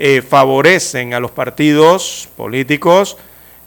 [0.01, 3.17] eh, favorecen a los partidos políticos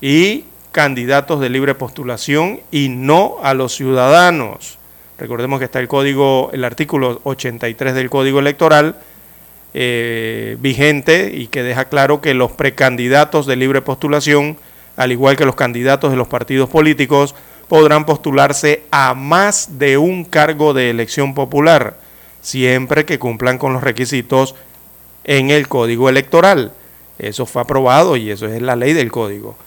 [0.01, 0.43] y
[0.73, 4.79] candidatos de libre postulación y no a los ciudadanos.
[5.17, 8.97] Recordemos que está el código, el artículo 83 del Código Electoral
[9.73, 14.57] eh, vigente y que deja claro que los precandidatos de libre postulación,
[14.97, 17.35] al igual que los candidatos de los partidos políticos,
[17.67, 21.97] podrán postularse a más de un cargo de elección popular,
[22.41, 24.55] siempre que cumplan con los requisitos
[25.23, 26.73] en el Código Electoral.
[27.19, 29.57] Eso fue aprobado y eso es la ley del Código.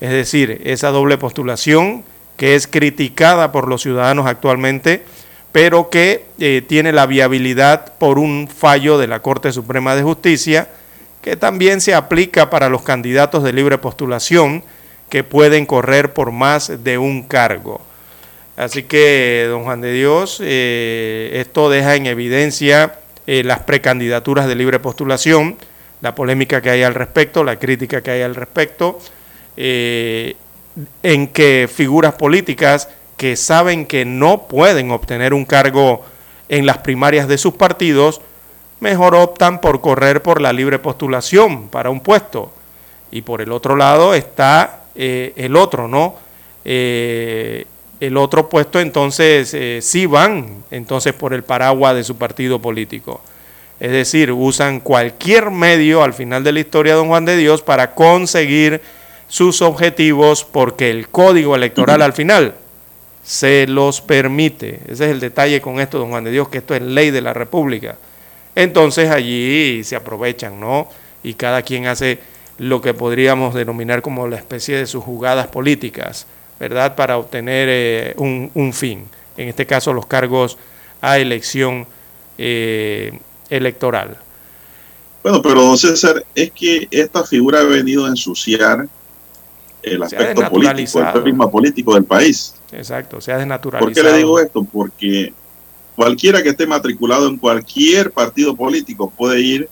[0.00, 2.04] Es decir, esa doble postulación
[2.36, 5.02] que es criticada por los ciudadanos actualmente,
[5.52, 10.68] pero que eh, tiene la viabilidad por un fallo de la Corte Suprema de Justicia,
[11.22, 14.62] que también se aplica para los candidatos de libre postulación
[15.08, 17.80] que pueden correr por más de un cargo.
[18.56, 24.54] Así que, don Juan de Dios, eh, esto deja en evidencia eh, las precandidaturas de
[24.54, 25.56] libre postulación,
[26.00, 28.98] la polémica que hay al respecto, la crítica que hay al respecto,
[31.02, 36.04] en que figuras políticas que saben que no pueden obtener un cargo
[36.48, 38.20] en las primarias de sus partidos,
[38.80, 42.52] mejor optan por correr por la libre postulación para un puesto.
[43.10, 46.16] Y por el otro lado está eh, el otro, ¿no?
[46.64, 47.64] Eh,
[48.00, 53.22] el otro puesto entonces eh, sí van entonces por el paraguas de su partido político.
[53.80, 57.94] Es decir, usan cualquier medio al final de la historia Don Juan de Dios para
[57.94, 58.80] conseguir
[59.28, 62.54] sus objetivos porque el código electoral al final
[63.24, 64.80] se los permite.
[64.84, 67.20] Ese es el detalle con esto, don Juan de Dios, que esto es ley de
[67.20, 67.96] la República.
[68.54, 70.88] Entonces allí se aprovechan, ¿no?
[71.22, 72.20] Y cada quien hace
[72.58, 76.26] lo que podríamos denominar como la especie de sus jugadas políticas,
[76.58, 76.94] ¿verdad?
[76.94, 79.06] Para obtener eh, un, fin.
[79.36, 80.56] En este caso, los cargos
[81.02, 81.86] a elección
[82.38, 83.18] eh,
[83.50, 84.16] electoral.
[85.22, 88.86] Bueno, pero don César, es que esta figura ha venido a ensuciar
[89.86, 92.54] el aspecto político, el prisma político del país.
[92.72, 93.94] Exacto, se ha desnaturalizado.
[93.94, 94.64] ¿Por qué le digo esto?
[94.64, 95.32] Porque
[95.94, 99.68] cualquiera que esté matriculado en cualquier partido político puede ir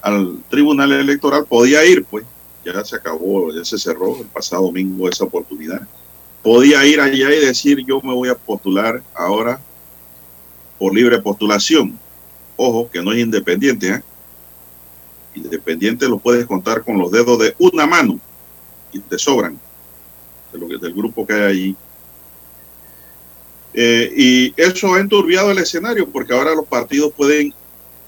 [0.00, 2.24] al tribunal electoral, podía ir, pues,
[2.64, 5.82] ya se acabó, ya se cerró el pasado domingo esa oportunidad.
[6.42, 9.60] Podía ir allá y decir, yo me voy a postular ahora
[10.78, 11.98] por libre postulación.
[12.56, 14.02] Ojo, que no es independiente, ¿eh?
[15.34, 18.18] Independiente lo puedes contar con los dedos de una mano
[18.92, 19.58] y te sobran
[20.52, 21.76] de lo que, del grupo que hay allí.
[23.74, 27.54] Eh, y eso ha enturbiado el escenario porque ahora los partidos pueden,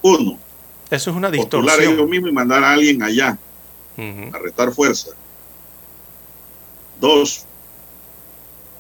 [0.02, 0.38] uno,
[0.90, 1.94] eso es una distorsión.
[1.94, 3.38] ellos mismos y mandar a alguien allá
[3.96, 5.10] a restar fuerza.
[7.00, 7.46] Dos,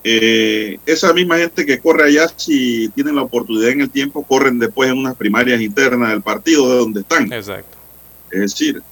[0.02, 4.58] eh, esa misma gente que corre allá, si tienen la oportunidad en el tiempo, corren
[4.58, 7.32] después en unas primarias internas del partido de donde están.
[7.32, 7.78] Exacto.
[8.30, 8.82] Es decir,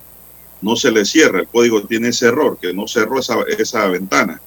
[0.63, 1.41] no se le cierra.
[1.41, 4.41] El código tiene ese error, que no cerró esa, esa ventana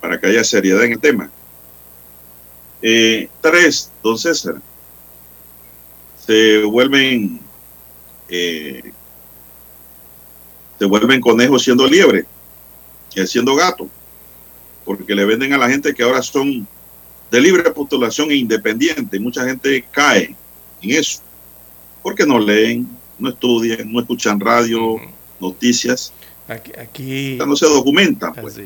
[0.00, 1.30] para que haya seriedad en el tema.
[2.82, 4.56] Eh, tres, don César,
[6.26, 7.40] se vuelven
[8.28, 8.92] eh,
[10.78, 12.24] se vuelven conejos siendo liebre,
[13.14, 13.86] y siendo gato,
[14.84, 16.66] porque le venden a la gente que ahora son
[17.30, 19.20] de libre postulación e independiente.
[19.20, 20.34] Mucha gente cae
[20.80, 21.20] en eso,
[22.02, 22.88] porque no leen,
[23.18, 24.96] no estudian, no escuchan radio,
[25.40, 26.12] noticias.
[26.48, 28.34] Aquí, no se documentan.
[28.34, 28.58] Pues.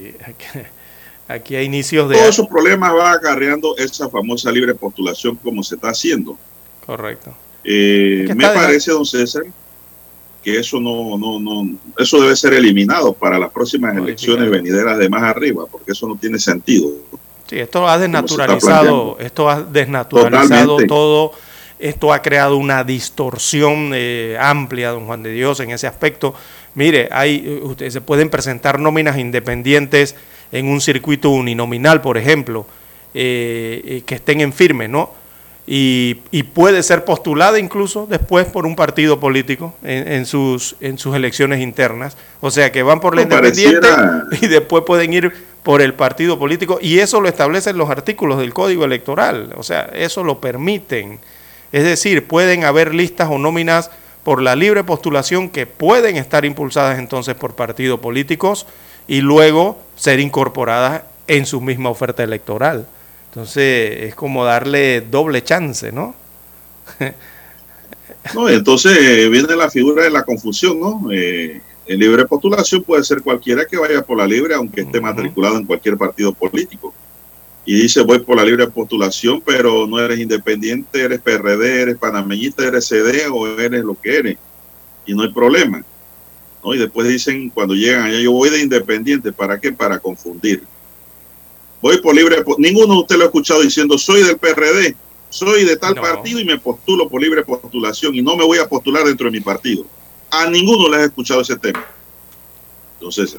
[1.28, 2.16] aquí, hay inicios de...
[2.16, 6.38] Todos esos problemas va acarreando esa famosa libre postulación como se está haciendo.
[6.86, 7.34] Correcto.
[7.62, 9.44] Eh, me parece, don César,
[10.42, 15.08] que eso no, no, no, eso debe ser eliminado para las próximas elecciones venideras de
[15.08, 16.90] más arriba, porque eso no tiene sentido.
[17.48, 21.32] Sí, esto ha desnaturalizado, esto ha desnaturalizado todo
[21.78, 26.34] esto ha creado una distorsión eh, amplia, don Juan de Dios, en ese aspecto.
[26.74, 30.16] Mire, hay, ustedes se pueden presentar nóminas independientes
[30.50, 32.66] en un circuito uninominal, por ejemplo,
[33.12, 35.12] eh, eh, que estén en firme, ¿no?
[35.66, 36.14] Y,
[36.52, 42.16] puede ser postulada incluso después por un partido político en, sus, en sus elecciones internas.
[42.40, 43.88] O sea que van por la independiente
[44.42, 45.32] y después pueden ir
[45.62, 49.54] por el partido político y eso lo establecen los artículos del Código Electoral.
[49.56, 51.18] O sea, eso lo permiten.
[51.72, 53.90] Es decir, pueden haber listas o nóminas
[54.24, 58.66] por la libre postulación que pueden estar impulsadas entonces por partidos políticos
[59.06, 62.86] y luego ser incorporadas en su misma oferta electoral.
[63.28, 66.14] Entonces es como darle doble chance, ¿no?
[68.34, 71.08] no, entonces viene la figura de la confusión, ¿no?
[71.12, 75.58] Eh, en libre postulación puede ser cualquiera que vaya por la libre, aunque esté matriculado
[75.58, 76.94] en cualquier partido político
[77.66, 82.66] y dice voy por la libre postulación, pero no eres independiente, eres PRD, eres panameñista,
[82.66, 84.38] eres CD o eres lo que eres.
[85.06, 85.82] Y no hay problema.
[86.62, 86.74] ¿no?
[86.74, 89.72] Y después dicen cuando llegan allá, yo voy de independiente, ¿para qué?
[89.72, 90.62] Para confundir.
[91.80, 94.96] Voy por libre, ninguno de ustedes lo ha escuchado diciendo, soy del PRD,
[95.30, 98.68] soy de tal partido y me postulo por libre postulación y no me voy a
[98.68, 99.84] postular dentro de mi partido.
[100.30, 101.84] A ninguno le has escuchado ese tema.
[102.94, 103.36] Entonces,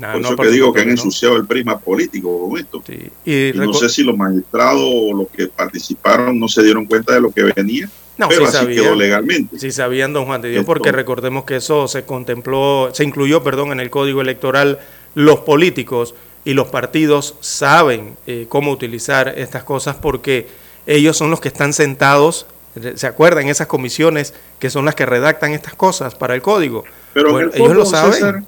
[0.00, 2.82] por eso que digo que han ensuciado el prisma político con esto.
[3.24, 7.20] Y, no sé si los magistrados o los que participaron no se dieron cuenta de
[7.20, 7.88] lo que venía.
[8.16, 9.58] No, pero así quedó legalmente.
[9.58, 13.72] Sí sabían, don Juan de Dios, porque recordemos que eso se contempló, se incluyó, perdón,
[13.72, 14.78] en el Código Electoral.
[15.14, 16.14] Los políticos
[16.44, 20.48] y los partidos saben eh, cómo utilizar estas cosas porque
[20.86, 22.46] ellos son los que están sentados,
[22.94, 23.48] ¿se acuerdan?
[23.48, 26.84] Esas comisiones que son las que redactan estas cosas para el código.
[27.12, 28.46] Pero ellos lo saben.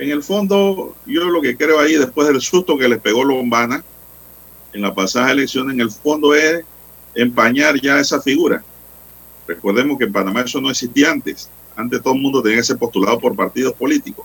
[0.00, 3.84] En el fondo, yo lo que creo ahí, después del susto que les pegó Lombana
[4.72, 6.64] en la pasada elección, en el fondo es
[7.14, 8.64] empañar ya esa figura.
[9.46, 11.50] Recordemos que en Panamá eso no existía antes.
[11.76, 14.24] Antes todo el mundo tenía que ser postulado por partidos políticos.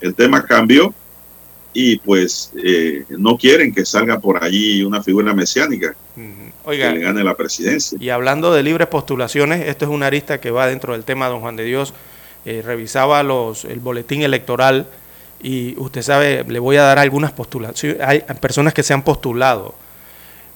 [0.00, 0.92] El tema cambió
[1.72, 7.22] y pues eh, no quieren que salga por allí una figura mesiánica que le gane
[7.22, 7.98] la presidencia.
[8.00, 11.40] Y hablando de libres postulaciones, esto es una arista que va dentro del tema, don
[11.40, 11.94] Juan de Dios.
[12.46, 14.86] Eh, revisaba los, el boletín electoral
[15.44, 18.00] y usted sabe, le voy a dar algunas postulaciones.
[18.00, 19.74] Hay personas que se han postulado.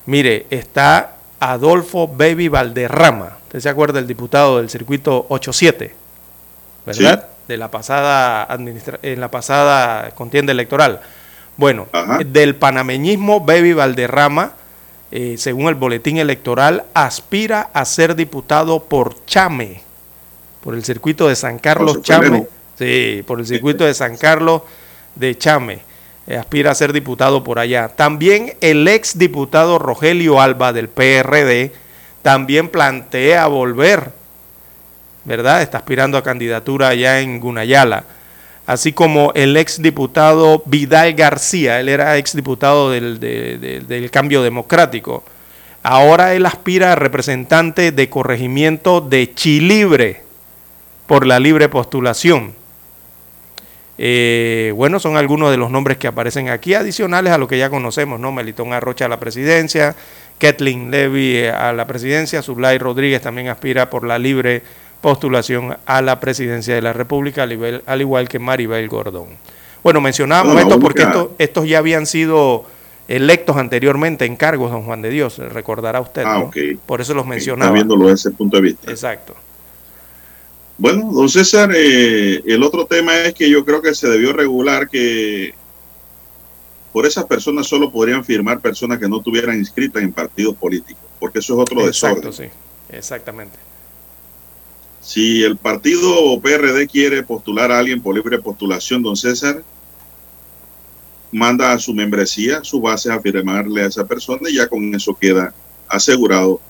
[0.07, 3.37] Mire, está Adolfo Baby Valderrama.
[3.45, 5.95] ¿Usted se acuerda del diputado del circuito 87?
[6.87, 7.29] ¿Verdad?
[7.49, 8.47] de la pasada
[9.03, 11.01] en la pasada contienda electoral.
[11.57, 11.89] Bueno,
[12.27, 14.53] del panameñismo, Baby Valderrama,
[15.11, 19.81] eh, según el boletín electoral, aspira a ser diputado por Chame,
[20.63, 22.47] por el circuito de San Carlos Chame.
[22.79, 24.63] Sí, por el circuito de San Carlos
[25.15, 25.81] de Chame.
[26.27, 27.89] Eh, aspira a ser diputado por allá.
[27.89, 31.73] También el ex diputado Rogelio Alba del PRD
[32.23, 34.13] también plantea volver
[35.29, 35.61] ¿verdad?
[35.61, 38.05] Está aspirando a candidatura allá en Gunayala.
[38.67, 45.23] Así como el ex diputado Vidal García, él era ex diputado del, del Cambio Democrático.
[45.83, 50.23] Ahora él aspira a representante de corregimiento de Chilibre
[51.07, 52.55] por la libre postulación.
[54.01, 57.69] Eh, bueno, son algunos de los nombres que aparecen aquí, adicionales a lo que ya
[57.69, 58.31] conocemos, ¿no?
[58.31, 59.97] Melitón Arrocha a la presidencia,
[60.39, 64.63] Kathleen Levy a la presidencia, Zulay Rodríguez también aspira por la libre
[65.01, 69.29] postulación a la presidencia de la República, al, igual que Maribel Gordón.
[69.83, 71.07] Bueno, mencionábamos esto porque
[71.39, 72.67] estos ya habían sido
[73.09, 76.23] electos anteriormente en cargos, don Juan de Dios, recordará usted.
[76.25, 76.49] Ah,
[76.87, 77.73] Por eso los mencionaba.
[77.73, 78.91] viéndolo desde ese punto de vista.
[78.91, 79.35] Exacto.
[80.79, 84.89] Bueno, don César, eh, el otro tema es que yo creo que se debió regular
[84.89, 85.53] que
[86.93, 91.41] por esas personas solo podrían firmar personas que no tuvieran inscritas en partidos políticos, porque
[91.41, 92.45] eso es otro Exacto, Sí,
[92.91, 93.59] exactamente.
[95.01, 99.65] Si el partido PRD quiere postular a alguien por libre postulación, don César,
[101.33, 105.15] manda a su membresía, su base a firmarle a esa persona y ya con eso
[105.15, 105.53] queda
[105.89, 106.61] asegurado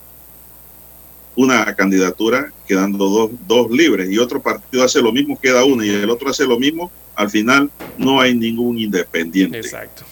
[1.38, 5.90] una candidatura quedando dos, dos libres y otro partido hace lo mismo, queda una y
[5.90, 9.58] el otro hace lo mismo, al final no hay ningún independiente.
[9.58, 10.02] Exacto.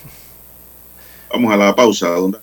[1.28, 2.10] Vamos a la pausa.
[2.10, 2.38] ¿dónde?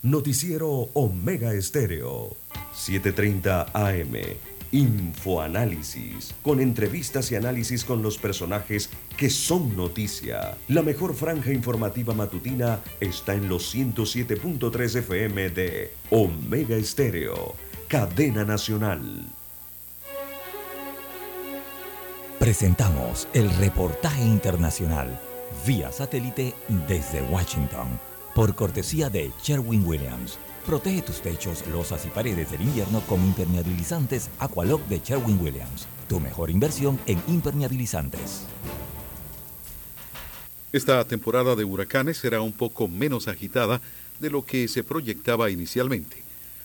[0.00, 2.34] Noticiero Omega Estéreo,
[2.74, 4.51] 7:30 AM.
[4.72, 10.56] Infoanálisis, con entrevistas y análisis con los personajes que son noticia.
[10.68, 17.54] La mejor franja informativa matutina está en los 107.3 FM de Omega Estéreo,
[17.86, 19.26] cadena nacional.
[22.38, 25.20] Presentamos el reportaje internacional,
[25.66, 26.54] vía satélite
[26.88, 28.00] desde Washington
[28.34, 30.38] por cortesía de Sherwin Williams.
[30.66, 35.88] Protege tus techos, losas y paredes del invierno con impermeabilizantes Aqualock de Sherwin Williams.
[36.08, 38.44] Tu mejor inversión en impermeabilizantes.
[40.72, 43.80] Esta temporada de huracanes será un poco menos agitada
[44.20, 46.22] de lo que se proyectaba inicialmente.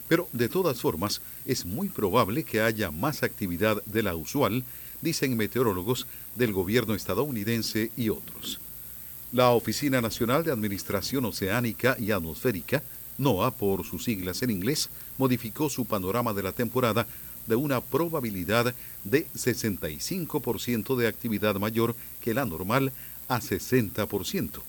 [0.08, 4.64] Pero de todas formas, es muy probable que haya más actividad de la usual,
[5.02, 6.06] dicen meteorólogos
[6.36, 8.60] del gobierno estadounidense y otros.
[9.34, 12.84] La Oficina Nacional de Administración Oceánica y Atmosférica,
[13.18, 17.08] NOAA por sus siglas en inglés, modificó su panorama de la temporada
[17.48, 18.74] de una probabilidad
[19.04, 22.92] de 65% de actividad mayor que la normal
[23.28, 24.62] a 60%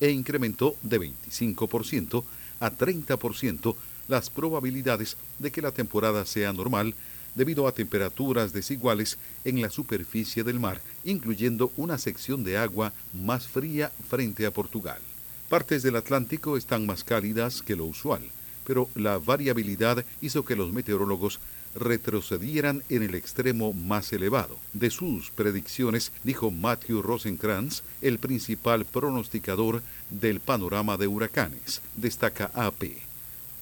[0.00, 2.24] e incrementó de 25%
[2.60, 3.74] a 30%
[4.08, 6.94] las probabilidades de que la temporada sea normal
[7.34, 13.46] debido a temperaturas desiguales en la superficie del mar, incluyendo una sección de agua más
[13.46, 15.00] fría frente a Portugal.
[15.48, 18.20] Partes del Atlántico están más cálidas que lo usual,
[18.66, 21.38] pero la variabilidad hizo que los meteorólogos
[21.76, 24.56] retrocedieran en el extremo más elevado.
[24.72, 32.98] De sus predicciones, dijo Matthew Rosenkrantz, el principal pronosticador del panorama de huracanes, destaca AP.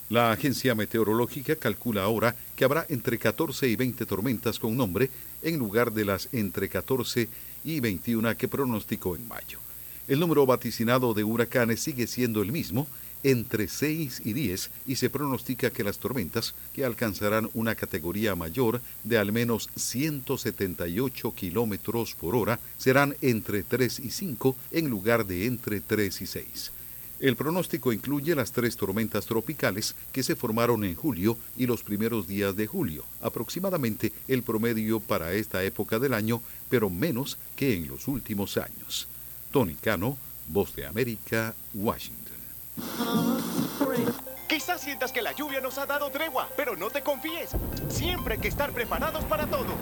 [0.08, 5.10] La agencia meteorológica calcula ahora que habrá entre 14 y 20 tormentas con nombre
[5.42, 7.28] en lugar de las entre 14
[7.64, 9.63] y 21 que pronosticó en mayo.
[10.06, 12.86] El número vaticinado de huracanes sigue siendo el mismo,
[13.22, 18.82] entre 6 y 10, y se pronostica que las tormentas, que alcanzarán una categoría mayor
[19.02, 25.46] de al menos 178 kilómetros por hora, serán entre 3 y 5 en lugar de
[25.46, 26.72] entre 3 y 6.
[27.20, 32.28] El pronóstico incluye las tres tormentas tropicales que se formaron en julio y los primeros
[32.28, 37.88] días de julio, aproximadamente el promedio para esta época del año, pero menos que en
[37.88, 39.08] los últimos años.
[39.54, 40.18] Tony Cano,
[40.48, 42.34] Voz de América, Washington.
[44.48, 47.50] Quizás sientas que la lluvia nos ha dado tregua, pero no te confíes.
[47.88, 49.72] Siempre hay que estar preparados para todo.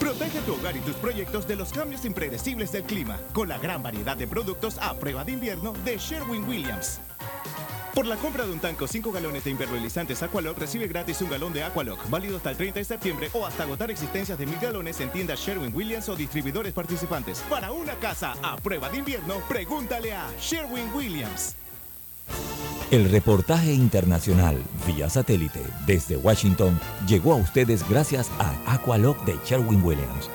[0.00, 3.82] Protege tu hogar y tus proyectos de los cambios impredecibles del clima con la gran
[3.82, 6.98] variedad de productos a prueba de invierno de Sherwin Williams.
[7.96, 11.54] Por la compra de un tanco 5 galones de impermeabilizantes Aqualock recibe gratis un galón
[11.54, 15.00] de Aqualock, válido hasta el 30 de septiembre o hasta agotar existencias de mil galones
[15.00, 17.38] en tiendas Sherwin Williams o distribuidores participantes.
[17.48, 21.54] Para una casa a prueba de invierno, pregúntale a Sherwin Williams.
[22.90, 26.78] El reportaje internacional vía satélite desde Washington
[27.08, 30.28] llegó a ustedes gracias a Aqualock de Sherwin Williams.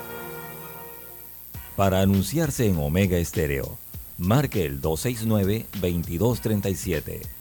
[1.75, 3.77] Para anunciarse en Omega Estéreo,
[4.17, 7.40] marque el 269-2237.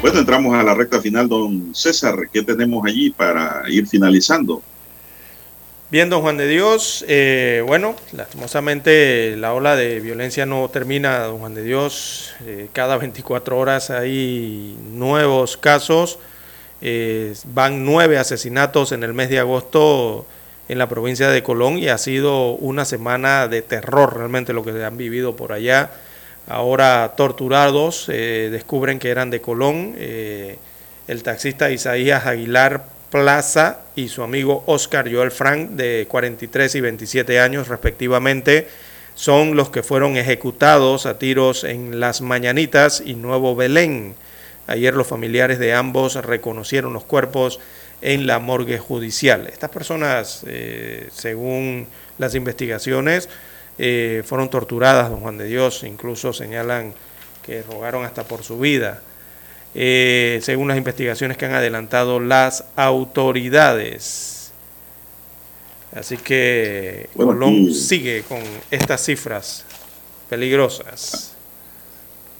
[0.00, 2.28] Bueno, entramos a la recta final, don César.
[2.32, 4.62] ¿Qué tenemos allí para ir finalizando?
[5.90, 11.38] Bien, don Juan de Dios, eh, bueno, lastimosamente la ola de violencia no termina, don
[11.38, 12.34] Juan de Dios.
[12.46, 16.20] Eh, cada 24 horas hay nuevos casos.
[16.80, 20.26] Eh, van nueve asesinatos en el mes de agosto
[20.68, 24.84] en la provincia de Colón y ha sido una semana de terror realmente lo que
[24.84, 25.90] han vivido por allá.
[26.48, 29.94] Ahora torturados, descubren que eran de Colón.
[29.98, 37.40] el taxista Isaías Aguilar Plaza y su amigo Oscar Joel Frank, de 43 y 27
[37.40, 38.68] años respectivamente,
[39.14, 44.14] son los que fueron ejecutados a tiros en Las Mañanitas y Nuevo Belén.
[44.66, 47.58] Ayer los familiares de ambos reconocieron los cuerpos
[48.00, 49.48] en la morgue judicial.
[49.48, 51.86] Estas personas, eh, según
[52.18, 53.28] las investigaciones,
[53.78, 56.94] eh, fueron torturadas, don Juan de Dios, incluso señalan
[57.44, 59.02] que rogaron hasta por su vida.
[59.74, 64.52] Eh, según las investigaciones que han adelantado las autoridades.
[65.94, 68.40] Así que Colón sigue con
[68.70, 69.64] estas cifras
[70.28, 71.34] peligrosas.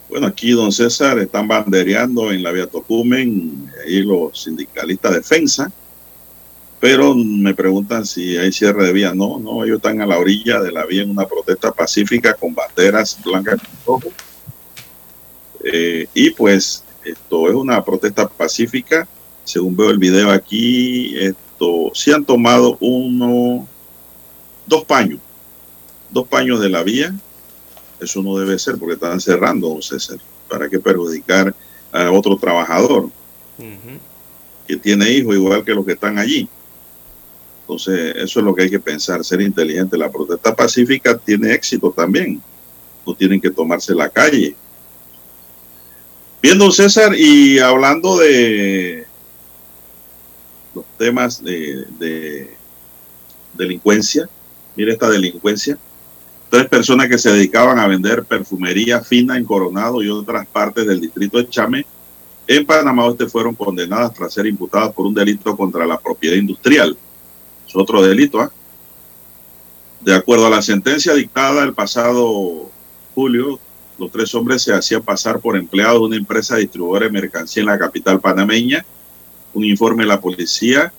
[0.09, 5.71] Bueno, aquí, don César, están bandereando en la vía Tocumen, ahí los sindicalistas de defensa,
[6.81, 9.13] pero me preguntan si hay cierre de vía.
[9.15, 12.55] No, no, ellos están a la orilla de la vía en una protesta pacífica con
[12.55, 14.13] banderas blancas y rojas.
[15.65, 19.09] Eh, y pues esto es una protesta pacífica.
[19.43, 23.67] Según veo el video aquí, esto se han tomado uno,
[24.67, 25.19] dos paños,
[26.11, 27.13] dos paños de la vía.
[28.01, 30.19] Eso no debe ser porque están cerrando, don César.
[30.49, 31.53] ¿Para qué perjudicar
[31.91, 33.11] a otro trabajador
[34.67, 36.49] que tiene hijos igual que los que están allí?
[37.69, 39.99] Entonces, eso es lo que hay que pensar, ser inteligente.
[39.99, 42.41] La protesta pacífica tiene éxito también.
[43.07, 44.57] No tienen que tomarse la calle.
[46.41, 49.05] Bien, don César, y hablando de
[50.75, 52.57] los temas de, de
[53.53, 54.27] delincuencia,
[54.75, 55.77] mire esta delincuencia,
[56.49, 61.03] tres personas que se dedicaban a vender perfumería fina en Coronado y otras partes del
[61.03, 61.85] distrito de Chame,
[62.47, 66.97] en Panamá Oeste fueron condenadas tras ser imputadas por un delito contra la propiedad industrial.
[67.69, 68.51] Es otro delito, ¿ah?
[70.01, 72.71] De acuerdo a la sentencia dictada el pasado
[73.15, 73.59] julio,
[73.99, 77.67] los tres hombres se hacían pasar por empleados de una empresa distribuidora de mercancía en
[77.67, 78.87] la capital panameña.
[79.55, 80.93] Un informe de la policía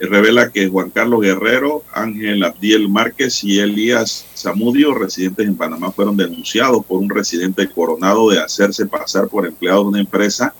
[0.00, 6.16] revela que Juan Carlos Guerrero, Ángel Abdiel Márquez y Elías Zamudio, residentes en Panamá, fueron
[6.16, 10.52] denunciados por un residente coronado de hacerse pasar por empleados de una empresa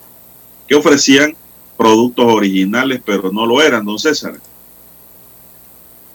[0.69, 1.35] que ofrecían
[1.77, 4.35] productos originales, pero no lo eran, don César.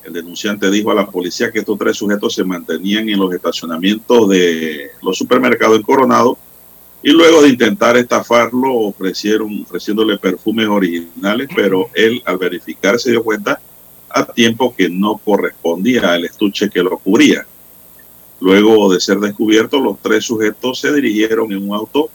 [0.07, 4.29] El denunciante dijo a la policía que estos tres sujetos se mantenían en los estacionamientos
[4.29, 6.37] de los supermercados en Coronado
[7.03, 13.21] y luego de intentar estafarlo, ofrecieron, ofreciéndole perfumes originales, pero él al verificar se dio
[13.21, 13.59] cuenta
[14.09, 17.45] a tiempo que no correspondía al estuche que lo cubría.
[18.39, 22.09] Luego de ser descubiertos, los tres sujetos se dirigieron en un auto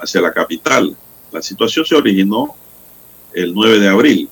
[0.00, 0.96] hacia la capital.
[1.30, 2.56] La situación se originó
[3.32, 4.28] el 9 de abril,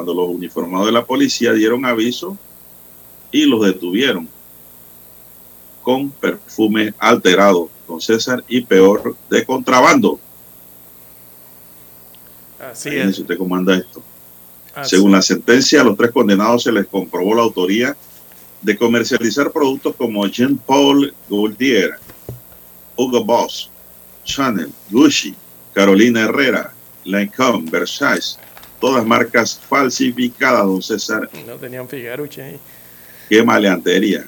[0.00, 2.34] cuando los uniformados de la policía dieron aviso
[3.30, 4.26] y los detuvieron
[5.82, 10.18] con perfume alterado con César y peor de contrabando.
[12.58, 13.18] Así es.
[13.18, 14.02] usted comanda esto.
[14.84, 17.94] Según la sentencia, a los tres condenados se les comprobó la autoría
[18.62, 21.96] de comercializar productos como Jean Paul Gaultier,
[22.96, 23.70] Hugo Boss,
[24.24, 25.34] Chanel, Gucci,
[25.74, 26.72] Carolina Herrera,
[27.04, 28.38] Lancôme, Versace,
[28.80, 31.28] todas marcas falsificadas, don César.
[31.46, 32.60] No tenían Figueruche ahí.
[33.28, 34.26] Qué maleantería.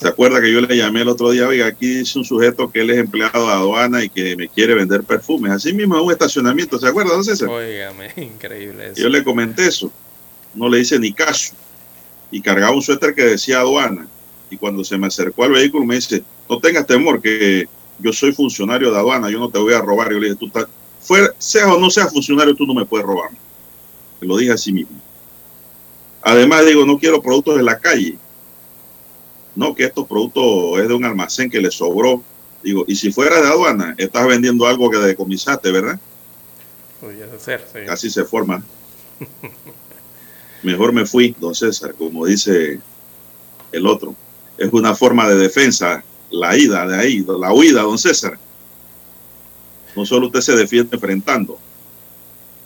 [0.00, 1.46] ¿Se acuerda que yo le llamé el otro día?
[1.46, 4.74] Oiga, aquí dice un sujeto que él es empleado de aduana y que me quiere
[4.74, 5.52] vender perfumes.
[5.52, 7.48] Así mismo en un estacionamiento, ¿se acuerda, don César?
[7.48, 9.00] Óigame, increíble eso.
[9.00, 9.92] Yo le comenté eso.
[10.54, 11.54] No le hice ni caso.
[12.32, 14.08] Y cargaba un suéter que decía aduana.
[14.50, 17.68] Y cuando se me acercó al vehículo me dice, no tengas temor, que
[18.00, 20.10] yo soy funcionario de aduana, yo no te voy a robar.
[20.10, 20.66] Yo le dije, tú estás,
[21.38, 23.30] sea o no seas funcionario, tú no me puedes robar.
[24.20, 25.00] Se lo dije así mismo.
[26.22, 28.18] Además, digo, no quiero productos de la calle
[29.54, 32.22] no, que estos productos es de un almacén que le sobró.
[32.62, 35.98] Digo, y si fuera de aduana, estás vendiendo algo que decomisaste, ¿verdad?
[37.38, 37.80] Ser, sí.
[37.86, 38.62] Casi se forma.
[40.62, 42.80] Mejor me fui, don César, como dice
[43.72, 44.14] el otro.
[44.58, 48.38] Es una forma de defensa, la ida de ahí, la huida, don César.
[49.96, 51.58] No solo usted se defiende enfrentando,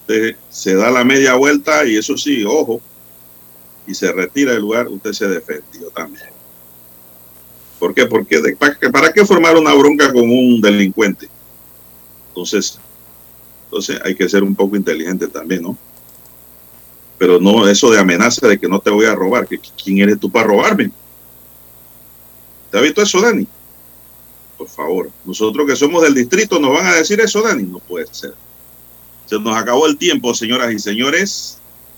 [0.06, 2.80] usted se da la media vuelta y eso sí, ojo,
[3.86, 6.28] y se retira del lugar, usted se defendió también.
[7.78, 8.06] ¿Por qué?
[8.06, 8.40] Porque
[8.92, 11.28] para, qué formar una bronca con un delincuente?
[12.28, 12.78] Entonces,
[13.64, 15.76] entonces hay que ser un poco inteligente también, ¿no?
[17.18, 20.20] Pero no eso de amenaza de que no te voy a robar, que quién eres
[20.20, 20.90] tú para robarme.
[22.70, 23.46] ¿Te ha visto eso, Dani?
[24.58, 27.64] Por favor, nosotros que somos del distrito nos van a decir eso, Dani.
[27.64, 28.34] No puede ser.
[29.26, 31.58] Se nos acabó el tiempo, señoras y señores.